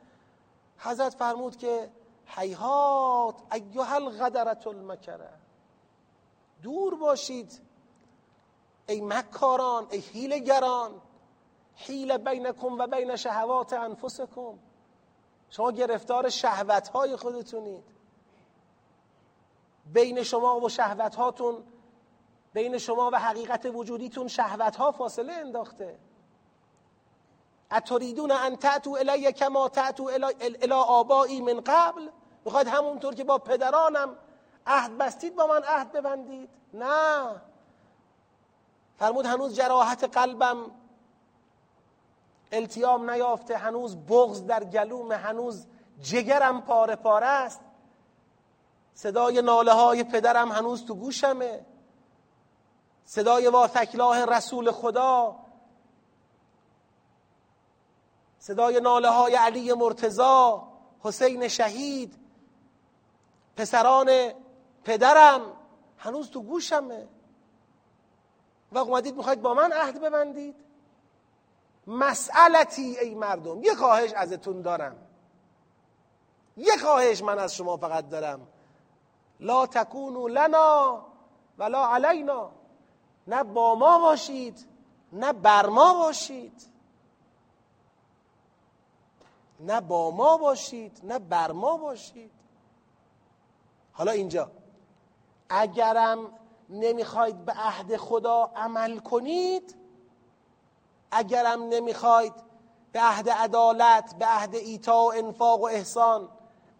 [0.77, 1.89] حضرت فرمود که
[2.25, 5.29] حیهات ایها الغدرت المکره.
[6.63, 7.61] دور باشید.
[8.89, 11.01] ای مکاران ای حیلگران
[11.75, 14.59] حیل بینکم و بین شهوات انفسکم.
[15.49, 17.83] شما گرفتار شهوت های خودتونید.
[19.93, 21.63] بین شما و شهوت هاتون
[22.53, 25.99] بین شما و حقیقت وجودیتون شهوت ها فاصله انداخته.
[27.71, 32.09] اتریدون ان تأتو الی کما تأتو الی آبایی من قبل؟
[32.45, 34.15] می‌خواید همونطور که با پدرانم
[34.67, 36.49] عهد بستید با من عهد ببندید.
[36.73, 37.41] نه.
[38.97, 40.71] فرمود هنوز جراحت قلبم
[42.51, 45.67] التیام نیافته هنوز بغز در گلوم هنوز
[46.01, 47.61] جگرم پاره پاره است.
[48.93, 51.65] صدای ناله های پدرم هنوز تو گوشمه.
[53.05, 55.35] صدای واتکلاه رسول خدا.
[58.39, 60.67] صدای ناله های علی مرتزا
[60.99, 62.17] حسین شهید
[63.57, 64.09] پسران
[64.87, 65.41] پدرم
[65.97, 67.07] هنوز تو گوشمه.
[68.71, 70.55] و اومدید می‌خواید با من عهد ببندید؟
[71.87, 74.95] مسئلتی ای مردم یه خواهش ازتون دارم.
[76.57, 78.47] یه خواهش من از شما فقط دارم.
[79.39, 81.05] لا تکونو لنا
[81.57, 82.51] ولا علینا.
[83.27, 84.67] نه با ما باشید
[85.13, 86.61] نه بر ما باشید.
[89.59, 92.31] نه با ما باشید نه بر ما باشید.
[93.93, 94.51] حالا اینجا.
[95.49, 96.31] اگرم
[96.69, 99.75] نمی‌خواید به عهد خدا عمل کنید
[101.11, 102.33] اگرم نمی‌خواید
[102.91, 106.29] به عهد عدالت به عهد ایتا و انفاق و احسان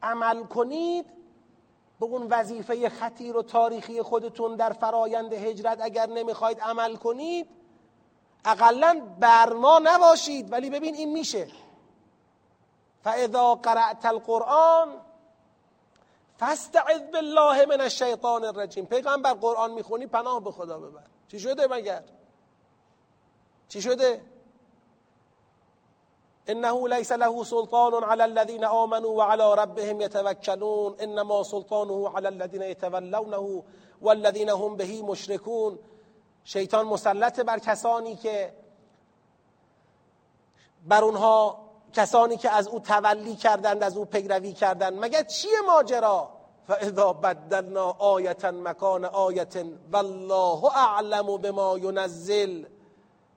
[0.04, 1.06] عمل کنید
[2.00, 7.50] به اون وظیفه خطیر و تاریخی خودتون در فرایند هجرت اگر نمی‌خواید عمل کنید
[8.46, 10.52] اقلا بر ما نباشید.
[10.52, 11.48] ولی ببین این میشه.
[13.04, 14.90] فاذا قرأت القرآن
[16.38, 18.86] فاستعذ بالله من الشیطان الرجیم.
[18.86, 21.04] پیغمبر قرآن می‌خونی پناه به خدا ببر.
[21.28, 22.04] چی شده مگر؟
[23.70, 24.22] چی شده؟
[26.48, 33.64] انه ليس له سلطان على الذين آمنوا وعلى ربهم يتوكلون انما سلطانه على الذين يتولونه
[34.02, 35.80] والذین هم بهی مشرکون.
[36.44, 38.54] شیطان مسلط بر کسانی که
[40.88, 45.06] بر اونها کسانی که از او تولی کردند از او پیروی کردند.
[45.06, 46.30] مگر چیه ماجرا؟
[46.68, 52.66] فاذا بدلنا آیتا مکان آیت والله اعلم بما ینزل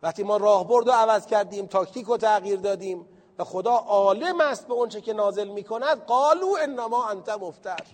[0.02, 3.06] وقتی ما راهبرد رو عوض کردیم تاکتیک رو تغییر دادیم
[3.38, 6.04] و خدا عالم است به اونچه که نازل می‌کند.
[6.04, 7.86] قالو انما انت مفتر.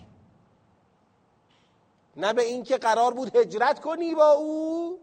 [2.17, 4.99] نه به اینکه قرار بود هجرت کنی با او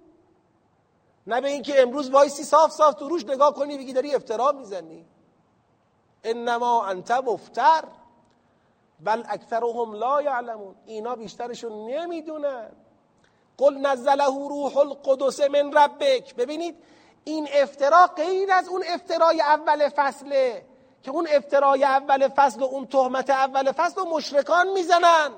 [1.27, 5.07] نه به اینکه امروز وایسی صاف صاف تو روش نگاه کنی بگی داری افترا می‌زنی.
[6.25, 7.85] انما انت مفتر
[9.01, 10.75] بل اکثرهم لا یعلمون.
[10.87, 12.71] اینا بیشترشون نمی‌دونن.
[13.59, 16.35] قل نزله روح القدس من ربک.
[16.35, 16.77] ببینید
[17.25, 20.67] این افترا غیر از اون افترای اول فصله
[21.03, 25.31] که اون افترای اول فصل و اون تهمت اول فصل و مشرکان می‌زنن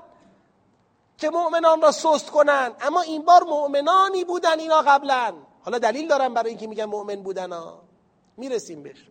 [1.18, 2.72] که مؤمنان را سست کنن.
[2.80, 5.34] اما این بار مؤمنانی بودن اینا قبلا.
[5.64, 7.82] حالا دلیل دارم برای اینکه میگن مؤمن بودن ها.
[8.36, 9.06] می‌رسیم بهش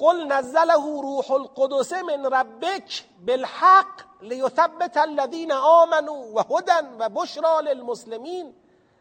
[0.00, 3.86] قل نزله روح القدس من ربک بالحق
[4.22, 8.54] لیثبت الذین آمنوا و هدن و بشرا للمسلمین.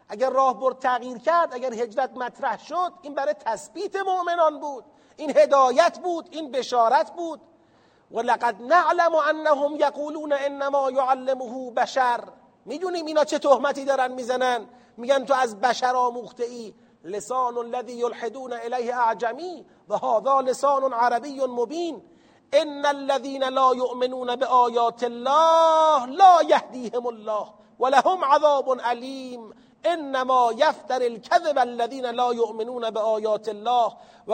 [0.10, 4.84] اگر راه تغییر کرد اگر هجرت مطرح شد این برای تثبیت مؤمنان بود.
[5.18, 7.42] این هدایت بود این بشارت بود.
[8.12, 12.24] ولقد نعلم انهم یقولون انما یعلمه بشر.
[12.66, 14.68] می‌دونیم اینا چه تهمتی دارن می‌زنن؟
[14.98, 16.74] میگن تو از بشر آموخته ای.
[17.04, 22.02] لسان الذي يلحدون الیه اعجمی و هذا لسان عربی مبین
[22.54, 29.54] ان الذين لا يؤمنون بآیات الله لا يهديهم الله ولهم عذاب علیم
[29.86, 33.94] انما يفتر الكذب الذين لا يؤمنون بآیات الله
[34.28, 34.34] و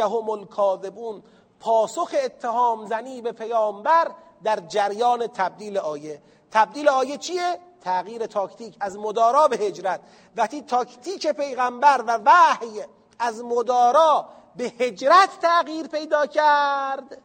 [0.00, 1.22] هم الكاذبون.
[1.60, 4.10] پاسخ اتهام زنی به پیامبر
[4.44, 6.22] در جریان تبدیل آیه.
[6.50, 10.00] تبدیل آیه چیه؟ تغییر تاکتیک از مدارا به هجرت.
[10.36, 12.82] وقتی تاکتیک پیغمبر و وحی
[13.18, 17.18] از مدارا به هجرت تغییر پیدا کرد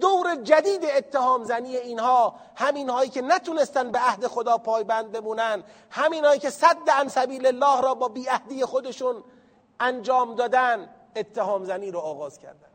[0.00, 6.24] دور جدید اتهام زنی اینها همین هایی که نتونستن به عهد خدا پایبند بمونن همین
[6.24, 9.24] هایی که صد عن سبیل الله را با بیعهدی خودشون
[9.80, 12.68] انجام دادن اتهام زنی رو آغاز کردن.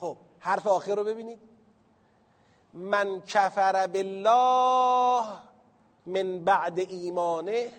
[0.00, 1.47] خب حرف آخر رو ببینید.
[2.74, 5.24] من کفر بالله
[6.06, 7.70] من بعد ایمانه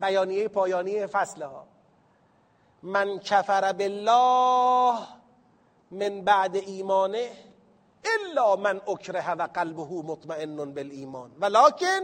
[0.00, 1.66] بیانیه پایانی فصله ها.
[2.82, 4.98] من کفر بالله
[5.90, 7.30] من بعد ایمانه
[8.04, 11.30] الا من اکره و قلبه مطمئن بالایمان.
[11.40, 12.00] ولکن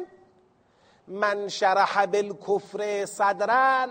[1.08, 3.86] من شرح بالکفر صدرا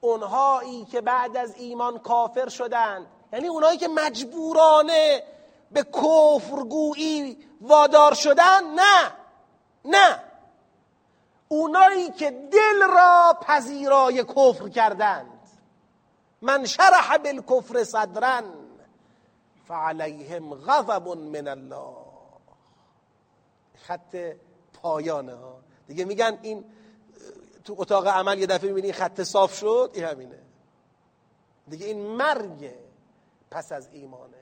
[0.00, 3.06] اونهایی که بعد از ایمان کافر شدند.
[3.32, 5.22] یعنی اونایی که مجبورانه
[5.72, 9.12] به کفرگویی وادار شدن؟ نه.
[9.84, 10.22] نه.
[11.48, 15.38] اونایی که دل را پذیرای کفر کردند.
[16.42, 18.42] من شرح بالکفر صدرا
[19.68, 21.96] فعلیهم غضب من الله.
[23.86, 24.16] خط
[24.82, 25.58] پایانه ها.
[25.86, 26.64] دیگه میگن این
[27.64, 30.38] تو اتاق عمل یه دفعه می‌بینی خط صاف شد؟ این همینه.
[31.68, 32.78] دیگه این مرگه
[33.50, 34.37] پس از ایمانه.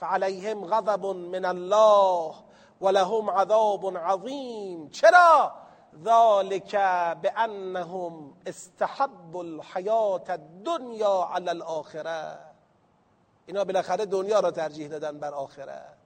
[0.00, 2.34] فعليهم غضب من الله
[2.80, 4.88] ولهم عذاب عظیم.
[4.90, 5.52] چرا؟
[6.04, 6.76] ذلك
[7.22, 12.38] بانهم استحبوا الحیات الدنیا على الاخره
[13.46, 15.96] اینا بالاخره دنیا را ترجیح دادن بر آخرت.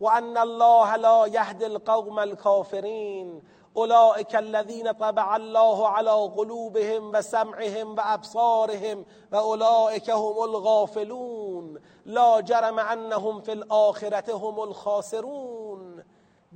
[0.00, 3.42] و ان الله لا يهدي القوم الكافرين
[3.76, 11.80] اولئك الذين طبع الله على قلوبهم و سمعهم و ابصارهم و اولئك هم الغافلون.
[12.06, 16.04] لا جرم انهم في الاخره هم الخاسرون.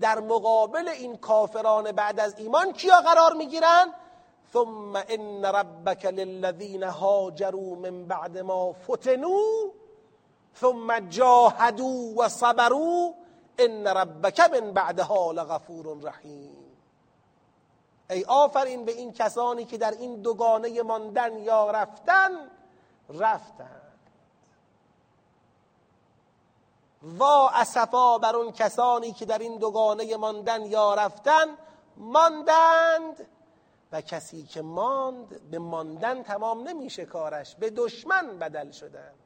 [0.00, 3.94] در مقابل این کافران بعد از ایمان کیا قرار می‌گیرن؟
[4.52, 9.70] ثم ان ربك للذين هاجروا من بعد ما فتنوا
[10.60, 13.12] ثم جاهدوا و صبروا
[13.60, 16.63] ان ربك من بعدها لغفور رحیم
[18.14, 22.50] ای آفرین به این کسانی که در این دوگانه ماندن یا رفتن
[23.08, 23.80] رفتن.
[27.02, 31.46] وا اسفا بر اون کسانی که در این دوگانه ماندن یا رفتن
[31.96, 33.26] ماندند
[33.92, 39.18] و کسی که ماند به ماندن تمام نمیشه کارش به دشمن بدل شدند.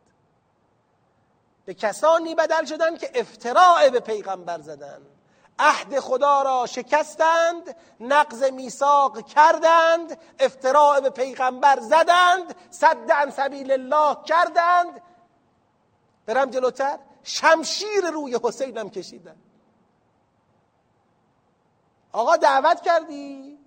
[1.65, 5.18] به کسانی بدل شدند که افتراع به پیغمبر زدند.
[5.59, 14.17] عهد خدا را شکستند نقض میثاق کردند افتراع به پیغمبر زدند صد عن سبیل الله
[14.25, 15.03] کردند.
[16.27, 19.37] برم جلوتر شمشیر روی حسین هم کشیدن
[22.13, 23.59] آقا دعوت کردی؟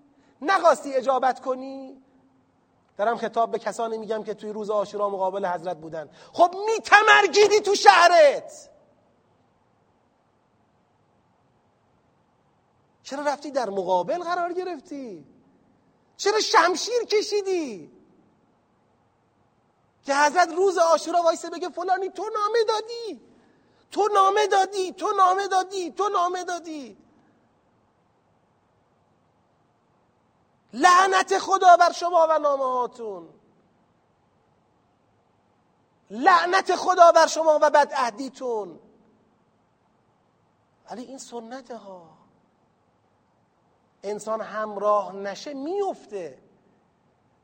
[0.41, 2.01] نخواستی اجابت کنی؟
[2.97, 6.09] دارم خطاب به کسانی میگم که توی روز آشورا مقابل حضرت بودن.
[6.33, 8.69] خب میتمرگیدی تو شهرت.
[13.03, 15.25] چرا رفتی در مقابل قرار گرفتی؟
[16.17, 17.91] چرا شمشیر کشیدی؟
[20.03, 23.21] که حضرت روز آشورا وایسه بگه فلانی تو نامه دادی.
[23.91, 26.97] تو نامه دادی تو نامه دادی تو نامه دادی.
[30.73, 33.29] لعنت خدا بر شما و نامه هاتون
[36.09, 38.79] لعنت خدا بر شما و بدعهدیتون.
[40.89, 42.20] ولی این سنت ها
[44.03, 46.37] انسان همراه نشه میفته.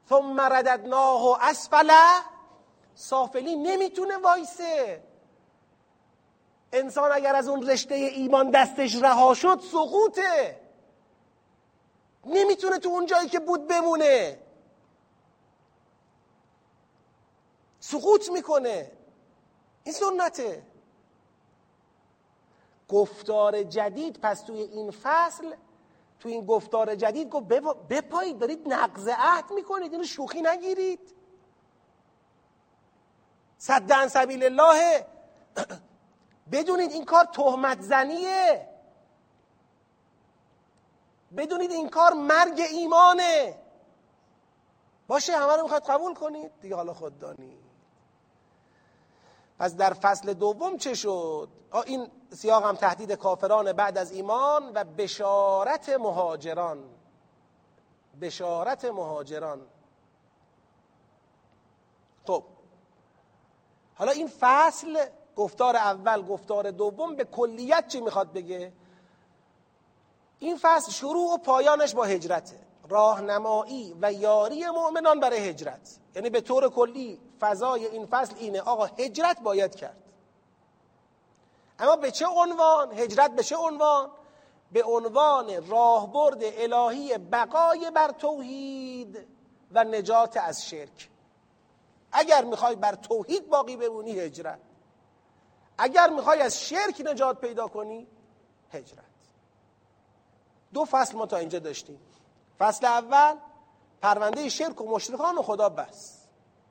[0.09, 1.91] ثم رددناه اسفل.
[2.95, 5.03] سافلی نمی‌تونه وایسه.
[6.73, 10.61] انسان اگر از اون رشته ایمان دستش رها شد سقوطه.
[12.25, 14.39] نمی‌تونه تو اون جایی که بود بمونه.
[17.79, 18.91] سقوط می‌کنه.
[19.83, 20.63] این سنته.
[22.89, 25.55] گفتار جدید پس توی این فصل
[26.19, 27.45] توی این گفتار جدید گفت
[27.89, 31.15] بپایید دارید نقض عهد می‌کنید اینو شوخی نگیرید.
[33.57, 35.05] صدن سبیل الله.
[36.51, 38.69] بدونید این کار تهمت زنیه.
[41.37, 43.59] بدونید این کار مرگ ایمانه.
[45.07, 46.51] باشه همه رو می‌خواید قبول کنید.
[46.61, 47.67] دیگه حالا خود دانید.
[49.59, 51.49] پس در فصل دوم چه شد؟
[51.85, 56.83] این سیاق هم تهدید کافران بعد از ایمان و بشارت مهاجران.
[58.21, 59.61] بشارت مهاجران.
[62.27, 62.43] خب.
[63.95, 65.05] حالا این فصل
[65.35, 68.73] گفتار اول گفتار دوم به کلیت چی می‌خواد بگه؟
[70.39, 72.59] این فصل شروع و پایانش با هجرته.
[72.89, 75.99] راهنمایی و یاری مؤمنان برای هجرت.
[76.15, 78.61] یعنی به طور کلی فضای این فصل اینه.
[78.61, 80.03] آقا هجرت باید کرد.
[81.79, 84.09] اما به چه عنوان؟ هجرت به چه عنوان؟
[84.71, 89.27] به عنوان راهبرد الهی بقای بر توحید
[89.71, 91.09] و نجات از شرک.
[92.11, 94.59] اگر می‌خوای بر توحید باقی بمونی هجرت.
[95.77, 98.07] اگر می‌خوای از شرک نجات پیدا کنی
[98.71, 99.03] هجرت.
[100.73, 101.99] دو فصل ما تا اینجا داشتیم.
[102.59, 103.35] فصل اول
[104.01, 106.17] پرونده شرک و مشرکان و خدا بس.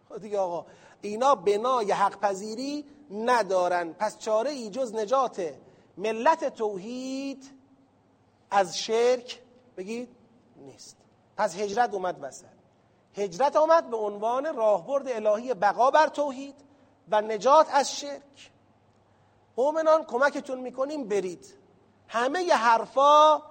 [0.09, 0.67] خب دیگه آقا
[1.01, 3.93] اینا بنای حق پذیری ندارن.
[3.93, 5.55] پس چاره ای جز نجات
[5.97, 7.51] ملت توحید
[8.51, 9.43] از شرک
[9.77, 10.17] بگید
[10.57, 10.97] نیست.
[11.37, 12.47] پس هجرت اومد وسط.
[13.15, 16.55] هجرت آمد به عنوان راهبرد الهی بقا بر توحید
[17.11, 18.51] و نجات از شرک.
[19.57, 21.55] مؤمنان کمکتون می‌کنیم برید.
[22.09, 23.43] همه ی حرفا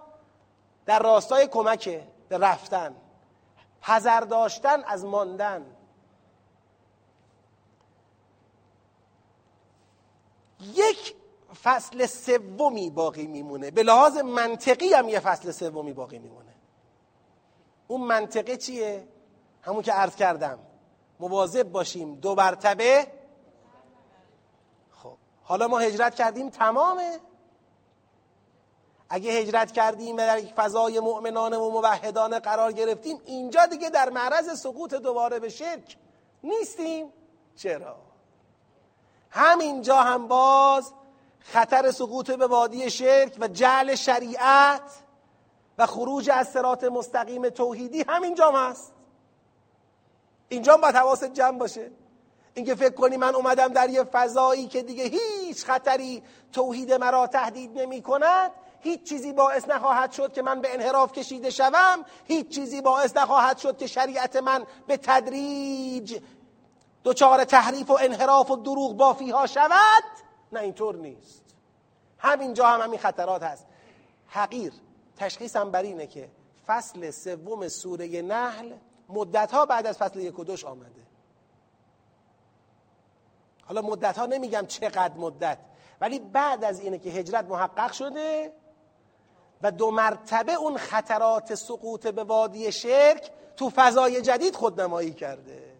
[0.85, 2.95] در راستای کمکه به رفتن.
[3.81, 5.74] حذر داشتن از ماندن.
[10.59, 11.15] یک
[11.63, 13.71] فصل سومی باقی میمونه.
[13.71, 16.55] به لحاظ منطقی هم یه فصل سومی باقی میمونه.
[17.87, 19.07] اون منطقه چیه؟
[19.61, 20.59] همون که عرض کردم.
[21.19, 22.15] مواظب باشیم.
[22.15, 23.07] دو برتبه
[24.91, 25.17] خب.
[25.43, 27.19] حالا ما هجرت کردیم تمامه.
[29.09, 34.09] اگه هجرت کردیم و در یک فضای مؤمنانه و موحدانه قرار گرفتیم اینجا دیگه در
[34.09, 35.97] معرض سقوط دوباره به شرک
[36.43, 37.13] نیستیم.
[37.55, 37.97] چرا؟
[39.29, 40.93] همینجا هم باز
[41.39, 44.91] خطر سقوط به وادی شرک و جعل شریعت
[45.77, 48.93] و خروج از سرات مستقیم توحیدی همینجا هست.
[50.49, 51.91] اینجا باید حواست جمع باشه.
[52.53, 56.23] اینکه فکر کنی من اومدم در یه فضایی که دیگه هیچ خطری
[56.53, 61.49] توحید مرا تهدید نمی کند هیچ چیزی باعث نخواهد شد که من به انحراف کشیده
[61.49, 66.19] شوم هیچ چیزی باعث نخواهد شد که شریعت من به تدریج
[67.05, 70.03] دچار تحریف و انحراف و دروغ بافی ها شود
[70.51, 71.43] نه اینطور نیست.
[72.17, 73.65] همینجا هم همین خطرات هست.
[74.27, 74.73] حقیر
[75.17, 76.29] تشخیصم بر اینه که
[76.67, 78.73] فصل سوم سوره نحل
[79.09, 81.05] مدت ها بعد از فصل یک و دوش آمده.
[83.61, 85.57] حالا مدت ها نمیگم چقدر مدت
[86.01, 88.53] ولی بعد از اینه که هجرت محقق شده
[89.61, 95.74] و دو مرتبه اون خطرات سقوط به وادی شرک تو فضای جدید خودنمایی کرده.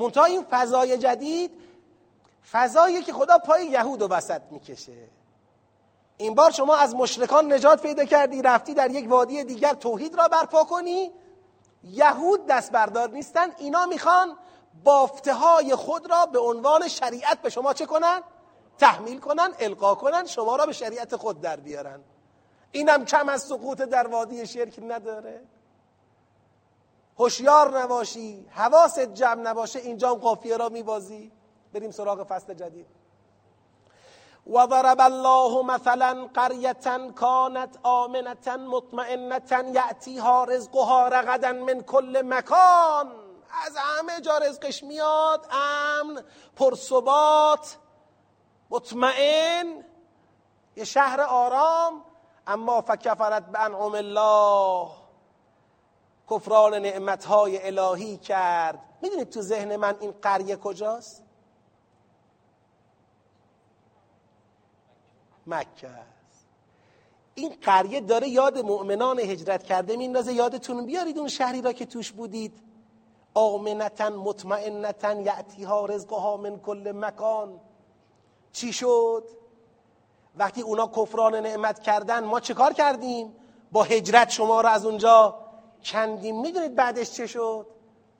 [0.00, 1.50] منتها این فضای جدید
[2.52, 5.08] فضایی که خدا پای یهود و وسط می‌کشه.
[6.16, 10.28] این بار شما از مشرکان نجات پیدا کردی رفتی در یک وادی دیگر توحید را
[10.28, 11.12] برپا کنی.
[11.84, 14.36] یهود دست بردار نیستن اینا می‌خوان
[14.84, 18.22] بافته های خود را به عنوان شریعت به شما چه کنن؟
[18.78, 22.00] تحمیل کنن القا کنن شما را به شریعت خود در بیارن.
[22.72, 25.40] اینم کم از سقوط در وادی شرک نداره.
[27.18, 31.32] هوشیار نباشی حواست جمع نباشه اینجا هم قافیه را میبازی.
[31.72, 32.86] بریم سراغ فصل جدید.
[34.46, 43.12] و ضرب الله مثلا قرية كانت آمنة مطمئنة یأتیها رزقها رغدا من كل مکان.
[43.66, 46.24] از همه جا رزقش میاد امن
[46.56, 47.76] پرثبات
[48.70, 49.84] مطمئن.
[50.76, 52.02] یه شهر آرام
[52.46, 54.99] اما فکفرت به انعم الله.
[56.30, 58.78] کفران نعمتهای الهی کرد.
[59.02, 61.24] می‌دونید تو ذهن من این قریه کجاست؟
[65.46, 66.46] مکه است.
[67.34, 72.12] این قریه داره یاد مؤمنان هجرت کرده میندازه یادتون بیارید اون شهری را که توش
[72.12, 72.60] بودید.
[73.34, 77.60] آمنتن مطمئنتن یعتیها رزقها من کل مکان.
[78.52, 79.28] چی شد؟
[80.36, 83.36] وقتی اونا کفران نعمت کردن ما چه کار کردیم؟
[83.72, 85.39] با هجرت شما را از اونجا
[85.84, 87.66] کندیم می‌دونید بعدش چه شد؟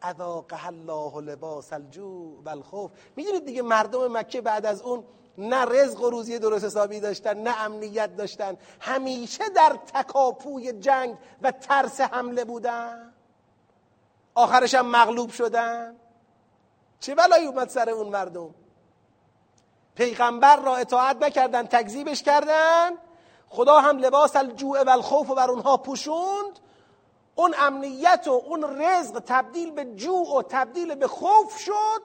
[0.03, 5.05] اذاقه الله لباس الجوع والخوف می‌دونید دیگه مردم مکه بعد از اون
[5.39, 8.57] نه رزق و روزی درست حسابی داشتن نه امنیت داشتن.
[8.81, 13.12] همیشه در تکاپوی جنگ و ترس حمله بودن.
[14.35, 15.97] آخرش هم مغلوب شدن.
[17.01, 18.55] چه بلایی اومد سر اون مردم؟
[19.95, 22.91] پیغمبر را اطاعت نکردن تکذیبش کردن.
[23.49, 26.59] خدا هم لباس الجوع و الخوف و بر اونها پوشوند.
[27.41, 32.03] اون امنیت و اون رزق تبدیل به جوع و تبدیل به خوف شد.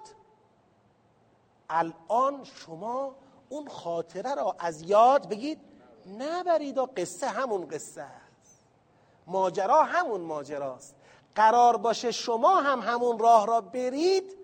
[1.70, 3.16] الان شما
[3.49, 5.60] اون خاطره را از یاد بگید
[6.20, 8.66] نبرید و قصه همون قصه است.
[9.28, 10.95] ماجرا همون ماجراست.
[11.36, 14.38] قرار باشه شما هم همون راه را برید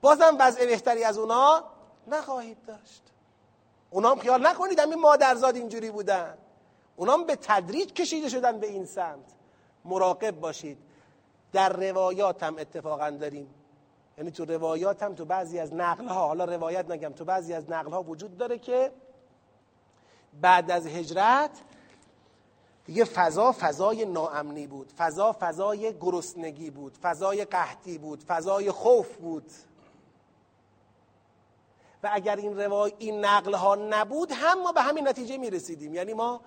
[0.00, 1.64] بازم وضع بهتری از اونا
[2.06, 3.02] نخواهید داشت.
[3.90, 6.38] اونا هم خیال نکنید همین مادرزاد اینجوری بودن.
[6.96, 9.39] اونا هم به تدریج کشیده شدن به این سمت.
[9.84, 10.78] مراقب باشید.
[11.52, 13.54] در روایات هم اتفاقا داریم.
[14.18, 17.70] یعنی تو روایات هم تو بعضی از نقل ها حالا روایت نگم تو بعضی از
[17.70, 18.92] نقل ها وجود داره که
[20.40, 21.50] بعد از هجرت
[22.84, 24.92] دیگه فضا فضای ناامنی بود.
[24.98, 26.98] فضا فضای گرسنگی بود.
[27.02, 28.22] فضای قحطی بود.
[28.22, 29.50] فضای خوف بود.
[32.02, 35.94] و اگر این روای این نقل ها نبود هم ما به همین نتیجه می رسیدیم
[35.94, 36.40] یعنی ما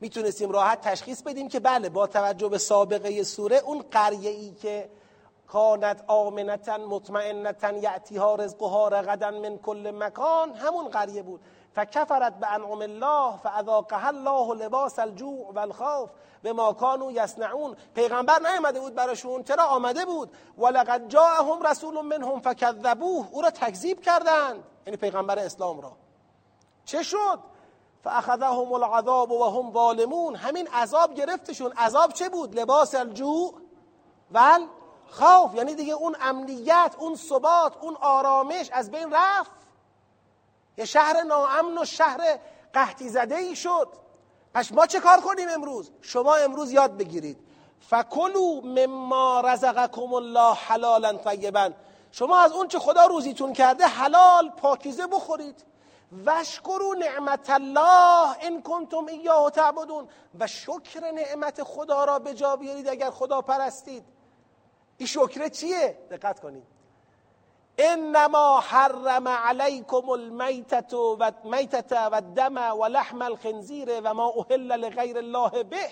[0.00, 4.90] می‌تونستیم راحت تشخیص بدیم که بله با توجه به سابقه سوره اون قریه ای که
[5.46, 11.40] کانت آمنتا مطمئنتا یعتیها رزقها رغدا من کل مکان همون قریه بود.
[11.74, 16.10] فکفرت به انعم الله فاذاقها الله لباس الجوع والخوف
[16.42, 17.76] به ما کانوا یصنعون.
[17.94, 23.28] پیغمبر نیامده بود براشون چرا آمده بود؟ ولقد جاءهم رسول منهم فکذبوه.
[23.32, 24.64] او را تکذیب کردند.
[24.86, 25.92] یعنی پیغمبر اسلام را.
[26.84, 27.38] چه شد؟
[28.04, 30.36] فاخذهم العذاب وهم ظالمون.
[30.36, 31.72] همین عذاب گرفتشون.
[31.72, 33.54] عذاب چه بود؟ لباس الجوع
[34.30, 34.66] ول
[35.10, 35.54] خوف.
[35.54, 39.50] یعنی دیگه اون امنیت اون ثبات اون آرامش از بین رفت.
[40.78, 42.38] یه شهر ناامن و شهر
[42.74, 43.88] قحطی زده ای شد.
[44.54, 47.38] پس ما چه کار کنیم امروز؟ شما امروز یاد بگیرید.
[47.80, 51.70] فکلوا مما رزقکم الله حلالا طیبا.
[52.12, 55.69] شما از اون چه خدا روزیتون کرده حلال پاکیزه بخورید.
[56.26, 60.08] وشکرو نعمت الله ان کنتم ایاه تعبدون.
[60.40, 64.04] و شکر نعمت خدا را به جا بیارید اگر خدا پرستید.
[64.98, 66.62] این شکره چیه؟ دقت کنید.
[67.78, 75.18] انما حرم علیکم المیتت و میتت و دم و لحم الخنزیر و ما اهل لغیر
[75.18, 75.90] الله به.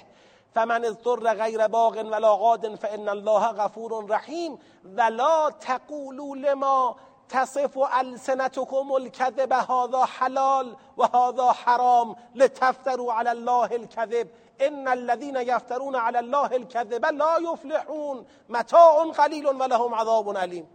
[0.55, 4.59] فمن اضطر غیر باغ ولا غاد فان الله غفور رحیم.
[4.85, 6.97] ولا تقولوا لما
[7.29, 14.29] تصف السنتكم الكذب هذا حلال و هذا حرام لتفتروا على الله الكذب.
[14.61, 18.27] ان الذين يفترون على الله الكذب لا يفلحون.
[18.49, 20.69] متاع قلیل ولهم عذاب علیم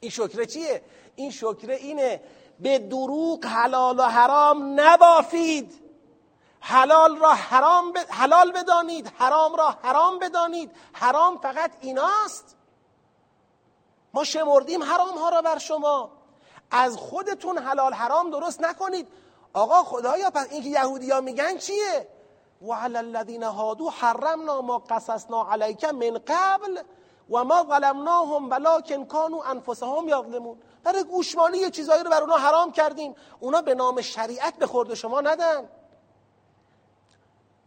[0.00, 0.82] این شکره چیه؟
[1.16, 2.20] این شکره اینه
[2.60, 5.86] به دروغ حلال و حرام نبافید.
[6.60, 7.98] حلال را حرام ب...
[8.08, 10.70] حلال بدانید حرام را حرام بدانید.
[10.92, 12.55] حرام فقط ایناست
[14.16, 16.10] ما شمردیم حرام ها را بر شما.
[16.70, 19.08] از خودتون حلال حرام درست نکنید.
[19.52, 22.08] آقا خدایا پس اینکه یهودی ها میگن چیه؟
[22.62, 26.82] و علی الذین هادو حرمنا ما قصصنا علیک من قبل
[27.30, 32.72] و ما ظلمناهم ولکن کانوا انفسهم یظلمون برای گوشمالی یه چیزایی رو بر اونا حرام
[32.72, 33.14] کردیم.
[33.40, 35.68] اونا به نام شریعت به خورد شما ندن.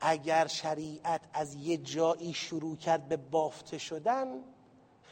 [0.01, 4.43] اگر شریعت از یه جایی شروع کرد به بافته شدن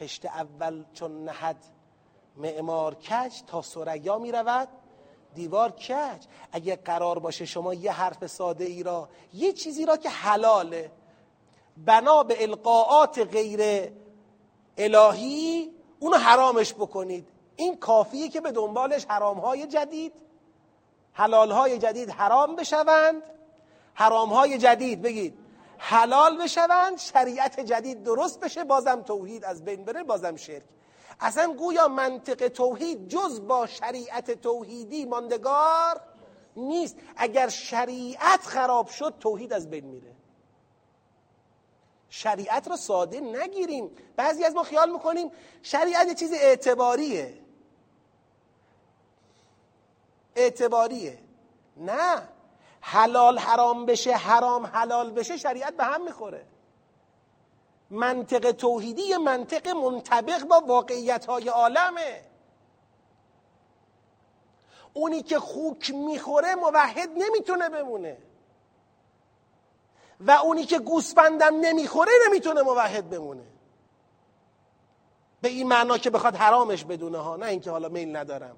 [0.00, 1.56] خشت اول چون نهد.
[2.36, 4.68] معمار کج تا سریا می رود
[5.34, 6.24] دیوار کج.
[6.52, 10.90] اگه قرار باشه شما یه حرف ساده ای را یه چیزی را که حلاله.
[11.76, 13.92] بنا به القاعات غیر
[14.78, 15.70] الهی
[16.00, 17.28] اونو حرامش بکنید.
[17.56, 20.12] این کافیه که به دنبالش حرامهای جدید
[21.12, 23.22] حلالهای جدید حرام بشوند.
[23.94, 25.37] حرامهای جدید بگید.
[25.78, 30.64] حلال بشوند شریعت جدید درست بشه بازم توحید از بین بره بازم شرک.
[31.20, 36.00] اصلا گویا منطق توحید جز با شریعت توحیدی ماندگار
[36.56, 36.96] نیست.
[37.16, 40.14] اگر شریعت خراب شد توحید از بین میره.
[42.08, 43.90] شریعت را ساده نگیریم.
[44.16, 45.30] بعضی از ما خیال می‌کنیم
[45.62, 47.40] شریعت یه چیز اعتباریه.
[50.36, 51.18] اعتباریه.
[51.76, 52.28] نه.
[52.80, 56.46] حلال حرام بشه حرام حلال بشه شریعت به هم می‌خوره.
[57.90, 62.24] منطق توحیدی منطق منطبق با واقعیت های عالمه.
[64.92, 68.18] اونی که خوک می‌خوره موحد نمی‌تونه بمونه.
[70.20, 73.44] و اونی که گوسفندم نمی‌خوره نمی‌تونه موحد بمونه.
[75.40, 78.56] به این معنا که بخواد حرامش بدونه ها نه اینکه حالا میل ندارم.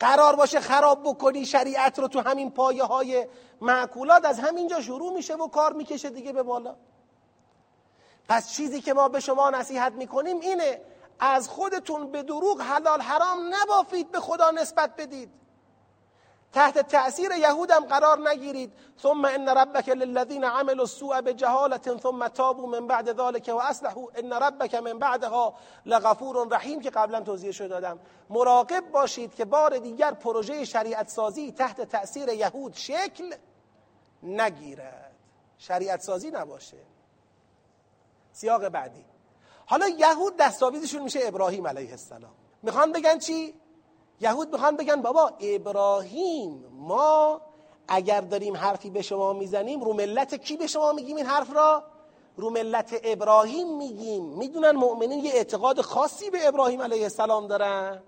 [0.00, 3.26] قرار باشه خراب بکنی شریعت رو تو همین پایه های
[3.60, 6.76] معکولات از همینجا شروع میشه و کار می‌کشه دیگه به بالا.
[8.28, 10.80] پس چیزی که ما به شما نصیحت می‌کنیم اینه
[11.20, 15.30] از خودتون به دروغ حلال حرام نبافید به خدا نسبت بدید.
[16.52, 18.72] تحت تأثیر یهودم قرار نگیرید.
[19.02, 24.74] ثم ان ربک للذین عملوا السوء بجهالة ثم تابوا من بعد ذلك واصلحوا ان ربک
[24.74, 25.54] من بعدها
[25.86, 27.98] لغفور رحیم که قبلا توضیحش دادم.
[28.30, 33.34] مراقب باشید که بار دیگر پروژه شریعت سازی تحت تأثیر یهود شکل
[34.22, 35.14] نگیرد.
[35.58, 36.76] شریعت سازی نباشه.
[38.32, 39.04] سیاق بعدی.
[39.66, 42.34] حالا یهود دستاویزشون میشه ابراهیم علیه السلام.
[42.62, 43.54] می‌خوان بگن چی؟
[44.20, 47.40] یهود می‌خوان بگن بابا ابراهیم ما
[47.88, 51.82] اگر داریم حرفی به شما می‌زنیم رو ملت کی به شما میگیم این حرف را؟
[52.36, 54.24] رو ملت ابراهیم میگیم.
[54.24, 58.02] می‌دونن مؤمنین یه اعتقاد خاصی به ابراهیم علیه السلام دارن.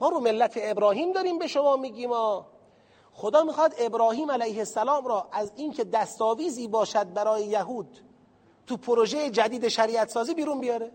[0.00, 2.46] ما رو ملت ابراهیم داریم به شما میگیم ما
[3.12, 7.98] خدا می‌خواد ابراهیم علیه السلام را از اینکه دستاویزی باشد برای یهود
[8.66, 10.92] تو پروژه جدید شریعت سازی بیرون بیاره.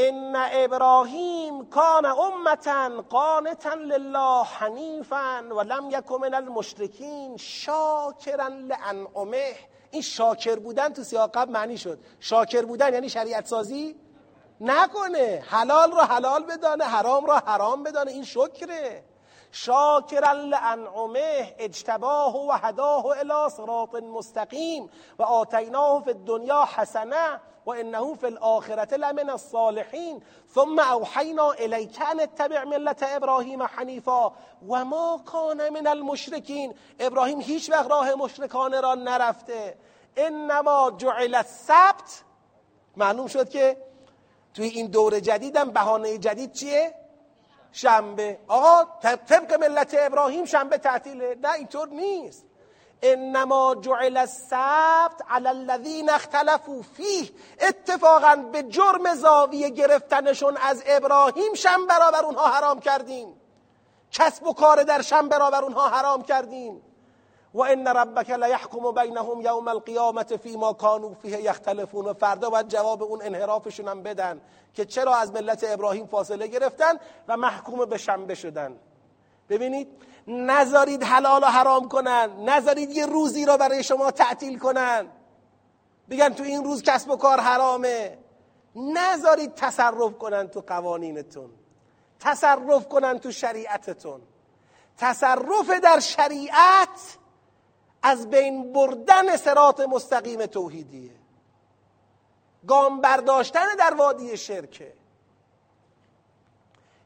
[0.00, 9.56] ان ابراهیم کان امتا قانتا لله حنیفا و لم من المشرکین شاکرا لانعمه
[9.90, 11.98] این شاکر بودن تو سیاق قبل معنی شد.
[12.20, 13.96] شاکر بودن یعنی شریعت سازی
[14.60, 15.44] نکنه.
[15.46, 18.10] حلال رو حلال بدانه حرام رو حرام بدانه.
[18.10, 19.04] این شکره.
[19.52, 27.40] شاکرا لانعمه اجتباه و هداه الى صراط مستقیم و آتیناه فی الدنیا حسنه.
[27.68, 30.22] و انه فی الاخرة لمن الصالحین
[30.54, 34.32] ثم اوحینا الیک ان اتبع ملت ابراهیم حنیفا
[34.68, 39.76] و ما کان من المشرکین ابراهیم هیچ وقت راه مشرکانه را نرفته.
[40.16, 42.22] انما جعل السبت.
[42.96, 43.76] معلوم شد که
[44.54, 46.94] توی این دور جدیدم بهانه جدید چیه؟
[47.72, 48.38] شنبه.
[48.48, 51.36] آقا طبق ملت ابراهیم شنبه تعطیله.
[51.42, 52.47] نه اینطور نیست.
[53.02, 57.30] انما جعل السبت علی الذین اختلفوا فیه.
[57.60, 63.34] اتفاقا به جرم زاویه گرفتنشون از ابراهیم شنبه را بر اونها حرام کردیم.
[64.12, 66.82] کسب و کار در شنبه را بر اونها حرام کردیم.
[67.54, 72.04] و ان ربک لیحکم بینهم یوم القیامه فیما کانوا فیه یختلفون.
[72.04, 74.40] و فردا باید جواب اون انحرافشون هم بدن
[74.74, 76.94] که چرا از ملت ابراهیم فاصله گرفتن
[77.28, 78.80] و محکوم به شنبه شدن.
[79.48, 79.88] ببینید
[80.26, 85.08] نذارید حلال و حرام کنن نذارید یه روزی را برای شما تعطیل کنن.
[86.10, 88.18] بگن تو این روز کسب و کار حرامه.
[88.76, 91.50] نذارید تصرف کنن تو قوانینتون.
[92.20, 94.20] تصرف کنن تو شریعتتون.
[94.98, 97.18] تصرف در شریعت
[98.02, 101.10] از بین بردن سرات مستقیم توحیدیه.
[102.66, 104.92] گام برداشتن در وادی شرکه.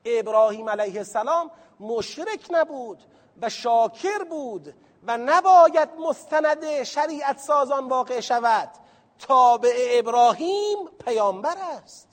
[0.05, 1.51] ابراهیم علیه السلام
[1.82, 2.98] مشرک نبود
[3.42, 4.74] و شاکر بود
[5.06, 8.70] و نباید مستند شریعت سازان واقع شود.
[9.18, 12.09] تابع ابراهیم پیامبر است.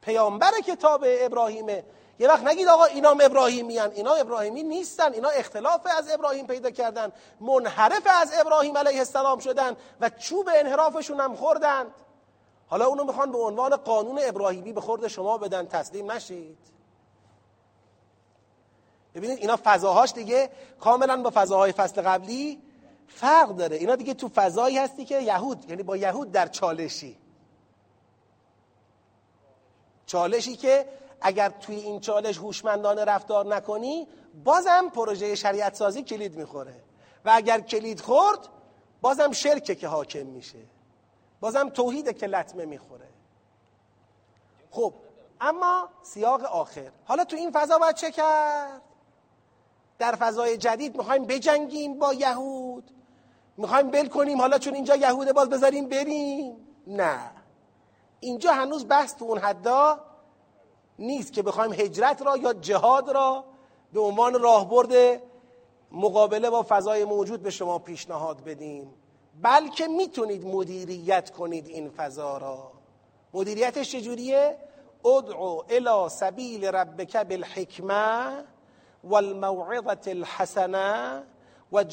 [0.00, 1.84] پیامبر که تابع ابراهیمه
[2.18, 3.90] یه وقت نگید آقا اینام ابراهیمی هن.
[3.90, 5.12] اینا ابراهیمی نیستن.
[5.12, 7.12] اینا اختلاف از ابراهیم پیدا کردن.
[7.40, 11.94] منحرف از ابراهیم علیه السلام شدن و چوب انحرافشون هم خوردند
[12.66, 15.66] حالا اونو می‌خوان به عنوان قانون ابراهیمی به خورد شما بدن.
[15.66, 16.71] تسلیم نشید.
[19.14, 22.62] ببینید اینا فضاهاش دیگه کاملا با فضاهای فصل قبلی
[23.08, 23.76] فرق داره.
[23.76, 27.16] اینا دیگه تو فضایی هستی که یهود یعنی با یهود در چالشی.
[30.06, 30.88] چالشی که
[31.20, 34.08] اگر توی این چالش هوشمندانه رفتار نکنی
[34.44, 36.74] بازم پروژه شریعت سازی کلید می‌خوره.
[37.24, 38.38] و اگر کلید خورد
[39.00, 40.58] بازم شرکه که حاکم میشه.
[41.40, 43.08] بازم توحیده که لطمه می‌خوره.
[44.70, 44.94] خب
[45.40, 46.90] اما سیاق آخر.
[47.04, 48.82] حالا تو این فضا باید چه کرد؟
[50.02, 52.90] در فضای جدید می‌خوایم بجنگیم با یهود.
[53.56, 56.56] می‌خوایم بل کنیم حالا چون اینجا یهوده باز بذاریم بریم.
[56.86, 57.18] نه.
[58.20, 60.00] اینجا هنوز بحث تو اون حدا
[60.98, 63.44] نیست که بخوایم هجرت را یا جهاد را
[63.92, 65.22] به عنوان راهبرد
[65.92, 68.94] مقابله با فضای موجود به شما پیشنهاد بدیم.
[69.42, 72.72] بلکه می‌تونید مدیریت کنید این فضا را.
[73.34, 74.56] مدیریتش چجوریه؟
[75.04, 78.44] ادعو الى سبیل ربک بالحکمه.
[79.04, 81.22] والموعظه الحسنه
[81.72, 81.84] و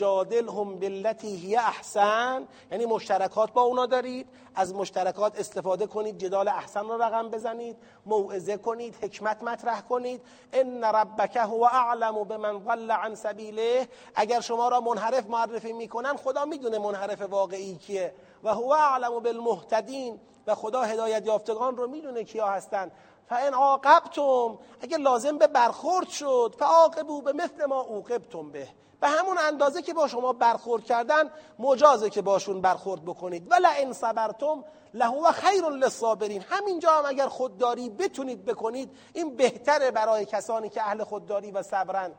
[0.80, 4.28] بالتي هی احسن یعنی مشترکات با اونا دارید.
[4.56, 10.22] از مشترکات استفاده کنید جدال احسن رو رقم بزنید موعظه کنید حکمت مطرح کنید.
[10.54, 13.88] ان ربک هو اعلم بمن ضل عن سبیله.
[14.16, 18.14] اگر شما را منحرف معرفی می‌کنن خدا می‌دونه منحرف واقعی کیه.
[18.44, 20.20] و هو اعلم بالمهتدین.
[20.48, 22.92] و خدا هدایت یافتگان رو می‌دونه کیا هستن.
[23.30, 28.68] فان عاقبتم اگر لازم به برخورد شد فعاقبوا به مثل ما عوقبتم به.
[29.02, 33.52] به همون اندازه که با شما برخورد کردن مجازه که باشون برخورد بکنید.
[33.52, 36.42] و لئن صبرتم لهو خیر للصابرین.
[36.50, 42.12] همینجا هم اگر خودداری بتونید بکنید این بهتره برای کسانی که اهل خودداری و صبرن.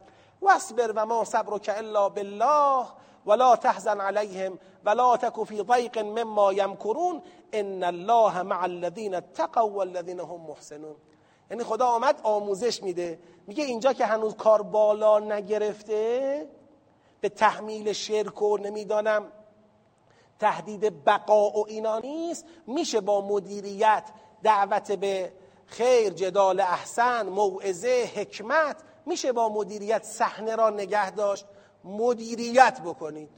[0.42, 2.86] واصبر و ما صبرک الا بالله.
[3.26, 7.22] ولا تحزن عليهم ولا تك في ضيق مما يمكرون
[7.54, 10.96] ان الله مع الذين اتقوا والذين هم محسنون.
[11.50, 13.18] یعنی خدا آمد آموزش میده.
[13.46, 16.46] میگه اینجا که هنوز کار بالا نگرفته
[17.20, 19.32] به تحمیل شرک و نمی‌دانم
[20.38, 22.44] تهدید بقا و اینا نیست.
[22.66, 24.04] میشه با مدیریت
[24.42, 25.32] دعوت به
[25.66, 28.76] خیر جدال احسن موعظه حکمت
[29.06, 31.46] میشه با مدیریت صحنه را نگه داشت.
[31.84, 33.28] مدیریت بکنید.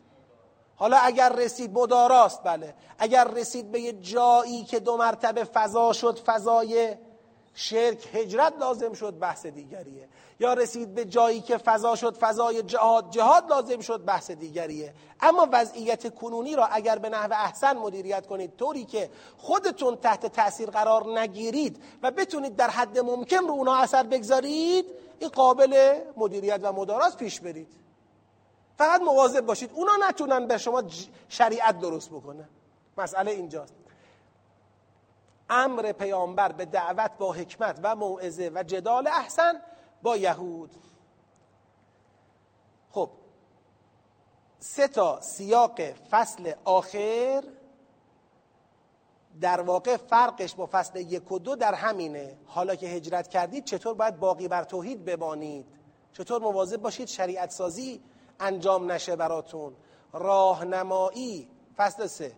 [0.76, 2.74] حالا اگر رسید مداراست بله.
[2.98, 6.94] اگر رسید به یه جایی که دو مرتبه فضا شد فضای
[7.54, 10.08] شرک هجرت لازم شد بحث دیگریه.
[10.40, 14.94] یا رسید به جایی که فضا شد فضای جهاد جهاد لازم شد بحث دیگریه.
[15.20, 20.70] اما وضعیت کنونی را اگر به نحو احسن مدیریت کنید طوری که خودتون تحت تاثیر
[20.70, 24.86] قرار نگیرید و بتونید در حد ممکن رو اونا اثر بگذارید
[25.18, 27.81] این قابل مدیریت و مداراست پیش برید.
[28.78, 29.70] فقط مواظب باشید.
[29.72, 30.82] اونا نتونن به شما
[31.28, 32.48] شریعت درست بکنه.
[32.98, 33.74] مسئله اینجاست.
[35.50, 39.62] امر پیامبر به دعوت با حکمت و موعظه و جدال احسن
[40.02, 40.70] با یهود.
[42.90, 43.10] خب
[44.58, 45.80] سه تا سیاق
[46.10, 47.44] فصل آخر
[49.40, 52.36] در واقع فرقش با فصل یک و دو در همینه.
[52.46, 55.66] حالا که هجرت کردید چطور باید باقی بر توحید بمانید؟
[56.12, 58.02] چطور مواظب باشید شریعت سازی
[58.42, 59.76] انجام نشه براتون.
[60.12, 62.32] راهنمایی فصل سه.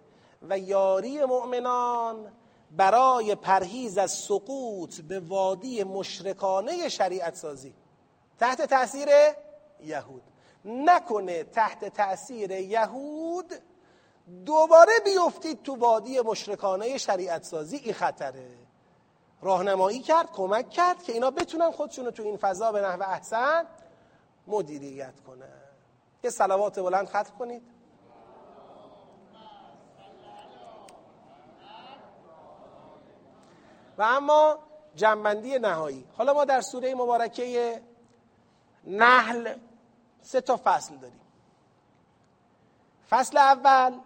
[0.48, 2.32] و یاری مؤمنان
[2.70, 7.74] برای پرهیز از سقوط به وادی مشرکانه شریعت سازی.
[8.38, 9.08] تحت تاثیر
[9.80, 10.22] یهود.
[10.64, 13.54] نکنه تحت تاثیر یهود
[14.46, 17.76] دوباره بیفتید تو وادی مشرکانه شریعت سازی.
[17.76, 18.50] این خطره.
[19.42, 23.66] راهنمایی کرد کمک کرد که اینا بتونن خودشونو تو این فضا به نحو احسن
[24.46, 25.63] مدیریت کنن.
[26.24, 27.62] یه سلوات بلند ختم کنید.
[33.98, 34.58] و اما
[34.94, 36.06] جنبندی نهایی.
[36.16, 37.82] حالا ما در سوره مبارکه
[38.84, 39.54] نحل
[40.22, 41.20] سه تا فصل داریم.
[43.10, 44.00] فصل اول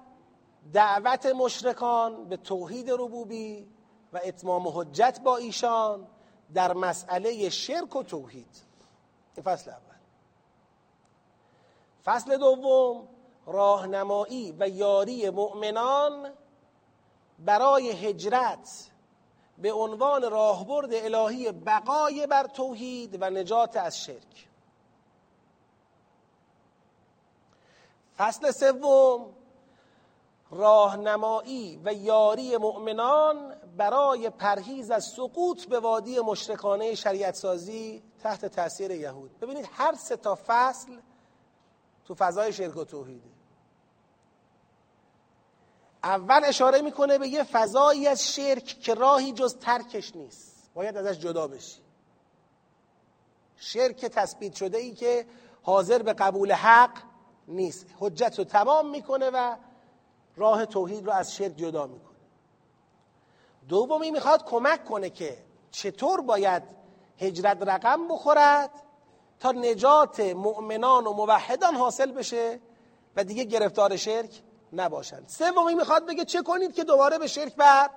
[0.72, 3.68] دعوت مشرکان به توحید ربوبی
[4.12, 6.06] و اتمام حجت با ایشان
[6.54, 8.56] در مسئله شرک و توحید.
[9.36, 9.87] این فصل اول.
[12.08, 13.08] فصل دوم
[13.46, 16.32] راهنمایی و یاری مؤمنان
[17.38, 18.90] برای هجرت
[19.58, 24.48] به عنوان راهبرد الهی بقای بر توحید و نجات از شرک.
[28.16, 29.34] فصل سوم
[30.50, 38.90] راهنمایی و یاری مؤمنان برای پرهیز از سقوط به وادی مشرکانه شریعت سازی تحت تاثیر
[38.90, 39.40] یهود.
[39.40, 40.98] ببینید هر سه تا فصل
[42.08, 43.28] تو فضای شرک و توحیده
[46.02, 50.70] اول اشاره می‌کنه به یه فضایی از شرک که راهی جز ترکش نیست.
[50.74, 51.80] باید ازش جدا بشی.
[53.56, 55.26] شرک تثبیت شده ای که
[55.62, 56.98] حاضر به قبول حق
[57.48, 57.86] نیست.
[57.98, 59.56] حجت رو تمام می‌کنه و
[60.36, 62.18] راه توحید رو از شرک جدا می‌کنه.
[63.68, 66.62] دومی می‌خواد کمک کنه که چطور باید
[67.18, 68.70] هجرت رقم بخورد
[69.40, 72.60] تا نجات مؤمنان و موحدان حاصل بشه
[73.16, 74.42] و دیگه گرفتار شرک
[74.72, 75.28] نباشند.
[75.28, 77.90] سومی می‌خواد بگه چه کنید که دوباره به شرک بر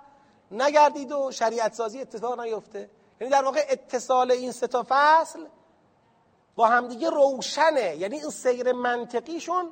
[0.51, 2.89] نگردید و شریعت سازی اتفاق نیفته.
[3.21, 5.45] یعنی در واقع اتصال این سه تا فصل
[6.55, 7.95] با همدیگه روشنه.
[7.95, 9.69] یعنی این سیر منطقیشون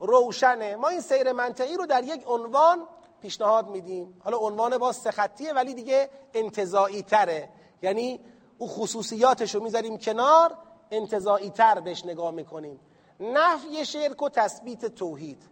[0.00, 0.76] روشنه.
[0.76, 2.86] ما این سیر منطقی رو در یک عنوان
[3.22, 4.20] پیشنهاد میدیم.
[4.24, 7.48] حالا عنوان با سخطیه ولی دیگه انتظایی تره.
[7.82, 8.20] یعنی
[8.58, 10.56] او خصوصیاتش رو می‌ذاریم کنار.
[10.92, 12.80] انتظایی تر بهش نگاه می‌کنیم.
[13.20, 15.42] نفی شرک و تثبیت توحید.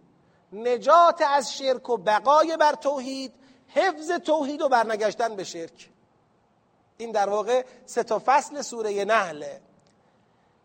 [0.53, 3.33] نجات از شرک و بقای بر توحید
[3.67, 5.89] حفظ توحید و برنگشتن به شرک.
[6.97, 9.61] این در واقع سه تا فصل سوره نحله.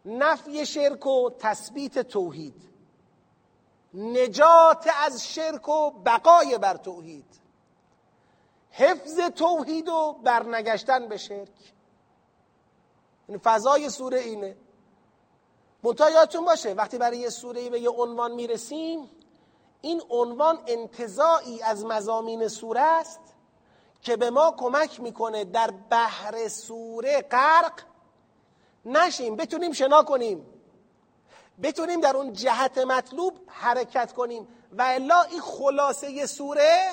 [0.05, 2.63] نفی شرک و تثبیت توحید.
[3.95, 7.41] نجات از شرک و بقای بر توحید.
[8.71, 11.75] حفظ توحید و برنگشتن به شرک.
[13.29, 14.57] این فضای سوره اینه.
[15.87, 19.11] منتها یادتون باشه وقتی برای یه سوره به یه عنوان می‌رسیم
[19.81, 23.21] این عنوان انتظاعی از مزامین سوره است
[24.03, 27.73] که به ما کمک می‌کنه در بحر سوره غرق
[28.85, 30.47] نشیم بتونیم شنا کنیم
[31.63, 34.49] بتونیم در اون جهت مطلوب حرکت کنیم.
[34.73, 36.91] و الا این خلاصه سوره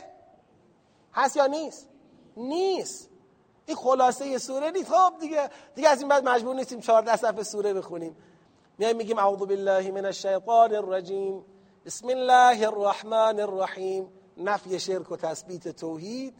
[1.13, 1.89] هست یا نیست؟
[2.37, 3.09] نیست.
[3.65, 4.91] این خلاصه سوره نیست.
[4.91, 8.17] خب دیگه دیگه از این بعد مجبور نیستیم 14 صفحه سوره بخونیم.
[8.77, 11.45] میایم میگیم اعوذ بالله من الشیطان الرجیم
[11.85, 16.33] بسم الله الرحمن الرحیم نفی شرک و تثبیت توحید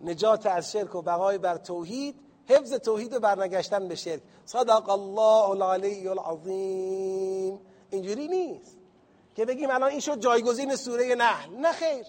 [0.00, 5.50] نجات از شرک و بقای بر توحید حفظ توحید و برنگشتن به شرک صدق الله
[5.50, 7.60] العلی العظیم
[7.90, 8.78] اینجوری نیست
[9.34, 12.06] که بگیم الان این شد جایگزین سوره نحل نه خیر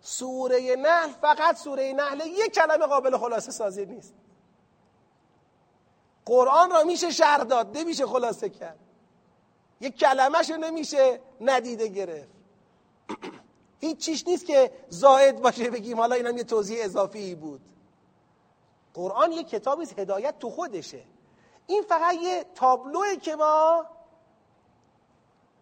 [0.00, 4.14] سوره نحل فقط سوره نحل یک کلمه قابل خلاصه سازی نیست
[6.26, 8.83] قرآن را میشه شرح داد نمیشه خلاصه کرد
[9.84, 12.28] یک کلمهش نمیشه ندیده گرفت.
[13.80, 17.60] هیچ چیش نیست که زائد باشه بگیم حالا اینم یه توضیح اضافی بود.
[18.94, 21.02] قرآن یه کتابی هدایت تو خودشه.
[21.66, 23.86] این فقط یه تابلوه که ما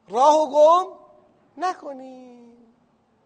[0.09, 0.93] راه و گم
[1.57, 2.53] نکنیم.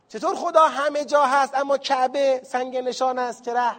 [0.09, 3.77] چطور خدا همه جا هست اما کعبه سنگ نشان است که ره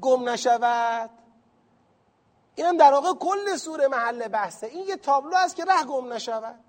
[0.00, 1.10] گم نشود؟
[2.54, 4.66] اینم در واقع کل سوره محل بحثه.
[4.66, 6.60] این یه تابلو است که ره گم نشود.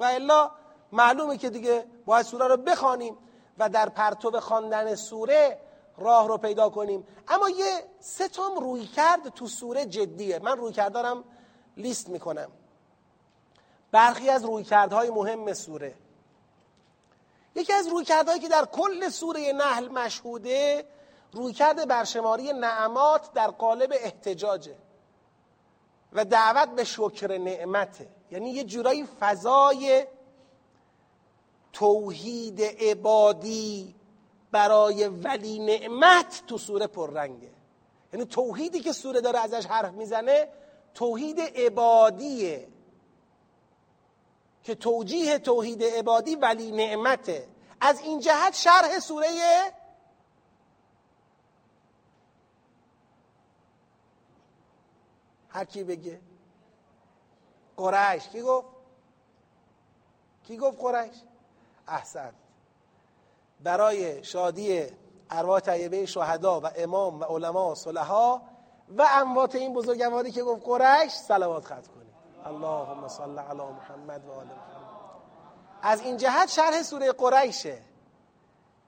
[0.00, 0.50] و الا
[0.92, 3.16] معلومه که دیگه باید سوره رو بخوانیم
[3.58, 5.60] و در پرتو خواندن سوره
[5.98, 7.06] راه رو پیدا کنیم.
[7.28, 10.38] اما یه سه تام روی کرد تو سوره جدیه.
[10.38, 11.24] من روی کردارم
[11.76, 12.48] لیست می‌کنم.
[13.90, 15.94] برخی از روی کردهای مهم سوره.
[17.54, 20.86] یکی از روی کردهایی که در کل سوره نحل مشهوده
[21.34, 24.76] رویکرد برشماری نعمات در قالب احتجاجه
[26.12, 28.08] و دعوت به شکر نعمته.
[28.30, 30.06] یعنی یه جورایی فضای
[31.72, 33.94] توحید عبادی
[34.50, 37.50] برای ولی نعمت تو سوره پررنگه.
[38.12, 40.48] یعنی توحیدی که سوره داره ازش حرف می‌زنه
[40.94, 42.68] توحید عبادیه
[44.62, 47.48] که توجیه توحید عبادی ولی نعمته.
[47.80, 49.28] از این جهت شرح سوره
[55.54, 56.20] هر کی بگه.
[57.76, 58.28] قریش.
[58.28, 58.66] کی گفت؟
[60.46, 61.16] کی گفت قریش؟
[61.88, 62.32] احسن.
[63.60, 64.86] برای شادی
[65.30, 68.40] ارواح طیبه شهدا و امام و علما و صلحا
[68.98, 72.14] و اموات این بزرگواری که گفت قریش صلوات خط کنید
[72.44, 74.84] اللهم صل علی محمد و آل محمد.
[75.82, 77.78] از این جهت شرح سوره قریشه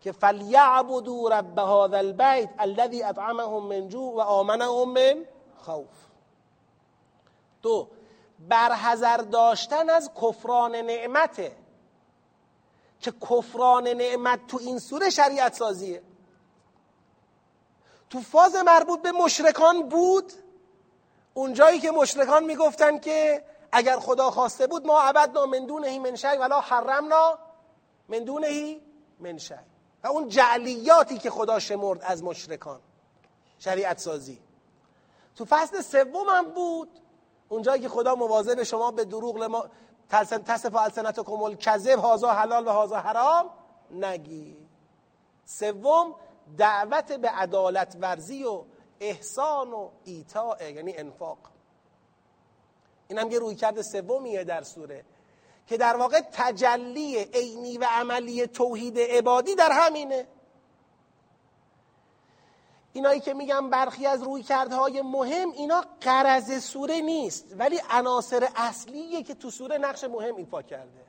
[0.00, 5.26] که فلیعبدوا رب هذا البیت الذي اطعمهم من جوع و آمنهم من
[5.58, 6.05] خوف.
[7.66, 7.88] دو
[8.48, 11.56] برحذر داشتن از کفران نعمته.
[13.00, 16.02] که کفران نعمت تو این سوره شریعت سازیه.
[18.10, 20.32] تو فاز مربوط به مشرکان بود.
[21.34, 26.26] اونجایی که مشرکان می‌گفتن که اگر خدا خواسته بود ما عبدنا من دونه من شی
[26.26, 27.38] ولا حرمنا
[28.08, 28.80] من دونه
[29.20, 29.54] من شی.
[30.04, 32.80] و اون جعلیاتی که خدا شمرد از مشرکان.
[33.58, 34.38] شریعت سازی.
[35.36, 37.05] تو فصل سوم هم بود.
[37.48, 39.64] اونجایی که خدا مواظب شما به دروغ لما
[40.08, 43.50] تصف السنتکم الکذب هازا حلال و هازا حرام
[43.90, 44.56] نگی.
[45.44, 46.14] سوم
[46.58, 48.64] دعوت به عدالت ورزی و
[49.00, 51.38] احسان و ایتاء یعنی انفاق.
[53.08, 55.04] این هم یه روی کرده سومیه در سوره
[55.66, 60.26] که در واقع تجلی عینی و عملی توحید عبادی در همینه.
[62.96, 69.22] اینایی که میگم برخی از روی کردهای مهم اینا قرض سوره نیست ولی عناصر اصلیه
[69.22, 71.04] که تو سوره نقش مهم ایفا کرده.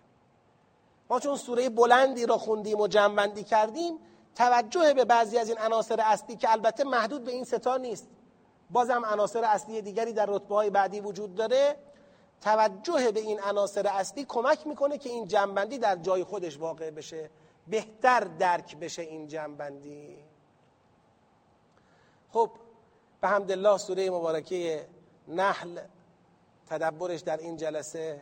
[1.09, 3.99] ما چون سوره بلندی را خوندیم و جمعبندی کردیم
[4.35, 8.07] توجه به بعضی از این عناصر اصلی که البته محدود به این ستا نیست.
[8.69, 11.75] بازم عناصر اصلی دیگری در رتبه های بعدی وجود داره.
[12.41, 17.29] توجه به این عناصر اصلی کمک می‌کنه که این جنبندی در جای خودش واقع بشه.
[17.67, 20.26] بهتر درک بشه این جنبندی.
[22.33, 22.49] خب
[23.21, 24.87] به حمدالله سوره مبارکه
[25.27, 25.79] نحل
[26.67, 28.21] تدبرش در این جلسه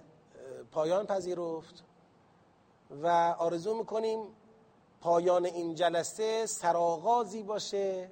[0.72, 1.84] پایان پذیرفت
[3.04, 3.08] و
[3.40, 4.20] آرزو می‌کنیم
[5.02, 8.10] پایان این جلسه سرآغازی باشه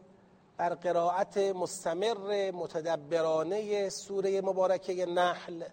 [0.57, 5.64] بر قرائت مستمر متدبرانه سوره مبارکه نحل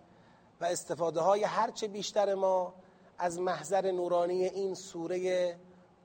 [0.60, 2.74] و استفاده های هرچه بیشتر ما
[3.18, 5.56] از محضر نورانی این سوره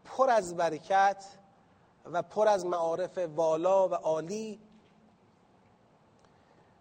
[0.06, 1.26] پر از برکت
[2.14, 4.60] و پر از معارف والا و عالی.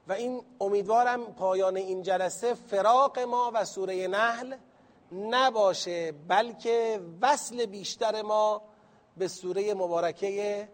[0.08, 4.56] و این امیدوارم پایان این جلسه فراق ما و سوره نحل
[5.12, 8.62] نباشه بلکه وصل بیشتر ما
[9.16, 10.68] به سوره مبارکه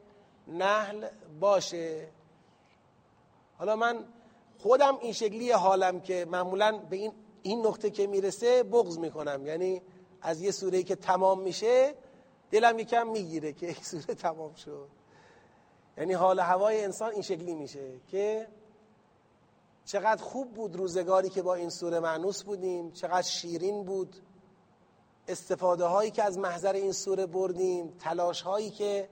[0.49, 1.09] نحل
[1.41, 2.09] باشه.
[3.59, 4.05] حالا من
[4.59, 7.13] خودم این شکلی حالم که معمولا به این
[7.43, 9.47] این نقطه که می‌رسه بغض می‌کنم.
[9.47, 9.83] یعنی
[10.23, 11.95] از یه سوره که تمام میشه
[12.51, 14.89] دلم یکم می‌گیره که یک سوره تمام شد.
[15.99, 18.49] یعنی حال هوای انسان این شکلی میشه که
[19.85, 24.17] چقدر خوب بود روزگاری که با این سوره معنوس بودیم چقدر شیرین بود.
[25.29, 29.09] استفاده هایی که از محضر این سوره بردیم تلاش هایی که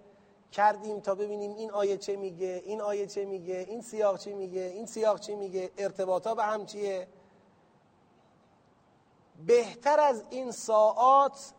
[0.52, 4.60] کردیم تا ببینیم این آیه چه میگه این آیه چه میگه این سیاق چی میگه
[4.60, 7.09] این سیاق چی میگه ارتباطا به هم چیه.
[9.47, 11.52] بهتر از این ساعات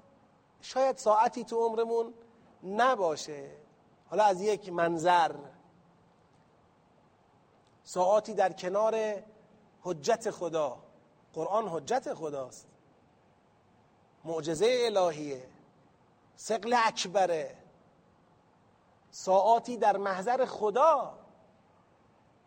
[0.62, 2.14] شاید ساعتی تو عمرمون
[2.64, 3.52] نباشه.
[4.10, 5.36] حالا از یک منظر.
[7.84, 9.24] ساعتی در کنار
[9.82, 10.78] حجت خدا.
[11.34, 12.68] قرآن حجت خداست.
[14.24, 15.50] معجزه الهیه.
[16.36, 17.58] سقل اکبره.
[19.12, 21.20] ساعاتی در محضر خدا.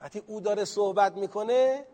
[0.01, 1.87] وقتی او داره صحبت می‌کنه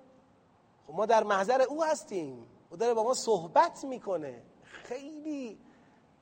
[0.86, 2.46] خب ما در محضر او هستیم.
[2.70, 4.42] او داره با ما صحبت می‌کنه.
[4.62, 5.58] خیلی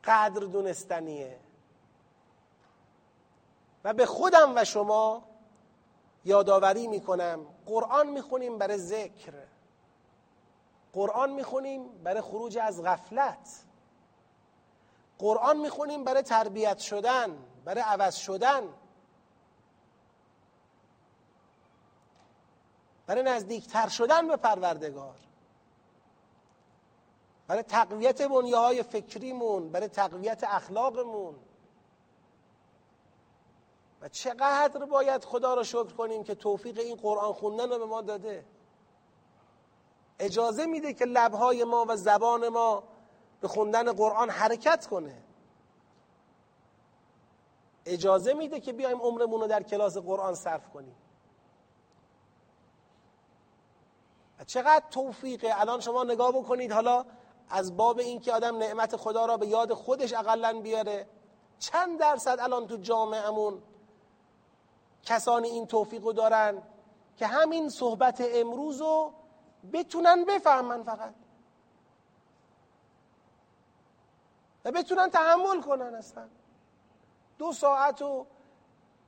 [0.06, 1.40] قدر دونستنیه.
[3.84, 5.22] و به خودم و شما
[6.24, 7.46] یادآوری می‌کنم.
[7.66, 9.32] قرآن می‌خونیم برای ذکر.
[10.92, 13.64] قرآن می‌خونیم برای خروج از غفلت.
[15.18, 18.62] قرآن می‌خونیم برای تربیت شدن برای عوض شدن.
[23.06, 25.25] برای نزدیکتر شدن به پروردگار.
[27.46, 31.34] برای تقویت بنیه فکریمون برای تقویت اخلاقمون.
[34.00, 38.02] و چقدر باید خدا را شکر کنیم که توفیق این قرآن خوندن رو به ما
[38.02, 38.44] داده.
[40.18, 42.82] اجازه میده که لبهای ما و زبان ما
[43.40, 45.22] به خوندن قرآن حرکت کنه.
[47.86, 50.96] اجازه میده که بیایم عمرمون رو در کلاس قرآن صرف کنیم.
[54.46, 55.60] چقدر توفیقه.
[55.60, 57.04] الان شما نگاه بکنید حالا
[57.50, 61.06] از باب اینکه آدم نعمت خدا را به یاد خودش اقلا بیاره.
[61.58, 63.62] چند درصد الان تو جامعهمون
[65.02, 66.62] کسانی این توفیق رو دارن
[67.16, 69.12] که همین صحبت امروز رو
[69.72, 71.14] بتونن بفهمن فقط.
[74.64, 76.28] و بتونن تحمل کنن اصلا.
[77.38, 78.26] دو ساعت و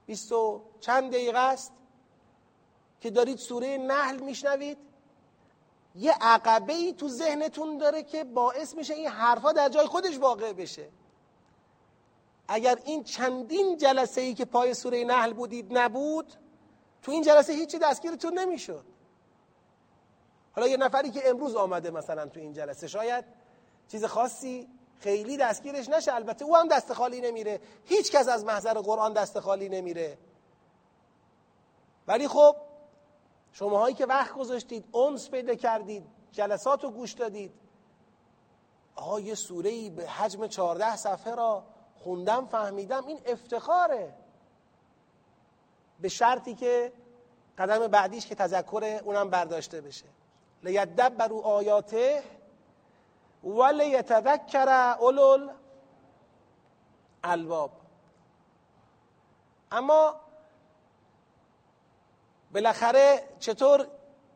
[0.06, 1.72] بیست و چند دقیقه است
[3.00, 4.87] که دارید سوره نحل میشنوید.
[5.98, 10.52] یه عقبه ای تو ذهنتون داره که باعث میشه این حرفا در جای خودش واقع
[10.52, 10.88] بشه.
[12.48, 16.32] اگر این چندین جلسه ای که پای سوره نحل بودید نبود
[17.02, 18.84] تو این جلسه هیچی دستگیرتون نمی‌شد.
[20.52, 23.24] حالا یه نفری که امروز آمده مثلا تو این جلسه شاید
[23.88, 24.68] چیز خاصی
[25.00, 26.14] خیلی دستگیرش نشه.
[26.14, 27.60] البته او هم دست خالی نمیره.
[27.84, 30.18] هیچ کس از محضر قرآن دست خالی نمیره.
[32.06, 32.56] ولی خب
[33.52, 37.52] شماهایی که وقت گذاشتید اونس پیدا کردید جلسات رو گوش دادید.
[38.94, 41.64] آها یه سوره ای به حجم چهارده صفحه را
[41.94, 43.06] خوندم فهمیدم.
[43.06, 44.14] این افتخاره.
[46.00, 46.92] به شرطی که
[47.58, 50.06] قدم بعدیش که تذکر اونم برداشته بشه.
[50.62, 52.22] لیدبروا آیاته
[53.44, 55.48] ولیتذکر اولو
[57.24, 57.70] الباب
[59.72, 60.14] اما
[62.54, 63.88] بالاخره چطور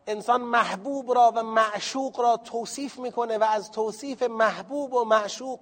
[0.07, 5.61] انسان محبوب را و معشوق را توصیف می‌کنه و از توصیف محبوب و معشوق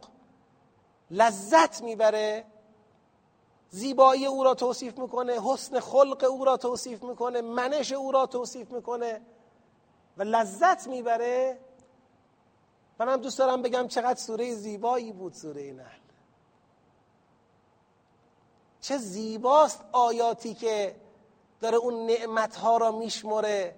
[1.11, 2.45] لذت می‌بره؟
[3.71, 8.71] زیبایی او را توصیف می‌کنه حسن خلق او را توصیف می‌کنه منش او را توصیف
[8.71, 9.21] می‌کنه
[10.17, 11.59] و لذت می‌بره؟
[12.99, 16.01] منم دوست دارم بگم چقدر سوره زیبایی بود سوره نحل.
[18.81, 20.97] چه زیباست آیاتی که
[21.61, 23.77] داره اون نعمتها را میشمره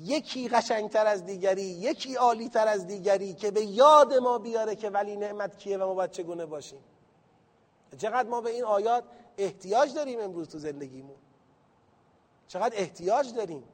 [0.00, 5.16] یکی قشنگتر از دیگری یکی عالیتر از دیگری که به یاد ما بیاره که ولی
[5.16, 6.78] نعمت کیه و ما باید چگونه باشیم.
[7.98, 9.04] چقدر ما به این آیات
[9.38, 11.16] احتیاج داریم امروز تو زندگیمون؟
[12.48, 13.64] چقدر احتیاج داریم؟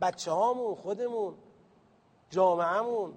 [0.00, 1.34] بچه هامون خودمون
[2.30, 3.16] جامعهمون.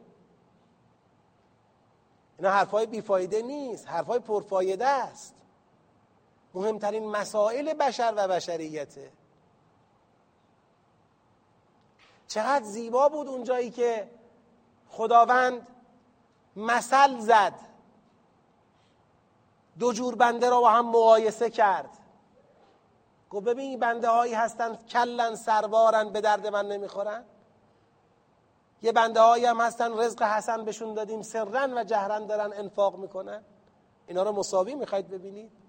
[2.38, 5.36] اینا حرفای بیفایده نیست حرفای پرفایده است.
[6.56, 9.12] مهمترین مسائل بشر و بشریته.
[12.28, 14.10] چقدر زیبا بود اون جایی که
[14.90, 15.68] خداوند
[16.56, 17.54] مثل زد.
[19.80, 21.90] دو جور بنده را با هم مقایسه کرد.
[23.30, 27.26] گفت ببین بنده هایی هستن کلن سروارن به درد من نمی‌خورن.
[28.82, 33.44] یه بنده هایی هم هستن رزق حسن بهشون دادیم سرن و جهرن دارن انفاق می‌کنن.
[34.08, 35.65] اینا رو مساوی می‌خواید ببینید؟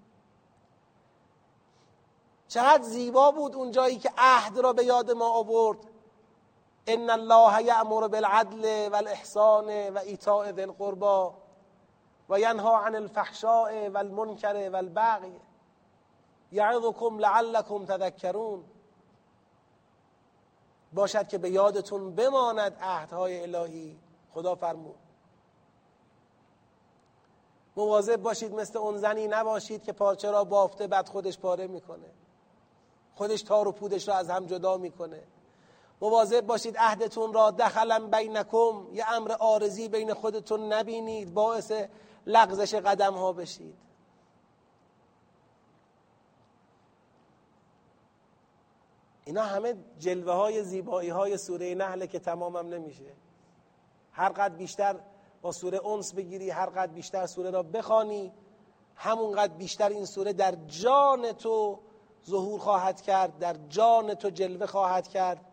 [2.47, 5.77] چقدر زیبا بود اون جایی که عهد را به یاد ما آورد.
[6.87, 11.33] ان الله یأمر بالعدل والاحسان و ایتاء ذی القربا
[12.29, 15.41] و ینها عن الفحشاء والمنکر والبغی.
[16.51, 18.63] یعظکم لعلکم تذکرون.
[20.93, 23.99] باشد که به یادتون بماند عهدهای الهی.
[24.33, 24.95] خدا فرمود.
[27.75, 32.07] مواظب باشید مثل اون زنی نباشید که پارچه را بافته بعد خودش پاره می‌کنه.
[33.17, 35.23] خودش تار و پودش را از هم جدا می‌کنه.
[36.01, 41.71] مواظب باشید عهدتون را دخلا بینکم یه امر آرزی بین خودتون نبینید باعث
[42.25, 43.75] لغزش قدم ها بشید.
[49.25, 53.13] اینا همه جلوه های زیبایی های سوره نحله که تمامم نمیشه.
[54.11, 54.95] هر قد بیشتر
[55.41, 58.33] با سوره اونس بگیری هر قد بیشتر سوره را بخوانی
[58.95, 61.79] همونقدر بیشتر این سوره در جان تو
[62.29, 65.45] ظهور خواهد کرد در جان تو جلوه خواهد کرد.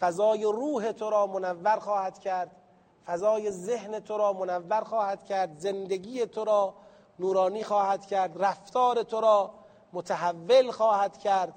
[0.00, 2.50] فضای روح تو را منور خواهد کرد.
[3.06, 5.58] فضای ذهن تو را منور خواهد کرد.
[5.58, 6.74] زندگی تو را
[7.18, 8.42] نورانی خواهد کرد.
[8.42, 9.50] رفتار تو را
[9.92, 11.54] متحول خواهد کرد.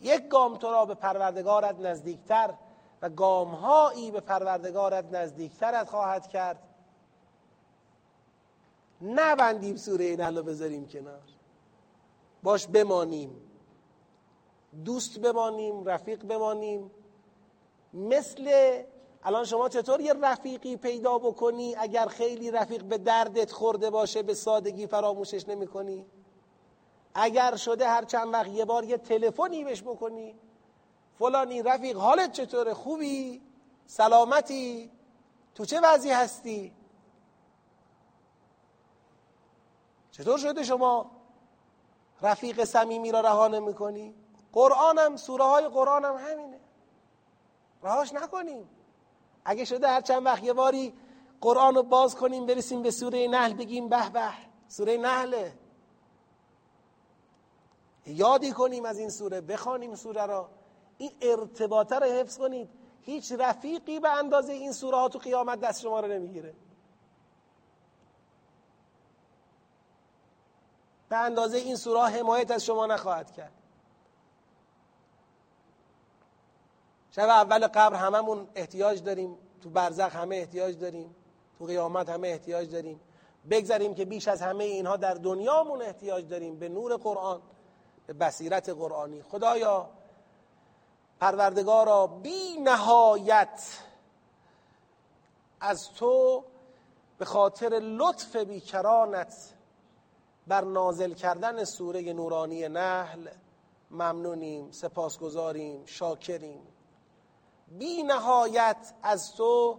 [0.00, 2.54] یک گام تو را به پروردگارت نزدیکتر
[3.02, 6.62] و گامهایی به پروردگارت نزدیکترت خواهد کرد.
[9.02, 11.20] نبندیم سوره نحل بذاریم کنار.
[12.42, 13.30] باش بمانیم.
[14.84, 16.90] دوست بمانیم رفیق بمانیم.
[17.94, 18.50] مثل
[19.22, 24.34] الان شما چطور یه رفیقی پیدا بکنی اگر خیلی رفیق به دردت خورده باشه به
[24.34, 26.06] سادگی فراموشش نمی کنی؟
[27.14, 30.34] اگر شده هر چند وقت یه بار یه تلفنی بهش بکنی؟
[31.18, 33.42] فلانی رفیق حالت چطوره؟ خوبی؟
[33.86, 34.90] سلامتی؟
[35.54, 36.72] تو چه وضعی هستی؟
[40.10, 41.10] چطور شده شما
[42.22, 44.14] رفیق صمیمی را رها نمی‌کنی
[44.56, 46.60] قرآنم سوره های قرآن هم همینه.
[47.82, 48.68] رهاش نکنیم.
[49.44, 50.94] اگه شده هر چند وقت یه باری
[51.40, 54.32] قرآن رو باز کنیم برسیم به سوره نحل بگیم به به
[54.68, 55.52] سوره نحله
[58.06, 60.48] یادی کنیم از این سوره بخوانیم سوره را.
[60.98, 62.70] این ارتباطه رو حفظ کنید.
[63.00, 66.54] هیچ رفیقی به اندازه این سوره ها تو قیامت دست شما رو نمی‌گیره.
[71.08, 73.55] به اندازه این سوره حمایت از شما نخواهد کرد.
[77.16, 81.14] شب اول قبر هممون احتیاج داریم تو برزخ همه احتیاج داریم
[81.58, 83.00] تو قیامت همه احتیاج داریم.
[83.50, 87.42] بگذاریم که بیش از همه اینها در دنیامون احتیاج داریم به نور قرآن
[88.06, 89.22] به بصیرت قرآنی.
[89.22, 89.90] خدایا
[91.20, 93.80] پروردگارا بی نهایت
[95.60, 96.44] از تو
[97.18, 99.54] به خاطر لطف بیکرانت
[100.46, 103.28] بر نازل کردن سوره نورانی نحل
[103.90, 106.75] ممنونیم سپاسگزاریم شاکریم.
[107.66, 109.78] بی نهایت از تو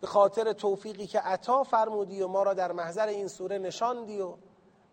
[0.00, 4.34] به خاطر توفیقی که عطا فرمودی و ما را در محضر این سوره نشاندی و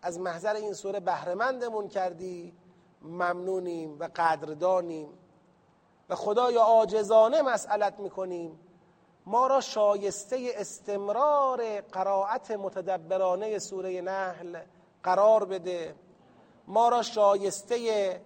[0.02, 2.54] از محضر این سوره بهرهمندمون کردی
[3.02, 5.10] ممنونیم و قدردانیم.
[6.10, 8.60] و خدایا عاجزانه مسئلت می‌کنیم.
[9.26, 14.60] ما را شایسته استمرار قرائت متدبرانه سوره نحل
[15.04, 15.96] قرار بده.
[16.68, 18.22] ما را شایسته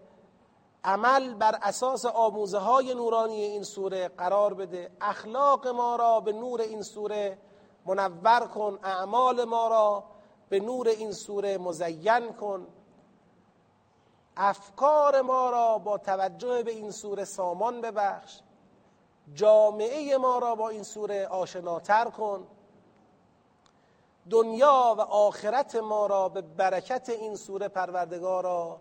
[0.88, 4.92] عمل بر اساس آموزه های نورانی این سوره قرار بده.
[5.02, 7.38] اخلاق ما را به نور این سوره
[7.86, 10.04] منور کن اعمال ما را
[10.50, 12.68] به نور این سوره مزین کن.
[14.38, 18.40] افکار ما را با توجه به این سوره سامان ببخش.
[19.34, 22.48] جامعه ما را با این سوره آشناتر کن.
[24.30, 28.80] دنیا و آخرت ما را به برکت این سوره پروردگارا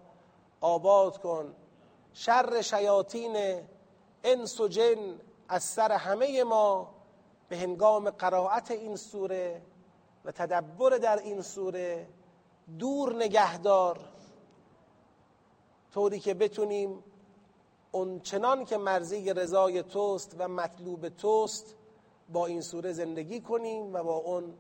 [0.61, 1.55] آباد کن.
[2.19, 3.61] شر شیاطین
[4.25, 6.95] انس و جن از سر همه ما
[7.49, 9.63] به هنگام قرائت این سوره
[10.25, 12.07] و تدبر در این سوره
[12.79, 13.99] دور نگهدار
[15.95, 17.05] طوری که بتونیم
[17.93, 21.75] اون چنان که مرزی رضای توست و مطلوب توست
[22.33, 24.55] با این سوره زندگی کنیم و با اون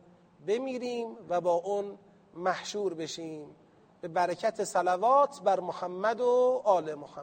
[0.47, 1.99] بمیریم و با اون
[2.35, 3.57] محشور بشیم.
[4.01, 7.10] به برکت صلوات بر محمد و آل محمد.